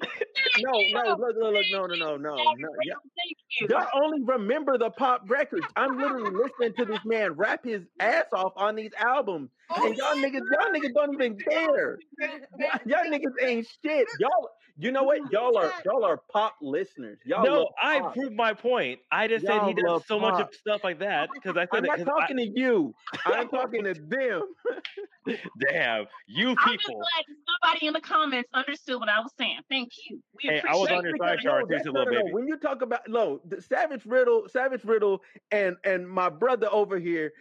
[0.59, 2.69] No, no, look, look, look, no, no, no, no, no.
[2.85, 2.95] Yeah.
[3.17, 3.69] Thank you.
[3.71, 5.67] Y'all only remember the pop records.
[5.77, 9.97] I'm literally listening to this man rap his ass off on these albums, Oh, and
[9.97, 11.99] y'all niggas, y'all niggas don't even care.
[12.59, 14.07] Y'all, y'all niggas ain't shit.
[14.21, 15.31] Y'all, you know what?
[15.33, 17.19] Y'all are y'all are pop listeners.
[17.25, 18.15] Y'all No, love I pop.
[18.15, 19.01] proved my point.
[19.13, 21.69] I just said Y'all he does so much of stuff like that because I said
[21.73, 22.05] I'm said not it.
[22.07, 22.95] 'cause I- talking to you.
[23.27, 24.43] I'm talking to them.
[25.59, 26.97] Damn, you I'm just people.
[27.01, 27.25] glad
[27.63, 29.61] somebody in the comments understood what I was saying.
[29.71, 30.21] Thank you.
[30.43, 31.67] We Hey, I was appreciate on your side, No, Char.
[31.67, 32.25] that's- a no, little no, no.
[32.25, 32.35] baby.
[32.35, 36.99] When you talk about no, the Savage Riddle, Savage Riddle, and and my brother over
[36.99, 37.33] here,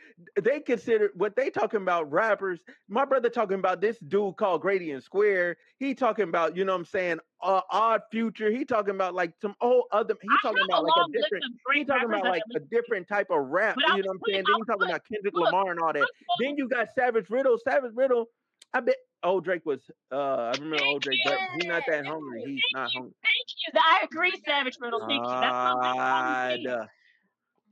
[0.42, 2.62] they consider what they talking about rappers.
[2.88, 5.58] My brother talking about this dude called Gradient Square.
[5.78, 8.50] He talking about you know what I'm saying, uh, Odd Future.
[8.52, 10.16] He talking about like some old other.
[10.22, 11.44] He talking about like a different.
[11.74, 13.76] He talking about like a different type of rap.
[13.78, 14.44] You know what I'm saying?
[14.48, 16.08] Then I you talking about Kendrick look, Lamar and all that.
[16.40, 17.58] Then you got Savage Riddle.
[17.68, 18.28] Savage Riddle.
[18.74, 18.96] I bet.
[19.26, 19.80] Oh, Drake was.
[20.12, 22.44] Uh, I remember old Drake, but he's not that hungry.
[22.46, 23.14] He's not hungry.
[23.24, 23.80] Thank you.
[23.80, 25.00] I agree, Savage Riddle.
[25.08, 25.30] Thank you.
[25.30, 26.90] That's my that's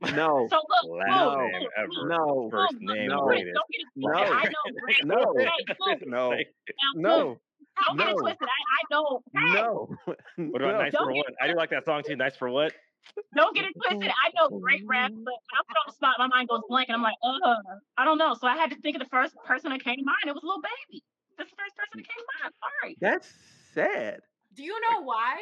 [0.00, 2.08] my No, So look, Last look, name look, ever.
[2.08, 3.54] no, First name no, greatest.
[3.54, 4.12] don't get it No.
[4.12, 4.44] I
[5.04, 5.32] know
[6.04, 6.30] No.
[6.32, 7.38] Hey, look, no,
[7.76, 8.48] Like, now, look, no, don't get it twisted.
[8.48, 9.22] I, I know.
[9.34, 9.96] Hey, no.
[10.52, 10.78] What about no.
[10.78, 11.34] Nice Don't for What?
[11.40, 12.16] I do like that song too.
[12.16, 12.72] Nice for What?
[13.36, 14.10] don't get it twisted.
[14.10, 16.88] I know great rap, but when I put on the spot, my mind goes blank,
[16.88, 17.54] and I'm like, uh,
[17.98, 18.34] I don't know.
[18.34, 20.26] So I had to think of the first person that came to mind.
[20.26, 21.02] It was a little Baby.
[21.38, 22.54] That's the first person that came to mind.
[22.60, 22.96] Sorry.
[23.00, 23.28] That's
[23.74, 24.20] sad.
[24.54, 25.40] Do you know why?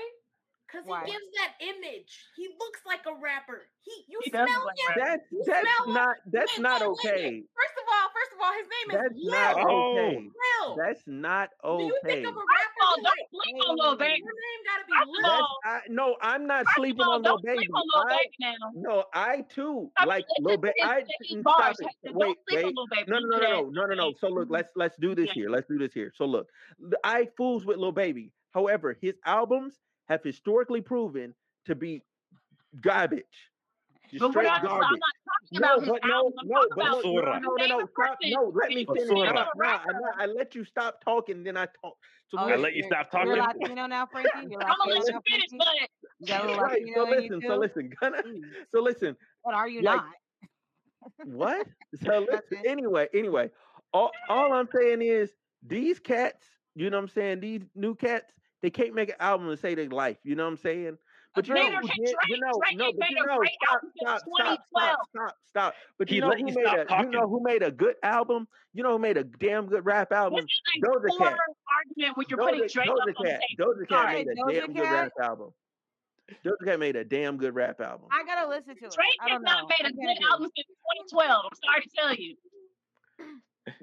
[0.70, 1.04] Because Why?
[1.04, 2.12] he gives that image.
[2.36, 3.66] He looks like a rapper.
[3.82, 4.62] He you He smell him.
[4.64, 7.24] like That's You that's smell not that's Wait, not wait, wait, okay.
[7.24, 7.44] wait.
[7.56, 9.66] First of all, first of all, his name That's is not Lil.
[9.68, 9.98] Oh.
[9.98, 10.16] okay.
[10.18, 10.76] Lil.
[10.76, 14.22] That's not When you think of a rapper, of don't like, sleep on Lil Baby.
[14.22, 15.48] your name gotta be Lil.
[15.64, 17.58] That's I, no, I'm not First sleeping all, on Lil don't Baby.
[17.58, 18.54] sleep on Lil Baby now.
[18.74, 20.74] no, I too I mean, like Lil Baby.
[20.82, 21.76] I it's bars.
[21.76, 22.14] stop it.
[22.14, 22.64] Wait, wait.
[22.64, 23.04] on Lil Baby.
[23.08, 24.14] No, no, no, no, no, no, no, no.
[24.20, 24.52] So look, mm-hmm.
[24.54, 25.50] let's let's do this here.
[25.50, 26.12] Let's do this here.
[26.16, 26.48] So look,
[27.04, 28.32] I fools with Lil Baby.
[28.52, 29.74] However, his albums
[30.10, 31.34] have historically proven
[31.66, 32.02] to be
[32.82, 33.24] garbage.
[34.10, 34.98] Just But we're straight not, I'm garbage.
[34.98, 36.32] not talking No, about his but no, album.
[36.44, 39.08] No, talking but about no, no, no, no, no, stop, no, let me finish.
[39.08, 39.34] Basura.
[39.34, 41.96] No, no, I, no, I let you stop talking, then I talk.
[42.28, 43.62] So Oh, I let you you're- stop You're talking.
[43.62, 44.30] Latino now, Frankie.
[44.50, 45.56] You're I'm gonna let you finish, Frankie.
[45.58, 45.66] but
[46.18, 46.82] You got a little right?
[46.94, 48.42] So Latino you listen, so listen, Gunna- Jeez.
[48.72, 49.16] so listen.
[49.42, 50.06] What are you Like, not?
[51.24, 51.66] What?
[52.04, 53.50] So listen, anyway, anyway,
[53.92, 55.30] all, all I'm saying is
[55.66, 56.44] these cats,
[56.74, 57.40] you know what I'm saying?
[57.40, 58.32] These new cats,
[58.62, 60.98] they can't make an album and say they life, you know what I'm saying?
[61.34, 63.22] But you know Neither who can did, you know, Drake no, ain't but made you
[63.22, 64.96] a know, great stop, album since stop, stop, 2012.
[64.96, 65.74] stop, stop, stop.
[65.98, 67.10] But He you know let who you made stop a, you talking.
[67.12, 68.48] know who made a good album?
[68.72, 70.40] You know who made a damn good rap album?
[70.40, 71.38] This is a Doja poor Cat.
[71.78, 73.74] argument when you're putting Doja, Drake up Doja on the Cat, table.
[73.74, 74.24] Doja Cat Sorry.
[74.24, 74.92] made a Doja damn good Cat?
[74.92, 75.54] rap album.
[76.44, 78.08] Doja Cat made a damn good rap album.
[78.10, 78.92] I gotta listen to it.
[78.92, 79.50] Drake I has don't know.
[79.52, 80.26] not made I a can't good agree.
[80.32, 80.66] album since
[81.10, 81.44] 2012.
[81.44, 82.36] I'm sorry to tell you.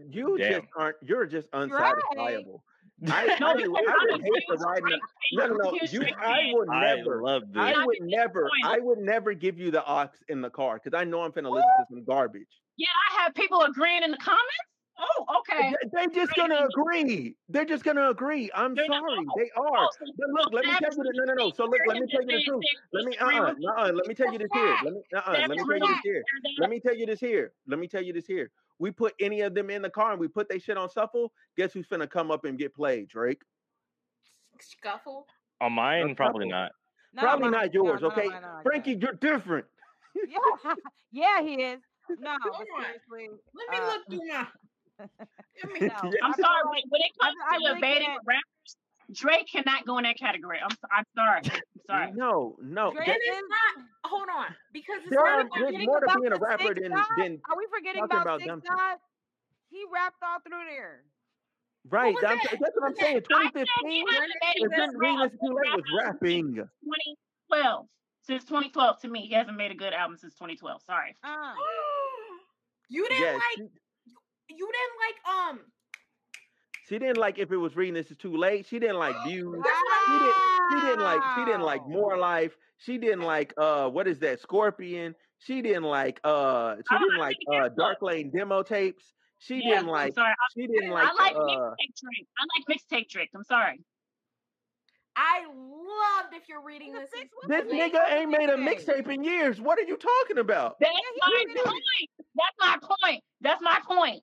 [0.10, 0.62] You Damn.
[0.62, 0.98] just aren't.
[1.02, 1.70] You're just Right.
[1.72, 2.64] unsatisfiable.
[3.08, 5.02] I, No, I, would- I I'm would hate to ride in Drake
[5.34, 5.72] a, no, no, no.
[5.92, 6.52] You, I fan.
[6.54, 7.22] would I never.
[7.22, 7.62] love this.
[7.62, 8.50] I would never.
[8.66, 11.52] I would never give you the ox in the car because I know I'm finna
[11.52, 12.48] listen to some garbage.
[12.78, 14.44] Yeah, I have people agreeing in the comments.
[15.00, 15.74] Oh, okay.
[15.84, 17.36] They- They're just gonna agree.
[17.50, 18.50] They're just gonna agree.
[18.56, 19.78] I'm They're not- sorry, oh, they are.
[19.86, 21.52] oh, so- But look, let me tell you the no, no, no.
[21.52, 22.64] So look, let me tell you the truth.
[22.94, 24.76] Let me uh, uh let me tell you this here.
[24.84, 26.24] Let me uh, uh let me tell you this here.
[26.60, 27.54] Let me tell you this here.
[27.68, 28.50] Let me tell you this here.
[28.80, 31.32] We put any of them in the car and we put they shit on shuffle.
[31.58, 33.08] Guess who's finna come up and get played?
[33.08, 33.42] Drake.
[34.60, 35.28] Scuffle.
[35.62, 36.72] On mine, probably not.
[37.14, 38.28] None Probably mine- not yours, no, okay?
[38.28, 39.02] mine are like Frankie, that.
[39.02, 39.66] you're different.
[40.28, 40.38] Yeah,
[41.12, 41.80] yeah, he is.
[42.20, 44.48] No, but seriously, Let me Uh, look through my.
[45.64, 45.88] Let no.
[45.88, 46.24] Yeah.
[46.24, 46.62] I'm sorry.
[46.66, 48.78] like- When, when it comes I to really debating can't- rappers,
[49.14, 50.60] Drake cannot go in that category.
[50.62, 51.42] I'm, I'm sorry.
[51.46, 52.12] I'm sorry.
[52.14, 52.92] No, no.
[52.92, 53.86] Drake that- And it's is- not.
[54.12, 56.38] Hold on, because it's There not are about there's getting more to about being a
[56.38, 57.04] rapper than nine?
[57.18, 58.62] than Are we forgetting about, about Six them.
[58.66, 58.98] Nine?
[59.70, 61.04] He rapped all through there.
[61.90, 62.14] right.
[62.16, 62.52] was I'm- that?
[62.60, 63.06] that's what I'm was that?
[63.06, 63.18] saying.
[63.34, 65.98] I said 2015 he hasn't made a good when rap, Remix Too Late was album
[65.98, 66.56] rapping.
[66.56, 66.70] since
[67.52, 67.86] 2012.
[68.28, 70.82] Since 2012, to me, he hasn't made a good album since 2012.
[70.84, 71.16] Sorry.
[71.24, 71.54] Uh,
[72.90, 73.70] you didn't Yeah, like.
[74.50, 75.36] She, You didn't like.
[75.52, 75.60] Um.
[76.88, 78.66] she didn't like if it was reading this is too late.
[78.66, 79.56] She didn't like views.
[79.64, 80.36] That's She didn't.
[80.72, 81.22] She didn't like.
[81.36, 82.56] She didn't like more life.
[82.78, 83.54] She didn't like.
[83.58, 84.40] Uh, what is that?
[84.42, 85.16] Scorpion.
[85.40, 86.20] She didn't like.
[86.24, 87.38] Uh, she I don't- didn't I like.
[87.54, 89.14] Uh, Dark Lane demo tapes.
[89.40, 90.14] She Yeah, didn't I'm like.
[90.16, 90.32] sorry.
[90.32, 91.08] I, She didn't like.
[91.08, 92.28] I like uh, mixtape Drake.
[92.40, 93.30] I like mixtape Drake.
[93.36, 93.80] I'm sorry.
[95.16, 97.10] I loved if you're reading this.
[97.12, 99.06] six this the nigga ain't made a mixtape.
[99.08, 99.60] mixtape in years.
[99.60, 100.76] What are you talking about?
[100.80, 102.10] That's my point.
[102.36, 103.24] That's my point.
[103.42, 104.22] That's my point.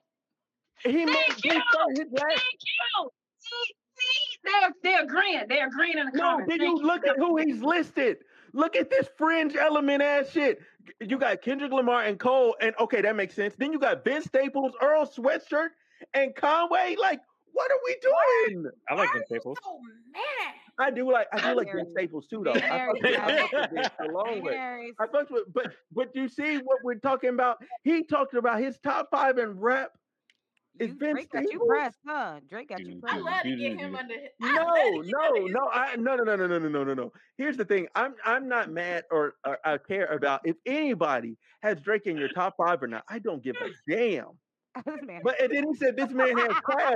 [0.83, 1.53] He Thank you.
[1.53, 2.25] first- his last.
[2.29, 3.09] Thank you.
[3.41, 5.45] See, see, they're they're agreeing.
[5.49, 6.49] They're agreeing in the No, comments.
[6.51, 8.19] then you Thank look at who he's listed.
[8.53, 10.61] Look at this fringe element ass shit.
[11.01, 13.55] You got Kendrick Lamar and Cole, and okay, that makes sense.
[13.57, 15.69] Then you got Vince Staples, Earl Sweatshirt,
[16.13, 16.97] and Conway.
[17.01, 17.21] Like,
[17.53, 18.71] what are we doing?
[18.89, 19.59] I like Vince Staples.
[19.63, 19.79] so
[20.13, 20.55] mad?
[20.79, 21.91] I do like I do like Ben Harry.
[21.93, 22.53] Staples too, though.
[22.53, 23.47] I Harry, with- I yeah.
[23.47, 24.57] fuck with Ben a long way.
[24.57, 27.59] Harry's- I fucked with, but but you see what we're talking about?
[27.85, 29.91] He talked about his top five in rap.
[30.81, 32.41] Is you, Ben Drake got you pressed, huh?
[32.49, 33.25] Drake got you Dude, I pressed.
[33.25, 34.15] love to get him under.
[34.15, 36.85] his- No, love to get no, no, I no no no no no no no
[36.85, 37.13] no no.
[37.39, 37.87] Here's the thing.
[37.95, 42.29] I'm I'm not mad or, or I care about if anybody has Drake in your
[42.29, 43.05] top five or not.
[43.09, 44.27] I don't give a damn.
[45.23, 46.95] But and then he said this man has class.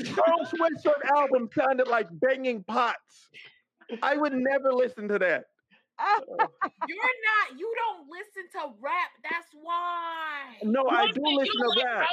[0.00, 3.28] Earl Sweatshirt album sounded like banging pots.
[4.02, 5.46] I would never listen to that.
[6.88, 7.58] You're not.
[7.58, 9.10] You don't listen to rap.
[9.22, 10.56] That's why.
[10.62, 12.06] No, I do listen to rap.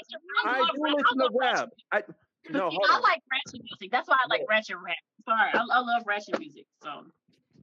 [0.46, 1.70] I do listen to rap.
[1.92, 2.04] I
[2.50, 3.02] no, See, hold I on.
[3.02, 3.92] like ratchet music.
[3.92, 4.96] That's why I like ratchet rap.
[5.28, 6.66] Sorry, I, I love ratchet music.
[6.84, 7.06] So,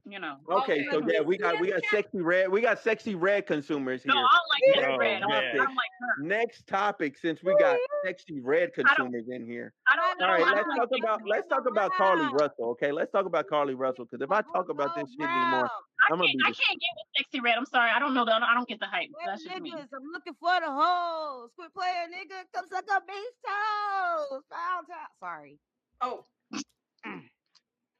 [0.05, 0.35] you know.
[0.51, 2.49] Okay, so yeah, we got we got Sexyy Red.
[2.49, 4.13] We got Sexyy Red consumers here.
[4.13, 5.23] No, I don't like Oh, red.
[5.23, 5.55] I man.
[5.55, 6.23] don't like her.
[6.23, 9.71] Next topic, since we got Sexyy Red consumers in here.
[9.87, 10.21] I don't.
[10.21, 10.99] All I don't let's like talk that.
[11.03, 12.71] about let's talk about Carlee Russell.
[12.71, 15.69] Okay, let's talk about Carlee Russell because if I talk about this shit anymore,
[16.09, 17.55] I I'm can't, be I can't get with Sexyy Red.
[17.57, 17.91] I'm sorry.
[17.95, 18.25] I don't know.
[18.25, 18.43] that.
[18.43, 19.09] I don't get the hype.
[19.13, 19.73] Well, That's just me.
[19.73, 21.49] I'm looking for the hoes.
[21.57, 22.43] Quit playing, nigga.
[22.53, 24.43] Come suck up these toes.
[24.51, 25.11] Found out.
[25.19, 25.59] Sorry.
[26.01, 26.23] Oh,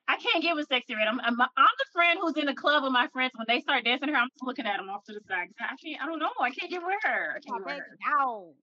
[0.08, 1.08] I can't get with Sexyy Red.
[1.08, 3.32] I'm, I'm I'm the friend who's in the club with my friends.
[3.36, 5.48] When they start dancing her, I'm just looking at them off to the side.
[5.60, 6.02] I can't.
[6.02, 6.32] I don't know.
[6.42, 7.38] I can't get with her.
[7.38, 7.98] I can't get with her.
[8.18, 8.54] down.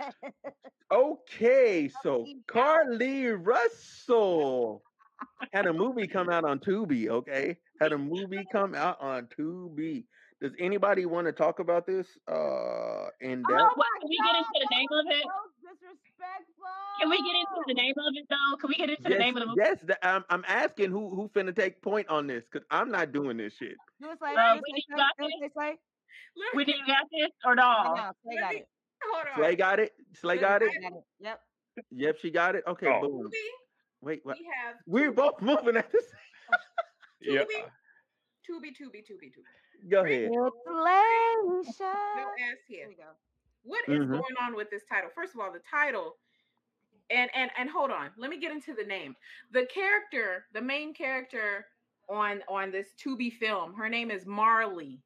[0.92, 4.82] okay, so Carlee Russell
[5.52, 7.08] had a movie come out on Tubi.
[7.08, 10.04] Okay, had a movie come out on Tubi.
[10.40, 12.06] Does anybody want to talk about this?
[12.28, 13.60] Uh, in depth?
[13.60, 15.24] Oh, what, can we get into the name of it?
[17.00, 18.56] Can we get into the name of it though?
[18.60, 19.60] Can we get into the name of the movie?
[19.64, 19.78] yes.
[19.84, 23.36] the- I'm, I'm asking who who finna take point on this because I'm not doing
[23.36, 23.74] this shit.
[24.00, 24.34] Do it, Slay.
[24.36, 25.26] Uh, Do Slay, you got Slay.
[25.28, 25.76] Do it, Slay, Slay.
[26.54, 27.94] We didn't got this or no?
[27.96, 28.68] No, Slay got it.
[29.12, 29.36] hold on.
[29.40, 29.92] Slay got it.
[30.14, 30.70] Slay got it.
[30.72, 31.02] Slay got it.
[31.20, 31.40] Yep.
[31.92, 32.64] Yep, she got it.
[32.66, 33.00] Okay, Oh.
[33.00, 33.30] boom.
[34.00, 34.36] Wait, what?
[34.38, 36.27] we have We're both moving at the same.
[37.20, 37.42] Yeah.
[38.48, 39.90] Tubi, Tubi, Tubi, Tubi.
[39.90, 40.30] Go ahead.
[40.30, 40.46] No
[42.50, 42.80] ass here.
[42.80, 43.10] Here we go.
[43.62, 44.12] What is Mhm.
[44.12, 45.10] going on with this title?
[45.14, 46.16] First of all, the title,
[47.10, 49.16] and and and hold on, let me get into the name.
[49.52, 51.66] The character, the main character
[52.08, 55.02] on on this Tubi film, her name is Marley.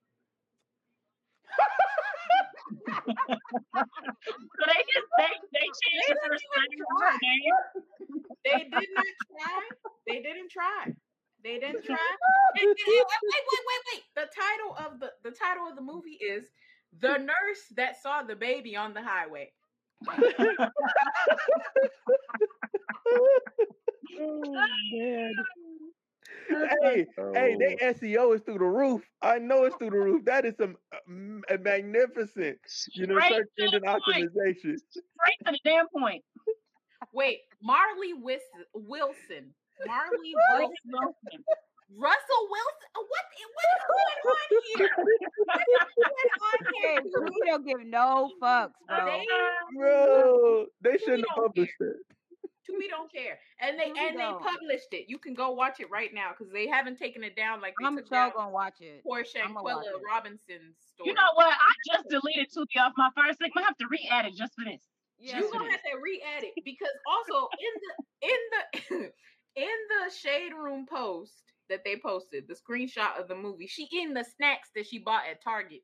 [4.59, 7.55] So they just they they changed the first even name of her name.
[8.45, 9.69] They did not try.
[10.07, 10.93] They didn't try.
[11.45, 11.97] They didn't try.
[12.55, 14.03] And- and- and- wait, wait, wait, wait.
[14.15, 16.51] The title of the the title of the movie is
[17.01, 19.53] "The Nurse That Saw the Baby on the Highway."
[26.49, 27.93] hey, hey, they Oh.
[27.93, 29.03] SEO is through the roof.
[29.23, 30.25] I know it's through the roof.
[30.25, 32.59] That is some uh, m- a magnificent,
[32.93, 34.79] you know, Straight search engine optimization.
[34.79, 36.23] Straight to the damn point.
[37.13, 39.55] Wait, Marley Wilson.
[39.87, 40.91] Marley Russell Wilson.
[40.93, 41.45] Wilson.
[41.93, 42.89] Russell Wilson.
[42.97, 43.25] uh, What?
[43.43, 44.89] What is going on here?
[45.47, 47.01] What is going on here?
[47.29, 49.05] we don't give no fucks, bro.
[49.07, 49.27] They,
[49.77, 51.97] Bro, they shouldn't have don't published it.
[52.63, 54.41] Tubi don't care, and they Tubi and they don't.
[54.43, 55.07] published it.
[55.09, 57.97] You can go watch it right now because they haven't taken it down like I'm
[57.97, 59.03] took sure down gonna watch it.
[59.03, 60.03] Portia I'ma and watch Quella it.
[60.09, 61.09] Robinson's story.
[61.11, 61.49] You know what?
[61.53, 63.51] I just deleted Tubi off my first thing.
[63.57, 64.81] I have to re-add it just for this.
[65.19, 67.93] Yeah, you Just for gonna have to re-add it because also in the
[68.31, 69.13] in the
[69.57, 74.15] in the shade room post that they posted, the screenshot of the movie, she eating
[74.15, 75.83] the snacks that she bought at Target.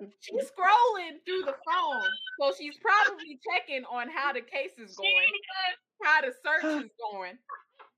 [0.00, 2.10] And she's scrolling through the phone,
[2.40, 5.26] so she's probably checking on how the case is going,
[6.02, 7.38] how the search is going.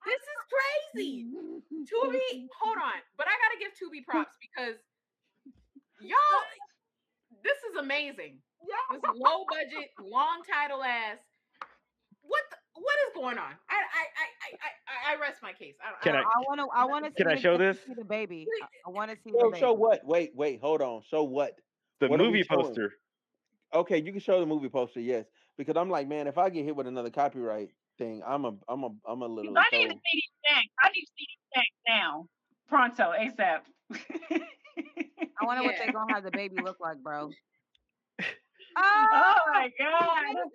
[0.06, 1.26] This is crazy.
[1.84, 4.76] Tubi, hold on, but I gotta give Tubi props because
[6.00, 6.44] y'all,
[7.48, 8.38] this is amazing.
[8.60, 8.98] Yeah.
[9.00, 11.16] This low budget, long title ass.
[12.22, 13.52] What the, what is going on?
[13.70, 15.74] I I I I I, I rest my case.
[15.80, 16.66] I, Can I, I- I want to.
[16.76, 17.10] I want to.
[17.10, 17.78] Can I show this?
[17.86, 18.46] See the baby.
[18.62, 19.60] I, I want to see Show, the baby.
[19.60, 20.00] show what?
[20.04, 21.00] Wait, wait, hold on.
[21.10, 21.52] Show what?
[22.00, 22.92] The What movie poster.
[23.74, 25.26] Okay, you can show the movie poster, yes.
[25.56, 28.84] Because I'm like, man, if I get hit with another copyright thing, I'm a, I'm
[28.84, 29.52] a, I'm a little.
[29.58, 30.68] I need to so- see these snacks.
[30.82, 32.26] I need to see these snacks now.
[32.68, 33.60] Pronto, ASAP.
[35.40, 37.30] I wonder what they're gonna have the baby look like, bro.
[38.80, 40.24] Oh, oh my god.
[40.28, 40.52] Jesus!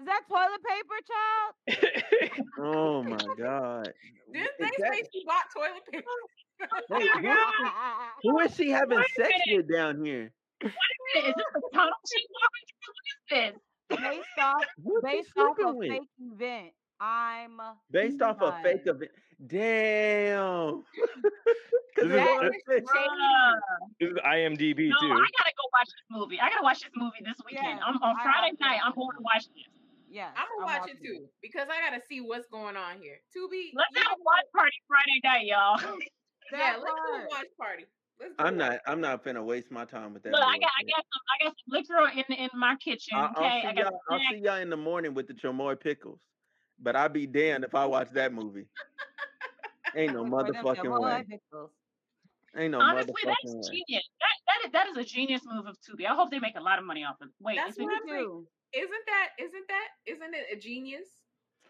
[0.00, 2.40] Is that toilet paper, child?
[2.58, 3.92] Oh my god.
[4.32, 6.04] Didn't Is they that- say she bought toilet paper?
[6.90, 7.52] Wait, oh
[8.22, 10.32] who, who is she having Wait sex with down here?
[10.60, 10.70] Is
[11.14, 12.66] this a tunnel she's walking
[13.30, 13.60] through?
[13.88, 14.26] What is this?
[14.26, 14.64] based off
[15.02, 16.72] based off a fake event.
[17.00, 17.60] I'm
[17.90, 18.96] Based off a fake done.
[18.96, 19.10] event.
[19.46, 20.82] Damn.
[21.98, 22.90] This is- it's this-
[23.98, 25.10] This is IMDb No, too.
[25.10, 26.38] I gotta go watch this movie.
[26.40, 27.80] I gotta watch this movie this weekend.
[27.80, 28.78] Yeah, I'm, on I Friday night.
[28.84, 29.66] I'm going to watch this.
[30.08, 33.18] Yeah, I'm gonna watch it watching too because I gotta see what's going on here.
[33.34, 35.74] To be, Let's have a know watch party Friday night, y'all.
[36.52, 37.30] yeah, let's do a part.
[37.30, 37.84] watch party.
[38.38, 40.32] I'm not watch I'm not finna waste my time with that.
[40.32, 43.18] Look, I got, I got some, I got some liquor in in my kitchen.
[43.18, 45.34] I- Okay, I'll, I see got y'all, I'll see y'all in the morning with the
[45.34, 46.20] chamoy pickles.
[46.80, 48.66] But I'd be damned if I watch that movie.
[49.96, 51.24] Ain't no motherfucking Samoa way.
[52.56, 53.82] Ain't no Honestly, motherfucking that's way.
[53.86, 54.08] genius.
[54.20, 56.06] That that is, that is a genius move of Tubi.
[56.06, 57.28] I hope they make a lot of money off of.
[57.28, 57.34] It.
[57.40, 58.24] Wait, That's is it, what I'm saying.
[58.24, 58.48] Too.
[58.74, 59.28] Isn't that?
[59.38, 59.88] Isn't that?
[60.06, 61.08] Isn't it a genius?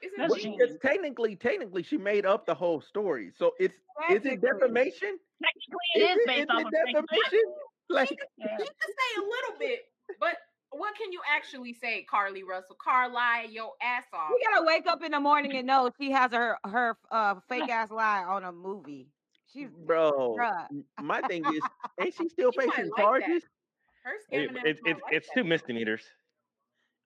[0.03, 0.67] Isn't That's it Well, genius?
[0.69, 0.83] genius.
[0.83, 3.33] technically, technically, she made up the whole story.
[3.37, 3.75] So it's
[4.11, 5.19] is it defamation?
[5.43, 7.41] technically it is based off it of fake defamation?
[7.91, 8.47] Like, Yeah.
[8.59, 9.81] You can say a little bit,
[10.21, 10.37] but
[10.71, 12.77] what can you actually say, Carlee Russell?
[12.85, 14.31] Carlee, your ass off.
[14.31, 17.69] We gotta wake up in the morning and know she has her her uh fake
[17.71, 19.09] ass lie on a movie.
[19.53, 20.67] She's bro, bruh.
[21.03, 21.61] my thing is,
[22.01, 23.03] ain't she still She might facing like that.
[23.03, 23.43] charges?
[24.05, 25.35] Her It- scamming ass it's it's like it's that.
[25.35, 26.03] two misdemeanors.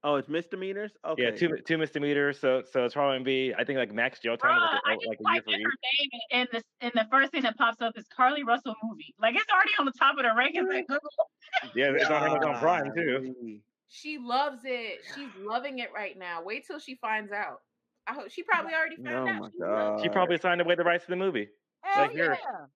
[0.04, 0.92] Oh, it's misdemeanors.
[1.04, 1.22] Okay.
[1.24, 2.38] Yeah, two two misdemeanors.
[2.40, 4.92] So so it's probably gonna be I think like max jail time Bruh, like, I
[4.94, 6.10] a, just like a year for her each.
[6.10, 9.14] name and the and the first thing that pops up is Carlee Russell movie.
[9.20, 10.68] Like it's already on the top of the rankings.
[10.68, 11.10] Like, Google.
[11.76, 13.60] Yeah, it's on Amazon Prime too.
[13.88, 15.00] She loves it.
[15.14, 16.42] She's loving it right now.
[16.42, 17.58] Wait till she finds out.
[18.06, 19.40] I hope she probably already found Oh out.
[19.42, 21.48] my She loves She probably signed away the rights to the movie.
[21.82, 22.24] Hell Like her.
[22.42, 22.66] yeah.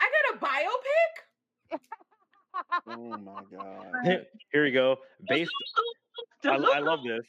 [0.00, 1.80] I got a biopic.
[2.86, 4.26] Oh my god.
[4.52, 4.98] Here we go.
[5.28, 5.50] Based,
[6.46, 7.24] I, I love this.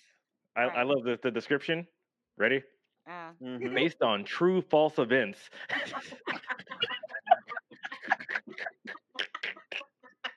[0.56, 1.88] I, I love the, the description.
[2.38, 2.64] Ready?
[3.10, 3.74] Uh, Mhm.
[3.74, 5.40] Based on true false events.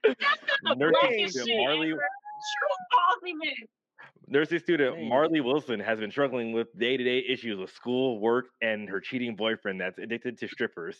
[0.76, 1.88] Nursing Blackest student shit Marley.
[1.88, 1.98] True
[2.92, 3.70] false event.
[4.28, 5.08] nursing student Man.
[5.08, 9.80] Marley Wilson has been struggling with day-to-day issues with school, work, and her cheating boyfriend
[9.80, 10.96] that's addicted to strippers.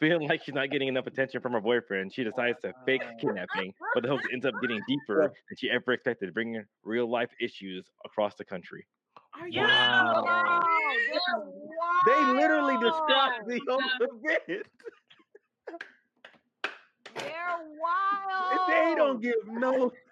[0.00, 3.72] Feeling like she's not getting enough attention from her boyfriend, she decides to fake kidnapping,
[3.94, 8.34] but the hoax ends up getting deeper than she ever expected, bringing real-life issues across
[8.34, 8.86] the country.
[9.32, 10.12] Are you Yeah.
[10.20, 11.22] wow, serious?
[12.06, 12.84] they're They literally wild.
[12.92, 14.66] described the whole event.
[17.14, 18.68] They're wild.
[18.68, 19.92] They don't give no.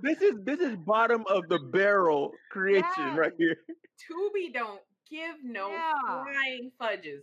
[0.00, 3.56] This is this is bottom of the barrel creation right here.
[4.00, 5.92] Tubi don't give no Yeah.
[6.02, 7.22] flying fudges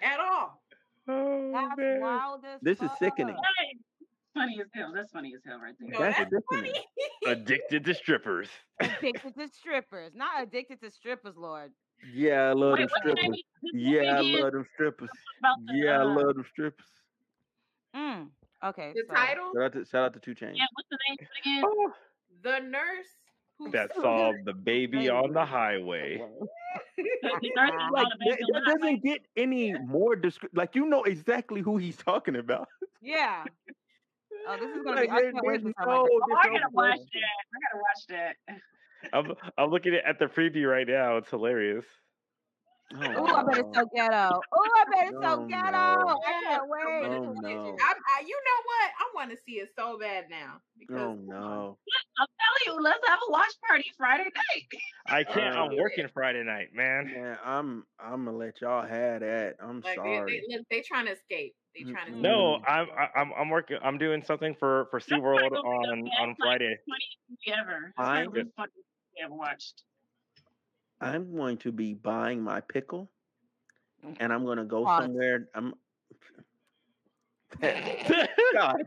[0.00, 0.62] at all.
[1.08, 2.00] Oh, That's man.
[2.00, 3.36] wild as This is sickening.
[4.34, 4.92] Funny as hell.
[4.94, 5.98] That's funny as hell right there.
[5.98, 6.72] That's that's sickening.
[7.24, 7.32] funny.
[7.40, 8.48] Addicted to strippers.
[8.80, 11.70] Addicted to strippers, not addicted to strippers, Lord.
[12.12, 13.72] Yeah, I love Wait, them what's the name strippers.
[13.74, 15.08] Yeah, I love them strippers.
[15.40, 16.86] The, Yeah, I uh, love them strippers.
[17.96, 18.28] Mm.
[18.64, 18.92] Okay.
[18.94, 20.52] the so- title, Shout out to shout out to 2 Chainz.
[20.56, 21.62] Yeah, what's the name again?
[21.66, 21.92] Oh,
[22.42, 23.25] the nurse who
[23.72, 26.22] that saw the baby on the highway.
[26.96, 27.50] The
[27.92, 32.36] Like that, that doesn't get any more descri- like you know exactly who he's talking
[32.36, 32.68] about.
[33.00, 33.44] Yeah.
[34.46, 35.10] Oh, this is gonna Like, be.
[35.10, 37.36] I there- can't there's for something like no- Oh, I gotta watch that.
[37.54, 38.58] I gotta watch that.
[39.12, 41.16] I'm, I'm looking at the preview right now.
[41.16, 41.84] It's hilarious.
[42.94, 44.38] Oh, Ooh, I bet it's so ghetto.
[44.38, 45.72] Ooh, I bet it's so Oh, ghetto.
[45.72, 46.20] no.
[46.24, 47.10] I can't wait.
[47.10, 47.76] Oh, no.
[47.82, 48.90] I'm, I, you know what?
[48.98, 51.78] I want to see it so bad now because Oh no.
[52.18, 54.80] I'm telling you, let's have a watch party Friday night.
[55.06, 55.56] I can't.
[55.56, 57.06] Uh, I'm working Friday night, man.
[57.12, 59.56] Man, I'm I'm gonna let y'all have that.
[59.60, 60.44] I'm like they, sorry.
[60.48, 61.54] they, look, they trying to escape.
[61.76, 62.20] They trying to.
[62.20, 62.64] No, Mm.
[62.66, 63.78] I'm I- I'm I'm working.
[63.82, 66.76] I'm doing something for for That's not SeaWorld on on Friday.
[66.88, 67.92] funniest movie ever.
[67.96, 68.24] That's Fine.
[68.24, 69.82] not the funniest movie I ever watched.
[71.00, 73.10] I'm going to be buying my pickle,
[74.18, 75.04] and I'm gonna go Pause.
[75.04, 75.48] somewhere.
[75.54, 75.74] I'm.
[77.62, 78.76] God.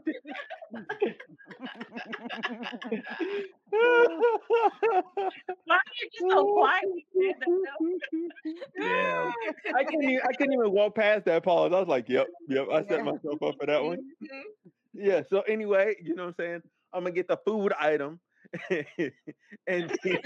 [5.65, 6.84] Why are you just so quiet?
[6.86, 7.56] when you said that?
[8.77, 9.31] yeah.
[9.76, 11.72] I couldn't even, I couldn't even walk past that pause.
[11.73, 13.99] I was like, "Yep, yep." I set myself up for that one.
[14.23, 14.41] Mhm.
[14.94, 15.22] Yeah.
[15.30, 16.61] So anyway, you know what I'm saying?
[16.94, 18.19] I'm gonna get the food item,
[18.69, 18.86] and
[19.68, 20.22] then,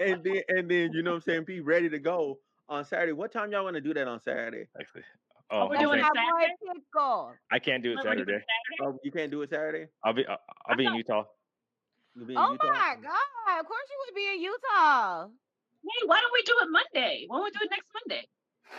[0.00, 1.44] and then and then you know what I'm saying?
[1.44, 2.38] Be ready to go
[2.68, 3.12] on Saturday.
[3.12, 4.66] What time y'all want to do that on Saturday?
[4.80, 5.02] Actually,
[5.50, 7.38] Oh, oh, um, we're I'm doing saying- boy Saturday?
[7.52, 8.32] I can't do it What, doing Saturday.
[8.32, 8.96] Saturday?
[8.96, 9.86] Oh, you can't do it Saturday.
[10.02, 10.38] I'll be uh, I'll,
[10.68, 11.24] I'll be in Utah.
[12.16, 12.66] You'll be in Oh Utah?
[12.72, 13.02] my mm.
[13.02, 13.60] god!
[13.60, 15.26] Of course you would be in Utah.
[15.84, 17.24] Hey, why don't we do it Monday?
[17.28, 18.26] Why don't we do it next Monday?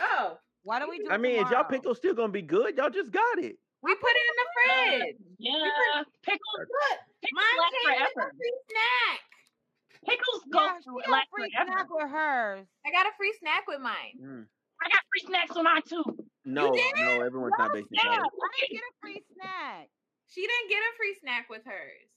[0.02, 1.06] Oh, Why don't we do?
[1.08, 1.68] I it mean, is y'all tomorrow?
[1.70, 2.76] pickle still gonna be good?
[2.76, 3.56] Y'all just got it.
[3.82, 5.16] we put it in the fridge.
[5.38, 6.66] Yeah, pickles.
[6.66, 8.28] Look, Pickles mine last came with forever.
[8.28, 9.20] a free snack.
[10.06, 12.66] Pickles snack with hers.
[12.86, 14.14] I got a free snack with mine.
[14.20, 14.46] Mm.
[14.82, 16.04] I got free snacks on mine too.
[16.44, 18.02] No, no, everyone's not based in Yeah.
[18.02, 18.18] Cali.
[18.18, 19.88] I didn't get a free snack.
[20.28, 22.08] She didn't get a free snack with hers.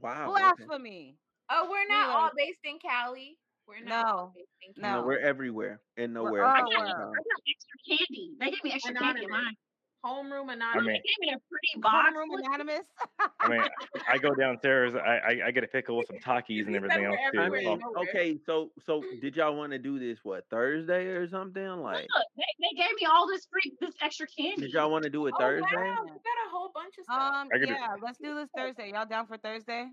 [0.00, 0.26] Wow.
[0.30, 1.16] Who asked for me?
[1.50, 2.14] Oh, we're not Anyway.
[2.20, 3.38] all based in Cali.
[3.66, 4.32] We're not all No.
[4.36, 4.88] based in No.
[4.88, 5.00] Cali.
[5.02, 6.44] No, we're everywhere and We're nowhere.
[6.44, 6.92] all at the same where?
[6.92, 7.10] time.
[7.10, 8.30] I got extra candy.
[8.38, 9.44] They gave me extra candy in Anonymous.
[9.44, 9.56] mine.
[10.06, 10.86] Homeroom I anonymous.
[10.86, 12.14] mean, They gave me a pretty box.
[12.14, 12.86] Homeroom Anonymous.
[13.40, 13.62] I mean,
[14.08, 14.94] I go downstairs.
[14.94, 17.40] I, I I get a pickle with some Takis and everything else too.
[17.40, 20.44] I everywhere so- and mean, okay, so so did y'all want to do this what
[20.50, 21.66] Thursday or something?
[21.82, 24.62] Like, Look, they, they gave me all this free, this extra candy.
[24.62, 25.66] did y'all want to do it Oh, Thursday?
[25.74, 25.96] wow.
[26.04, 27.18] We got a whole bunch of stuff.
[27.34, 28.92] Um, I could do- yeah, let's do this Thursday.
[28.94, 29.86] Y'all down for Thursday?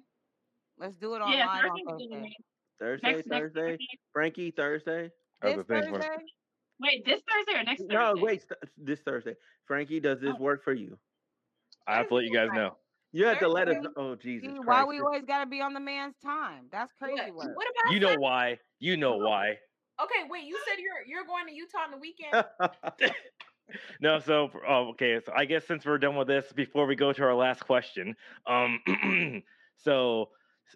[0.77, 2.21] Let's do it online yeah, on Thursday's good with Thursday.
[2.21, 2.35] me.
[2.79, 3.87] Thursday, Next, next Thursday, Thursday.
[4.11, 5.11] Frankie, Thursday.
[5.41, 5.91] That This the thing.
[5.91, 6.23] when- Thursday?
[6.79, 7.95] Wait, this Thursday or next Thursday?
[7.95, 9.35] No, wait, th- this Thursday.
[9.65, 10.41] Frankie, does this Oh.
[10.41, 10.97] work for you?
[11.87, 12.77] I have to let you guys know.
[13.11, 13.75] You have to let us.
[13.75, 13.89] Thursday.
[13.95, 14.67] Oh Jesus See, Christ!
[14.67, 16.67] why we always gotta be on the man's time?
[16.71, 17.31] That's crazy Yeah.
[17.31, 17.55] work.
[17.55, 18.21] What about You know Sunday?
[18.23, 18.59] why?
[18.79, 19.59] You know why?
[20.01, 20.45] Okay, wait.
[20.45, 22.43] You said you're you're going to Utah on the weekend.
[23.99, 25.19] No, so oh, okay.
[25.25, 28.15] So I guess since we're done with this, before we go to our last question,
[28.45, 28.79] um,
[29.77, 30.31] so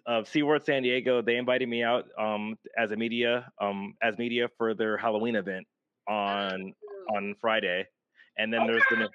[0.06, 4.48] uh, SeaWorld San Diego they invited me out um as a media um as media
[4.56, 5.66] for their Halloween event
[6.08, 6.74] on
[7.14, 7.86] on Friday,
[8.36, 9.08] and then there's the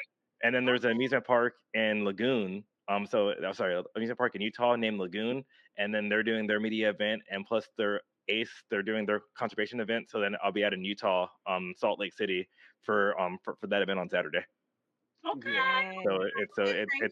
[0.44, 2.64] and then there's an amusement park in Lagoon.
[2.90, 5.44] Um, so I'm sorry, amusement park in Utah named Lagoon,
[5.78, 9.80] and then they're doing their media event, and plus their ACE, they're doing their conservation
[9.80, 10.10] event.
[10.10, 12.48] So then I'll be out in Utah, um, Salt Lake City
[12.84, 14.44] for um for, for that event on Saturday.
[15.26, 15.53] Okay.
[15.53, 16.03] Dang.
[16.06, 17.11] So it's so it's it, it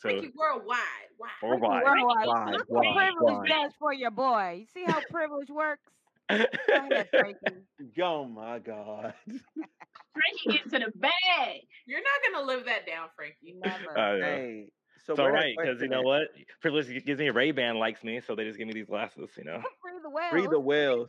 [0.00, 0.78] so- Frankie worldwide.
[1.18, 1.28] Wow.
[1.42, 1.84] worldwide.
[1.84, 2.26] Worldwide.
[2.26, 2.50] Why?
[2.50, 2.86] Look Why?
[2.86, 3.62] what privilege Why?
[3.62, 4.56] does for your boy.
[4.60, 5.92] You see how privilege works?
[6.28, 6.36] Go
[6.68, 7.66] ahead, Frankie.
[8.02, 9.14] oh my God!
[9.26, 11.60] Frankie gets to the bag.
[11.86, 13.54] You're not gonna live that down, Frankie.
[13.54, 13.98] Never.
[13.98, 14.24] Uh, yeah.
[14.24, 14.72] Hey,
[15.04, 16.04] so It's all where that right because you know at?
[16.04, 16.28] what?
[16.60, 19.30] Privilege gives me a Ray Ban likes me, so they just give me these glasses.
[19.36, 19.62] You know.
[19.82, 20.30] Free the whales.
[20.30, 21.08] Free the whales.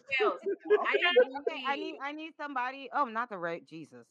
[1.68, 2.90] I need I need somebody.
[2.94, 4.06] Oh, not the right Jesus.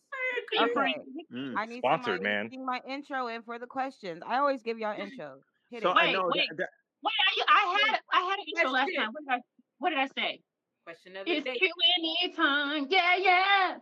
[0.54, 0.70] Okay.
[0.70, 0.94] Okay.
[1.32, 1.54] Mm.
[1.56, 2.50] I need Sponsored, man.
[2.64, 4.22] my intro in for the questions.
[4.26, 5.40] I always give y'all intros.
[5.70, 5.96] Hit So it.
[5.96, 6.48] I Wait, know wait.
[6.50, 6.68] that, that-
[7.02, 7.12] Wait,
[7.48, 9.08] I, I had I had an intro last time.
[9.12, 9.38] What did I
[9.78, 10.40] what did I say?
[10.84, 11.54] Question of the It's day.
[11.56, 12.86] Q and A time.
[12.90, 13.76] Yeah, yeah.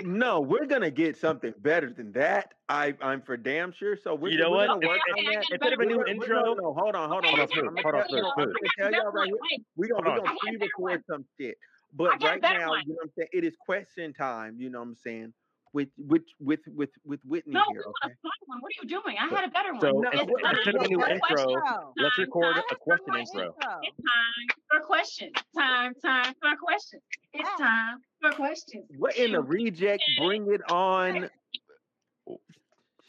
[0.00, 2.54] no, we're gonna get something better than that.
[2.70, 3.96] I I'm for damn sure.
[4.02, 4.80] So we're, You know we're what?
[4.80, 5.44] gonna work Okay, on I that.
[5.52, 7.48] Instead of a new We're gonna- intro, no, no, hold on, hold Okay, on.
[7.48, 9.18] Hold on, I'm gonna hold on, tell you- Smooth, gonna I tell got y'all the
[9.18, 9.58] right best here.
[9.76, 10.16] We gonna we Hold on.
[10.16, 11.58] gonna I got a better pre-record some shit.
[11.92, 12.82] But right now, one.
[12.86, 13.28] you know what I'm saying?
[13.32, 14.56] It is question time.
[14.58, 15.34] You know what I'm saying?
[15.76, 17.80] With with with with with Whitney No, here.
[17.80, 18.14] we want Okay.
[18.14, 18.60] a fun one.
[18.62, 19.16] What are you doing?
[19.20, 19.80] I had a better one.
[19.82, 21.62] So No, it's time instead of a new for intro, questions.
[21.98, 23.42] Let's record time a for question questions.
[23.60, 23.80] intro.
[23.82, 25.32] It's time for questions.
[25.54, 27.02] Time, time for questions.
[27.34, 27.56] It's Ah.
[27.58, 28.86] time for questions.
[28.96, 30.02] What in the reject?
[30.16, 31.28] Bring it on.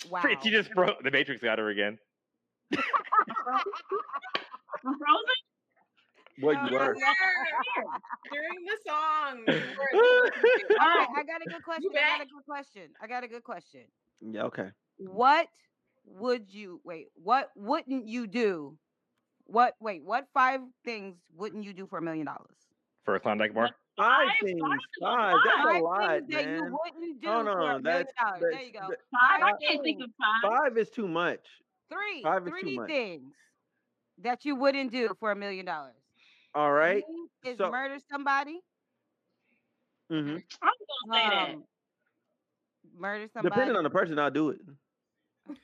[0.10, 0.22] Wow.
[0.44, 1.98] She just broke the Matrix got her again.
[2.76, 2.84] I'm
[4.84, 5.38] frozen.
[6.40, 6.96] What oh, you were?
[8.32, 9.44] During the song.
[9.48, 11.90] All right, I got a good question.
[11.96, 12.84] I got a good question.
[13.02, 13.82] I got a good question.
[14.22, 14.44] Yeah.
[14.44, 14.70] Okay.
[14.98, 15.48] What
[16.06, 17.08] would you wait?
[17.16, 18.78] What wouldn't you do?
[19.46, 20.04] What wait?
[20.04, 22.56] What five things wouldn't you do for a million dollars?
[23.04, 23.72] For a Klondike bar.
[23.98, 24.62] Five Five, things.
[24.62, 25.36] five, Five.
[25.44, 26.72] That's a lot, things that you man.
[26.72, 27.82] wouldn't do Hold for a on.
[27.82, 28.42] million That's, dollars.
[28.42, 28.80] There you go.
[28.80, 29.42] Five.
[29.42, 30.10] I can't think of
[30.44, 30.52] five.
[30.52, 31.40] five is too much.
[31.90, 32.22] Three.
[32.22, 32.90] Five is too three much.
[32.90, 33.34] things
[34.20, 35.96] that you wouldn't do for a million dollars.
[36.56, 37.04] All right.
[37.08, 38.60] One Is so- murder somebody?
[40.12, 40.38] Mm-hmm.
[40.62, 41.50] I was gonna say that.
[41.56, 41.64] Um,
[42.98, 43.54] murder somebody.
[43.54, 44.62] Depending on the person, I'll do it.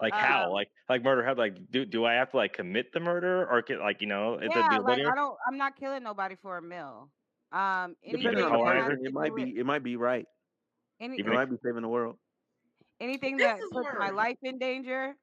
[0.00, 0.46] Like how?
[0.46, 1.22] Um, Like like murder?
[1.22, 1.34] How?
[1.34, 4.36] Like do do I have to like commit the murder or can, like you know?
[4.38, 4.98] Is yeah, it like?
[4.98, 5.36] I don't.
[5.46, 7.10] I'm not killing nobody for a mill.
[7.52, 8.74] Um, Even Depending anything on the colonizer?
[8.74, 9.42] that has person, it might be.
[9.58, 10.24] It might be right.
[11.00, 12.16] any, It might be saving the world.
[12.98, 15.14] anything This that is puts my life in danger.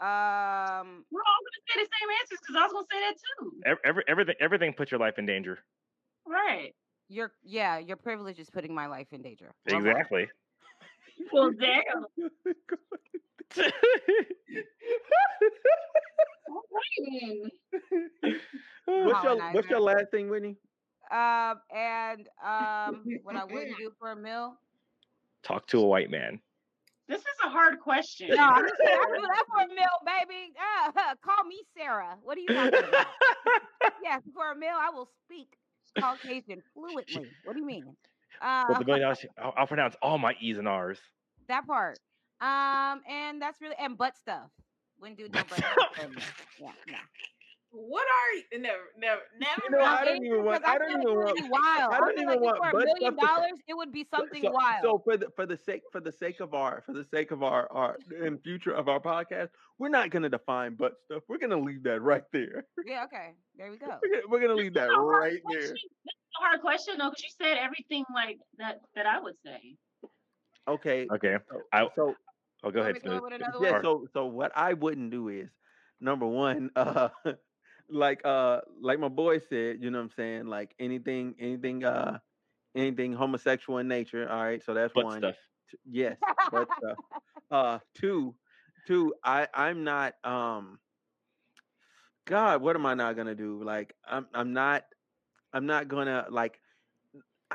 [0.00, 3.78] Um, We're all gonna say the same answers because I was gonna say that too.
[3.84, 5.58] Every, everything everything puts your life in danger.
[6.26, 6.74] Right.
[7.08, 9.54] your yeah, your privilege is putting my life in danger.
[9.66, 10.28] Well, well, Exactly.
[11.32, 12.06] Well, damn.
[16.48, 17.50] Alrighty.
[18.86, 20.56] What's your What's your last thing, Whitney?
[21.10, 24.56] Um, and um, what I wouldn't do for a meal.
[25.42, 26.40] Talk to a white man.
[27.06, 28.30] This is a hard question.
[28.30, 30.54] No, I'm just saying, I do that for a meal, baby.
[30.56, 32.16] Uh, call me Sarah.
[32.22, 33.06] What are you talking about?
[34.02, 35.48] yes, for a meal, I will speak
[35.98, 37.26] Caucasian fluently.
[37.44, 37.84] What do you mean?
[38.40, 40.98] Uh, million I'll, I'll pronounce all my E's and R's.
[41.48, 41.98] that part.
[42.40, 44.50] Um, and that's really and butt stuff.
[45.00, 45.74] Wouldn't do no butt stuff.
[45.94, 46.18] for a meal.
[46.58, 46.98] Yeah, no.
[47.76, 48.62] What are you?
[48.62, 49.62] Never, never, never.
[49.64, 49.84] You know.
[49.84, 51.92] I don't even want- because I don't even want- would be wild.
[51.92, 54.42] I I, don't feel even like want for a million dollars, it would be something
[54.42, 54.82] so, wild.
[54.82, 57.42] So for the for the sake for the sake of our for the sake of
[57.42, 59.48] our our and future of our podcast,
[59.78, 61.22] we're not gonna define butt stuff.
[61.28, 62.64] We're gonna leave that right there.
[62.86, 63.98] yeah, okay, there we go.
[64.02, 65.58] We're gonna, we're gonna leave that a hard right there.
[65.60, 65.90] question.
[66.04, 69.76] That's a hard question though, because you said everything like that that I would say.
[70.68, 71.06] Okay.
[71.12, 71.36] Okay.
[71.50, 72.14] So, I- so
[72.66, 73.18] Oh, go ahead, me to come Smooth.
[73.18, 75.50] up with another yeah, so so what I wouldn't do is
[76.00, 77.10] number one, uh
[77.90, 80.46] like uh like my boy said, you know what I'm saying?
[80.46, 82.18] Like anything anything uh
[82.74, 85.18] anything homosexual in nature, all right, so that's Butt one.
[85.18, 85.34] stuff.
[85.88, 86.18] Yes,
[86.50, 86.94] but uh,
[87.54, 88.34] uh two
[88.86, 90.78] two I I'm not um
[92.26, 93.62] God, what am I not gonna do?
[93.62, 94.84] Like I'm I'm not
[95.52, 96.60] I'm not gonna like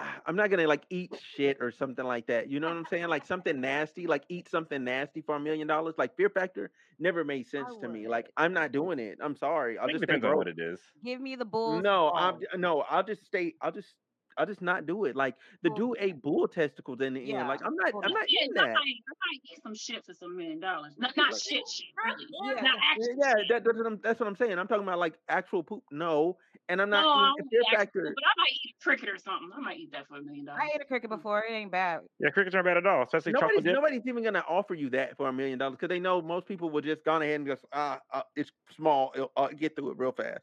[0.02, 2.50] Ah, I'm not gonna like eat shit or something like that.
[2.50, 3.08] You know what I'm saying?
[3.08, 5.96] Like something nasty, like eat something nasty for a million dollars.
[5.98, 8.08] Like Fear Factor never made sense to me.
[8.08, 9.18] Like I'm not doing it.
[9.22, 9.78] I'm sorry.
[9.78, 10.80] I I'll just stay depends on what it is.
[11.04, 11.82] Give me the bull.
[11.82, 12.82] No, I'm no.
[12.90, 13.56] I'll just stay.
[13.62, 13.94] I'll just.
[14.38, 15.18] I'll just not do it.
[15.18, 17.50] Like the Bull dude ate bull testicles in the Yeah, end.
[17.50, 17.92] Like I'm not.
[18.06, 18.74] I'm not Yeah, eating I that.
[18.74, 20.94] might, I might eat some shit for some million dollars.
[20.98, 22.56] Not, not Like- shit, shit, uh, really.
[22.56, 22.62] Yeah.
[22.62, 24.58] Not Yeah, actual yeah, that, that's, what I'm, that's what I'm saying.
[24.58, 25.84] I'm talking about like actual poop.
[25.92, 26.38] No,
[26.70, 28.14] and I'm not no, I eating won't Fear eat actual, Factor.
[28.16, 29.50] but I might eat a cricket or something.
[29.56, 30.62] I might eat that for a million dollars.
[30.64, 31.44] I ate a cricket before.
[31.44, 32.02] It ain't bad.
[32.20, 33.74] Yeah, crickets aren't bad at all, especially Nobody's, chocolate dip.
[33.76, 36.70] nobody's even gonna offer you that for a million dollars because they know most people
[36.70, 39.12] will just go ahead and just ah, uh, it's small.
[39.16, 40.40] It'll, uh, get through it real fast.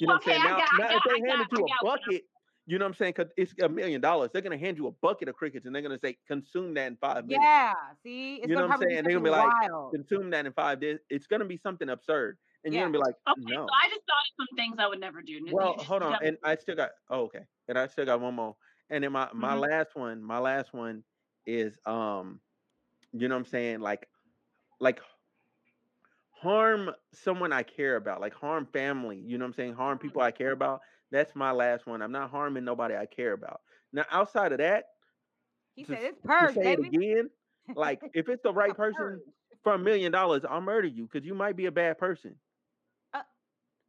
[0.00, 0.42] You know what I'm saying?
[0.42, 2.22] I Now, got- I now if they I handed got- you I a got bucket,
[2.66, 3.14] you know what I'm saying?
[3.16, 4.30] Because it's a million dollars.
[4.32, 6.96] They're gonna hand you a bucket of crickets and they're gonna say consume that in
[6.96, 7.42] five minutes.
[7.42, 7.72] Yeah.
[8.02, 9.04] See, it's You know what I'm saying?
[9.04, 9.90] They're gonna something be like.
[9.92, 10.98] Consume that in five days.
[11.08, 12.78] It's gonna be something absurd, and Yeah.
[12.78, 13.66] you're gonna be like, Okay, no.
[13.66, 15.40] so I just thought of some things I would never do.
[15.46, 18.56] Well, hold on, and I still got oh, okay, and I still got one more.
[18.90, 19.54] And then my my Mhm.
[19.54, 21.04] last one, my last one
[21.46, 22.40] is um,
[23.12, 24.08] you know what I'm saying, like,
[24.80, 25.00] like
[26.30, 29.18] harm someone I care about, like harm family.
[29.18, 30.80] You know what I'm saying, harm people I care about.
[31.10, 32.02] That's my last one.
[32.02, 33.62] I'm not harming nobody I care about.
[33.92, 34.86] Now, outside of that,
[35.76, 37.30] He to said it's purge, say it again,
[37.74, 39.22] like if it's the right person
[39.62, 42.38] for a million dollars, I'll murder you because you might be a bad person.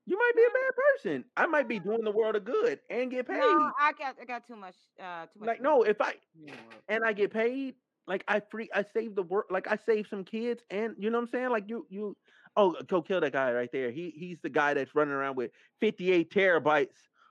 [0.10, 1.26] Uh, you might be a bad person.
[1.38, 3.40] I might be doing the world a good and get paid.
[3.40, 4.76] No, I got I got too much.
[4.99, 5.48] Uh, too much.
[5.48, 5.76] like money.
[5.76, 6.57] no, if I world.
[6.88, 7.76] and I get paid,
[8.07, 11.18] like I free, I save the work, like I save some kids, and you know
[11.18, 11.49] what I'm saying?
[11.49, 12.18] Like you, you,
[12.56, 13.91] oh, go kill that guy right there.
[13.91, 16.88] He he's the guy that's running around with 58 terabytes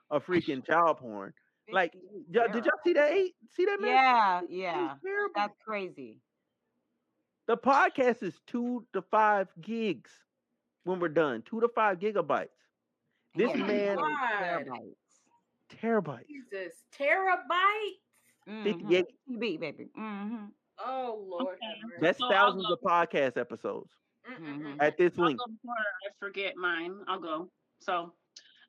[0.09, 1.33] of freaking child porn.
[1.71, 3.11] Like, 50 y'all, did y'all see that?
[3.11, 3.35] Eight?
[3.55, 3.91] See that man?
[3.91, 4.93] Yeah, yeah.
[5.35, 6.17] That's crazy.
[7.47, 10.11] The podcast is two to five gigs
[10.83, 11.43] when we're done.
[11.47, 12.47] Two to five gigabytes.
[13.39, 14.65] This Yeah, man- God.
[14.65, 14.95] terabytes.
[15.81, 16.27] Terabytes.
[16.27, 17.95] Jesus, terabyte.
[18.49, 18.63] Mhm.
[18.63, 19.05] 58.
[19.29, 19.89] TB, baby.
[19.97, 20.45] Mm-hmm.
[20.79, 21.81] Oh Lord, Okay.
[22.01, 23.89] That's So thousands of podcast episodes
[24.29, 24.75] Mm-mm-mm.
[24.81, 25.39] at this I'll link.
[25.41, 26.95] I forget mine.
[27.07, 27.49] I'll go.
[27.79, 28.13] So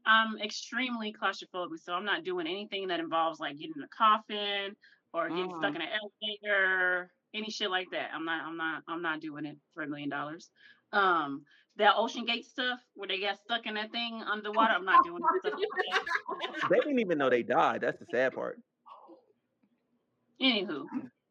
[0.07, 4.77] I'm extremely claustrophobic, so I'm not doing anything that involves like getting in a coffin
[5.13, 5.77] or getting stuck Mm.
[5.77, 8.11] in an elevator, any shit like that.
[8.15, 10.49] I'm not I'm not I'm not doing it for a million dollars.
[10.93, 11.45] Um
[11.81, 15.23] that Ocean Gate stuff where they got stuck in that thing underwater, I'm not doing
[15.41, 16.69] stuff that.
[16.71, 17.81] They didn't even know they died.
[17.81, 18.59] That's the sad part.
[20.41, 20.85] Anywho,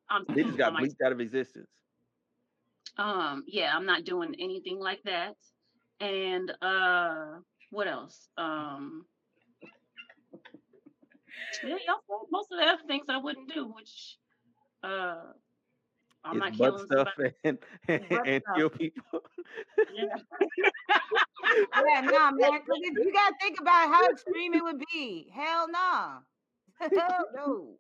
[0.10, 1.68] I'm They just got bleeped out of existence.
[2.98, 5.36] um yeah i'm not doing anything like that
[6.02, 7.40] and uh
[7.70, 9.06] what else um
[11.64, 14.18] yeah y'all said most of the other things i wouldn't do which
[14.84, 15.32] uh
[16.24, 18.56] i'm it's not butt killing stuff somebody and, and, Butt and stuff.
[18.56, 19.22] kill people.
[19.94, 20.18] yeah.
[21.76, 22.60] Yeah, nah, man.
[22.62, 25.30] Because you gotta think about how extreme it would be.
[25.34, 26.20] Hell nah.
[26.80, 27.78] Hell no.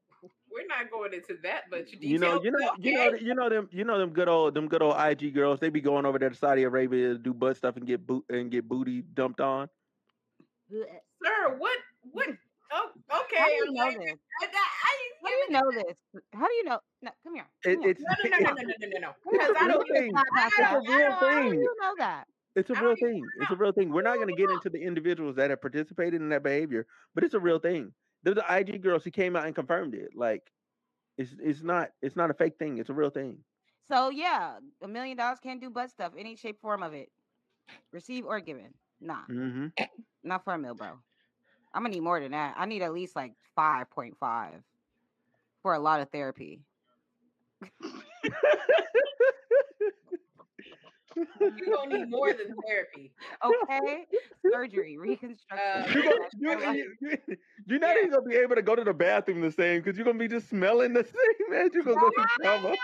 [0.51, 3.49] We're not going into that, much you You know, you know, you know, you know
[3.49, 5.59] them, you know them good old, them good old IG girls.
[5.59, 8.25] They be going over there to Saudi Arabia to do butt stuff and get boot
[8.29, 9.69] and get booty dumped on.
[11.23, 11.55] sir.
[11.57, 11.77] What?
[12.11, 12.29] What?
[13.11, 13.37] Okay.
[13.37, 14.19] How do you know this?
[15.23, 15.97] How do you know this?
[16.33, 16.79] How do you know?
[17.01, 17.47] No, come here.
[17.63, 17.91] It, Come here.
[17.91, 19.13] it's no, no, no, no, no, no, no, no.
[19.31, 19.87] Because I don't.
[19.87, 20.13] thing.
[20.13, 21.29] Not It's a real thing.
[21.29, 22.27] How do you know that?
[22.55, 23.25] It's a real thing.
[23.39, 23.89] It's a real thing.
[23.91, 27.23] We're not going to get into the individuals that have participated in that behavior, but
[27.23, 27.93] it's a real thing.
[28.23, 28.99] There's an IG girl.
[28.99, 30.09] She came out and confirmed it.
[30.15, 30.51] Like,
[31.17, 32.77] it's it's not it's not a fake thing.
[32.77, 33.39] It's a real thing.
[33.87, 37.09] So yeah, a million dollars can't do butt stuff, any shape, form of it.
[37.91, 38.73] Receive or given.
[38.99, 39.67] Nah, hmm
[40.23, 40.99] not for a mil, bro.
[41.73, 42.55] I'm gonna need more than that.
[42.57, 44.61] I need at least like five point five
[45.61, 46.61] for a lot of therapy.
[51.15, 53.11] You don't need more than therapy.
[53.43, 54.05] Okay,
[54.51, 55.57] surgery, reconstruction.
[55.57, 57.17] Uh, you that's gonna, all I- you, you,
[57.65, 57.97] you're not Yeah.
[57.97, 60.27] even gonna be able to go to the bathroom the same because you're gonna be
[60.27, 62.75] just smelling the same as you're gonna go through trauma.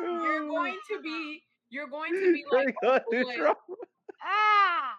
[0.00, 1.42] You're going to be.
[1.70, 3.52] You're going to be like, going oh boy,
[4.22, 4.94] ah,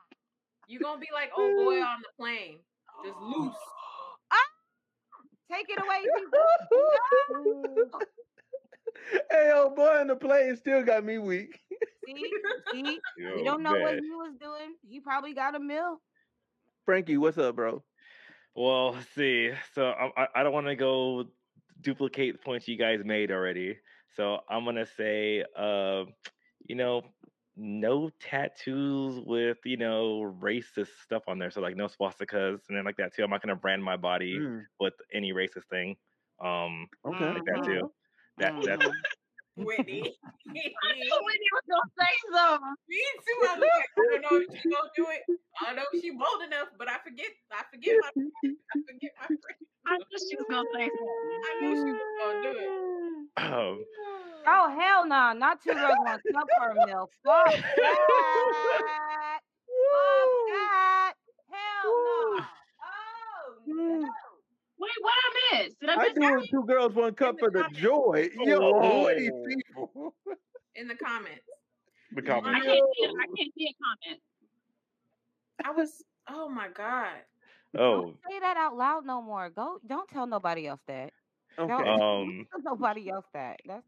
[0.68, 2.60] You're gonna be like old boy on the plane,
[3.03, 3.55] just loose.
[5.51, 8.01] Take it away, people.
[9.31, 11.61] hey, old boy in the plane still got me weak.
[12.07, 12.23] See,
[12.72, 14.76] see, Yo, we don't know what he was doing.
[14.88, 15.99] He probably got a meal.
[16.85, 17.84] Frankie, what's up, bro?
[18.55, 19.51] Well, see.
[19.73, 21.26] So I, I- I don't want to go
[21.81, 23.80] duplicate the points you guys made already.
[24.15, 26.05] So I'm gonna say, uh,
[26.67, 27.14] you know,
[27.57, 31.52] no tattoos with you know racist stuff on there.
[31.52, 33.23] So like no swastikas and then like that too.
[33.23, 35.98] I'm not gonna brand my body Mm, with any racist thing.
[36.44, 37.34] Um, okay.
[37.34, 37.84] like that too.
[38.40, 39.06] That that's Mhm.
[39.57, 40.15] Whitney.
[40.49, 40.52] I
[40.99, 42.76] knew Whitney was gonna say something.
[42.90, 43.40] Me too.
[43.48, 45.22] I was like, I don't know if she gonna do it.
[45.61, 47.32] I don't know if she bold enough, but I forget.
[47.52, 48.10] I forget my.
[48.14, 48.32] Friend.
[48.44, 49.60] I forget my friend.
[49.88, 51.41] I knew she was gonna say something.
[51.45, 52.72] I knew she was gonna do it.
[53.38, 53.86] um,
[54.48, 55.34] Oh hell no!
[55.34, 57.10] Not two girls one cup for a meal.
[57.26, 59.40] Fuck that!
[59.65, 61.14] Fuck that!
[61.49, 62.45] Hell no!
[62.86, 64.24] Oh no!
[64.86, 65.80] Wait, what I missed?
[65.80, 66.48] Did I I miss do that?
[66.52, 67.80] two girls, one cup the for the comments.
[67.80, 68.30] joy.
[68.45, 69.45] Yo, who are these Oh.
[69.48, 70.16] people?
[70.76, 71.45] In the comments,
[72.12, 73.16] the I can't see it.
[73.20, 74.22] I can't see a comment.
[75.64, 76.03] I was.
[76.28, 77.24] Oh my god.
[77.78, 79.49] Oh, Don't say that out loud no more.
[79.49, 79.80] Go.
[79.88, 81.14] Don't tell nobody else that.
[81.57, 81.68] Okay.
[81.68, 83.60] Don't um, tell nobody else that.
[83.66, 83.86] That's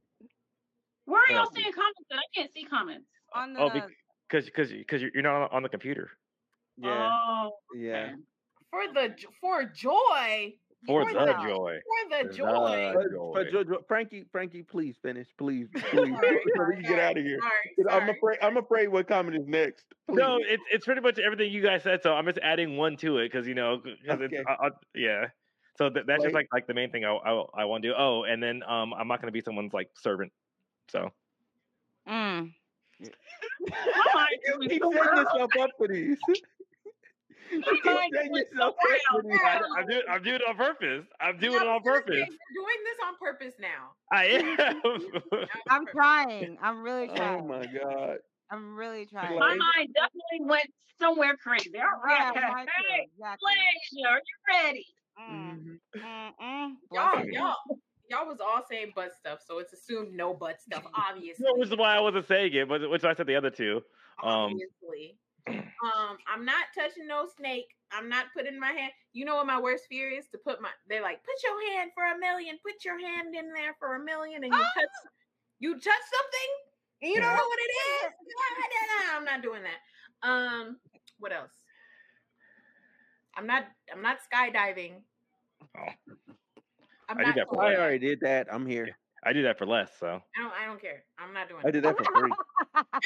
[1.05, 1.51] Where are y'all Oh.
[1.55, 1.99] seeing comments?
[2.09, 3.07] That I can't see comments.
[3.33, 3.61] on the.
[3.61, 3.69] oh,
[4.29, 6.11] because because because you're not on the computer.
[6.77, 8.15] yeah, Oh, yeah.
[8.71, 10.57] For the for joy.
[10.85, 11.79] For For the the- joy.
[11.83, 12.91] For the The joy.
[12.95, 13.31] But, joy.
[13.33, 17.17] but Jo- Jo- Frankie, Frankie, please finish, please, please, Sorry, so we can get out
[17.17, 17.39] of here.
[17.41, 18.37] Sorry, I'm afraid.
[18.41, 19.85] I'm afraid what comment is next.
[20.07, 22.03] No, it's it's pretty much everything you guys said.
[22.03, 24.37] So I'm just adding one to it because you know because Okay.
[24.37, 25.25] it's I, I, yeah.
[25.77, 27.95] So th- that's just like like the main thing I I, I want to do.
[27.97, 30.31] Oh, and then um I'm not gonna be someone's like servant.
[30.89, 31.11] So
[32.07, 32.53] Mm.
[33.01, 35.51] my mind You is keep so setting wild.
[35.59, 36.17] up for these.
[37.51, 38.75] you keep mind setting so up
[39.11, 39.39] for these.
[39.43, 41.05] I, I'm doing I'm doing it on purpose.
[41.19, 42.15] I'm doing it on was gonna say, purpose.
[42.17, 43.91] You're doing this on purpose now.
[44.11, 45.47] I am.
[45.69, 46.57] I'm trying.
[46.61, 47.41] I'm really trying.
[47.41, 48.17] Oh my god.
[48.51, 49.37] I'm really trying.
[49.39, 50.67] My Like- mind definitely went
[50.99, 51.71] somewhere crazy.
[51.77, 52.67] All Yeah, right.
[52.89, 53.37] Hey, exactly.
[53.93, 54.07] pleasure.
[54.09, 54.85] Are you ready?
[55.19, 55.79] Mm, Mhm.
[55.97, 56.73] mm, mm.
[56.91, 57.55] Y'all, y'all,
[58.09, 60.83] y'all was all saying butt stuff, so it's assumed no butt stuff.
[60.93, 63.81] Obviously, that is why I wasn't saying it, but which I said the other two.
[64.23, 65.11] Um, obviously.
[65.11, 65.17] Um,
[66.27, 67.67] I'm not touching no snake.
[67.91, 68.91] I'm not putting my hand.
[69.13, 70.25] You know what my worst fear is?
[70.31, 70.69] To put my.
[70.89, 72.57] They're like, put your hand for a million.
[72.65, 74.89] Put your hand in there for a million, and you touch.
[75.59, 76.51] You touch something,
[77.01, 77.71] and you don't know what it
[78.05, 78.13] is.
[79.15, 80.27] I'm not doing that.
[80.27, 80.77] Um,
[81.19, 81.51] what else?
[83.35, 83.65] I'm not.
[83.91, 85.01] I'm not skydiving.
[85.77, 86.13] Oh.
[87.09, 88.47] I'm I did that I already did that.
[88.51, 88.97] I'm here.
[89.23, 89.89] I do that for less.
[89.99, 90.53] So I don't.
[90.53, 91.03] I don't care.
[91.19, 91.61] I'm not doing.
[91.65, 91.71] I it.
[91.71, 92.31] did that for free.
[92.75, 92.99] I, I-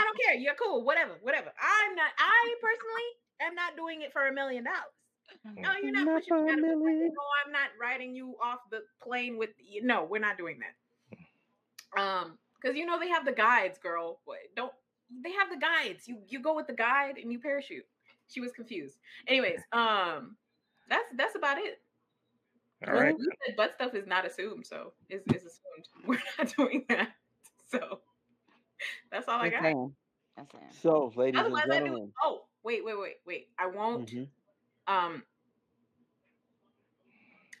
[0.00, 0.34] I don't care.
[0.34, 0.84] You're cool.
[0.84, 1.12] Whatever.
[1.22, 1.52] Whatever.
[1.60, 2.10] I'm not.
[2.18, 3.08] I personally
[3.42, 4.94] am not doing it for a million dollars.
[5.44, 6.84] No, you're not Not pushing for a me out of the plane.
[6.84, 7.12] million.
[7.14, 9.82] No, I'm not riding you off the plane with you.
[9.84, 12.00] No, we're not doing that.
[12.00, 14.20] Um, because you know they have the guides, girl.
[14.56, 14.72] Don't
[15.22, 16.06] they have the guides?
[16.08, 17.84] You you go with the guide and you parachute.
[18.28, 18.96] She was confused.
[19.28, 20.36] Anyways, um,
[20.88, 21.80] that's that's about it.
[22.86, 23.14] All right.
[23.18, 25.86] You said butt stuff is not assumed, so it's, it's assumed.
[26.06, 27.10] We're not doing that.
[27.70, 28.00] So
[29.10, 29.62] that's all I got.
[29.62, 29.94] saying.
[30.38, 30.82] Just.
[30.82, 31.84] So, ladies and Otherwise, I do.
[31.84, 32.12] gentlemen.
[32.22, 33.48] Oh, wait, wait, wait, wait.
[33.58, 34.10] I won't.
[34.10, 34.28] Mhm.
[34.86, 35.22] Um,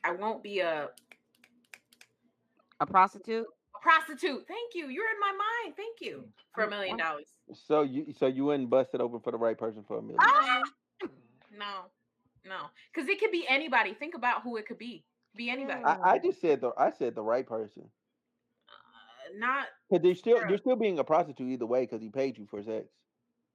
[0.04, 0.90] I won't be a,
[2.80, 3.46] A prostitute?
[3.74, 4.46] a prostitute.
[4.46, 4.88] Thank you.
[4.88, 5.74] You're in my mind.
[5.76, 6.24] Thank you
[6.54, 7.26] for a million dollars.
[7.54, 10.18] So you so you wouldn't bust it open for the right person for a million.
[10.20, 11.08] No,
[11.58, 11.74] no,
[12.48, 12.56] no.
[12.94, 13.94] Because it could be anybody.
[13.94, 15.04] Think about who it could be.
[15.36, 15.82] Be anybody.
[15.84, 17.82] I, I just said the I said the right person.
[18.68, 19.66] Uh, not.
[19.90, 20.48] Because you're still Sure.
[20.48, 22.86] you're still being a prostitute either way because he paid you for sex.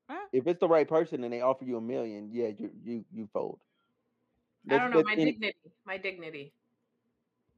[0.10, 0.20] Huh?
[0.34, 3.30] If it's the right person and they offer you a million, yeah, you you you
[3.34, 3.60] fold.
[4.70, 4.98] I don't know.
[4.98, 5.58] that's My any- dignity.
[5.86, 6.54] My dignity.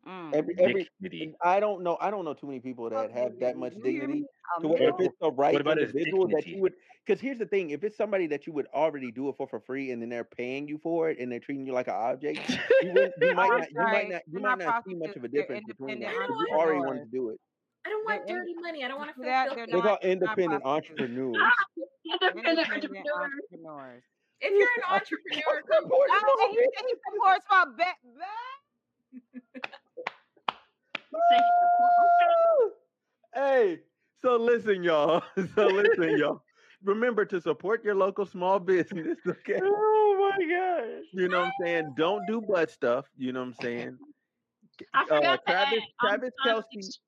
[0.08, 0.36] Mm.
[0.36, 0.90] every every.
[1.02, 1.34] Dignity.
[1.42, 1.98] I don't know.
[2.02, 4.00] I don't know too many people that Fuck have that much You hear me?
[4.08, 4.26] dignity.
[4.58, 6.52] A To where if it's the right about his individual that dignity?
[6.58, 6.74] you would,
[7.06, 9.60] because here's the thing: if it's somebody that you would already do it for for
[9.62, 12.40] free, and then they're paying you for it, and they're treating you like an object,
[12.82, 15.24] you, wouldn't- you might not, you might not, you might not not see much of
[15.24, 17.40] a difference between that independent because you already wanted to do it.
[17.86, 18.84] I don't want They're in- dirty money.
[18.84, 19.72] I don't want to feel That- filthy.
[19.72, 21.38] they're They're called independent entrepreneurs.
[22.06, 24.04] Independent Independent entrepreneurs.
[24.42, 27.96] If you're an entrepreneur, come Support Oh, small he, said he supports my bet.
[31.32, 31.40] Say-
[33.36, 33.80] hey,
[34.22, 35.24] so listen, y'all.
[35.56, 36.44] So listen, y'all.
[36.84, 39.60] Remember to support your local small business, okay?
[39.64, 41.06] oh my gosh.
[41.14, 41.94] You know what I'm saying?
[41.98, 43.06] Don't do butt stuff.
[43.18, 43.98] You know what I'm saying?
[44.94, 46.08] I forgot Uh, to Travis, add.
[46.08, 47.00] Travis I'm Kelce, ex-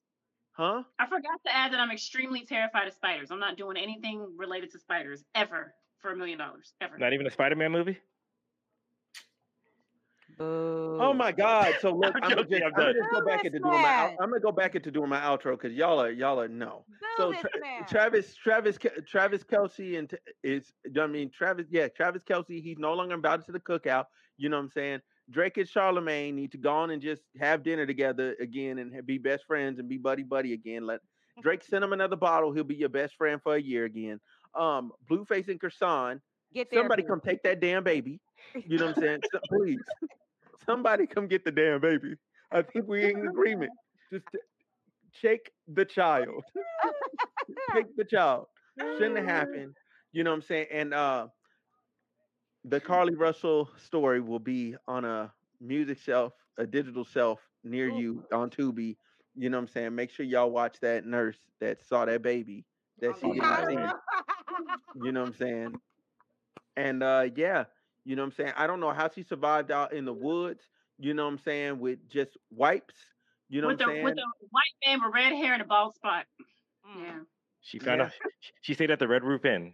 [0.54, 0.84] huh?
[1.00, 3.32] I forgot to add that I'm extremely terrified of spiders.
[3.32, 5.74] I'm not doing anything related to spiders ever.
[6.00, 6.98] for a million dollars ever.
[7.00, 7.98] Not even a Spider-Man movie.
[10.38, 10.98] Boo.
[11.02, 11.76] Oh my God!
[11.82, 13.82] So look, I'm I'm, gonna joking, just, I'm I'm gonna just go back into doing
[13.82, 14.16] my.
[14.20, 16.86] I'm gonna go back into doing my outro because y'all are y'all are no.
[16.88, 22.24] Boo So Tra- Travis, Travis, Travis Kelce, and t- is I mean Travis, yeah, Travis
[22.24, 22.62] Kelce.
[22.62, 24.06] He's no longer invited to the cookout.
[24.38, 25.00] You know what I'm saying?
[25.32, 29.18] Drake and Charlamagne need to go on and just have dinner together again and be
[29.18, 30.86] best friends and be buddy buddy again.
[30.86, 31.00] Let
[31.42, 32.52] Drake send him another bottle.
[32.52, 34.20] He'll be your best friend for a year again.
[34.54, 36.20] Um, Blueface and Chrisean,
[36.54, 36.82] Get there.
[36.82, 37.10] somebody boo.
[37.10, 38.20] come take that damn baby.
[38.68, 39.20] You know what I'm saying?
[39.32, 39.80] So- please,
[40.66, 42.16] somebody come get the damn baby.
[42.52, 43.72] I think we're in agreement.
[44.12, 44.26] Just
[45.12, 46.44] shake the child.
[47.74, 48.48] take the child.
[48.98, 49.76] Shouldn't have happened.
[50.12, 50.68] You know what I'm saying?
[50.72, 51.28] And uh
[52.64, 58.24] the Carlee Russell story will be on a music shelf, a digital shelf near you
[58.32, 58.98] on Tubi.
[59.36, 59.96] You know what I'm saying?
[59.96, 62.66] Make sure y'all watch that nurse that saw that baby
[63.00, 63.92] that she did not see.
[64.96, 65.76] You know what I'm saying?
[66.78, 67.66] And uh yeah,
[68.06, 68.54] you know what I'm saying?
[68.56, 70.62] I don't know how she survived out in the woods,
[70.98, 72.96] you know what I'm saying, with just wipes.
[73.50, 74.04] You know with what I'm saying?
[74.06, 76.26] with the white man with red hair and a bald spot.
[76.98, 77.04] Mm.
[77.04, 77.20] Yeah.
[77.62, 78.06] She found Yeah.
[78.06, 78.12] out.
[78.62, 79.74] She stayed at the Red Roof Inn.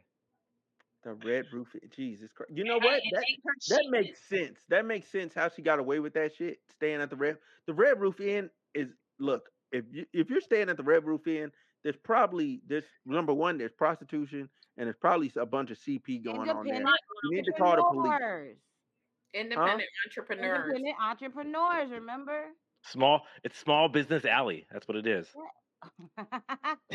[1.04, 1.68] The red roof.
[1.96, 2.52] Jesus Christ.
[2.56, 3.02] You know And- what?
[3.12, 3.26] That
[3.70, 4.60] that makes sense.
[4.70, 6.60] That makes sense how she got away with that shit.
[6.76, 8.90] Staying at the red the red roof inn is
[9.20, 11.52] look, if you if you're staying at the red roof inn,
[11.84, 16.50] there's probably there's number one, there's prostitution and there's probably a bunch of CP going
[16.50, 16.76] on there.
[16.76, 18.12] You need to call the police.
[18.12, 18.58] entrepreneurs.
[19.34, 20.68] Independent entrepreneurs.
[20.68, 22.46] Independent entrepreneurs, remember?
[22.84, 23.22] Small.
[23.44, 24.66] It's small business alley.
[24.72, 25.28] That's what it is.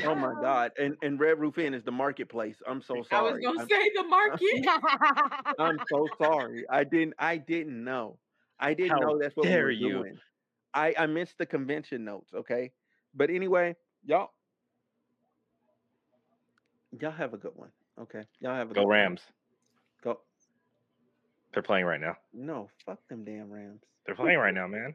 [0.05, 0.73] Oh my god.
[0.79, 2.57] And and Red Roof Inn is the marketplace.
[2.67, 3.29] I'm so sorry.
[3.29, 5.55] I was gonna I'm, say the market.
[5.59, 6.65] I'm so sorry.
[6.69, 8.19] I didn't I didn't know.
[8.59, 9.91] I didn't How know that's what we dare were you.
[9.93, 10.19] doing.
[10.75, 12.73] I I missed the convention notes, okay?
[13.15, 14.31] But anyway, y'all
[17.01, 17.71] y'all have a good one.
[18.01, 18.23] Okay.
[18.41, 18.97] Y'all have a Go good one.
[18.97, 19.21] Go Rams.
[20.03, 20.21] Go
[21.53, 22.17] They're playing right now.
[22.33, 23.83] No, fuck them damn Rams.
[24.05, 24.95] They're playing right now, man.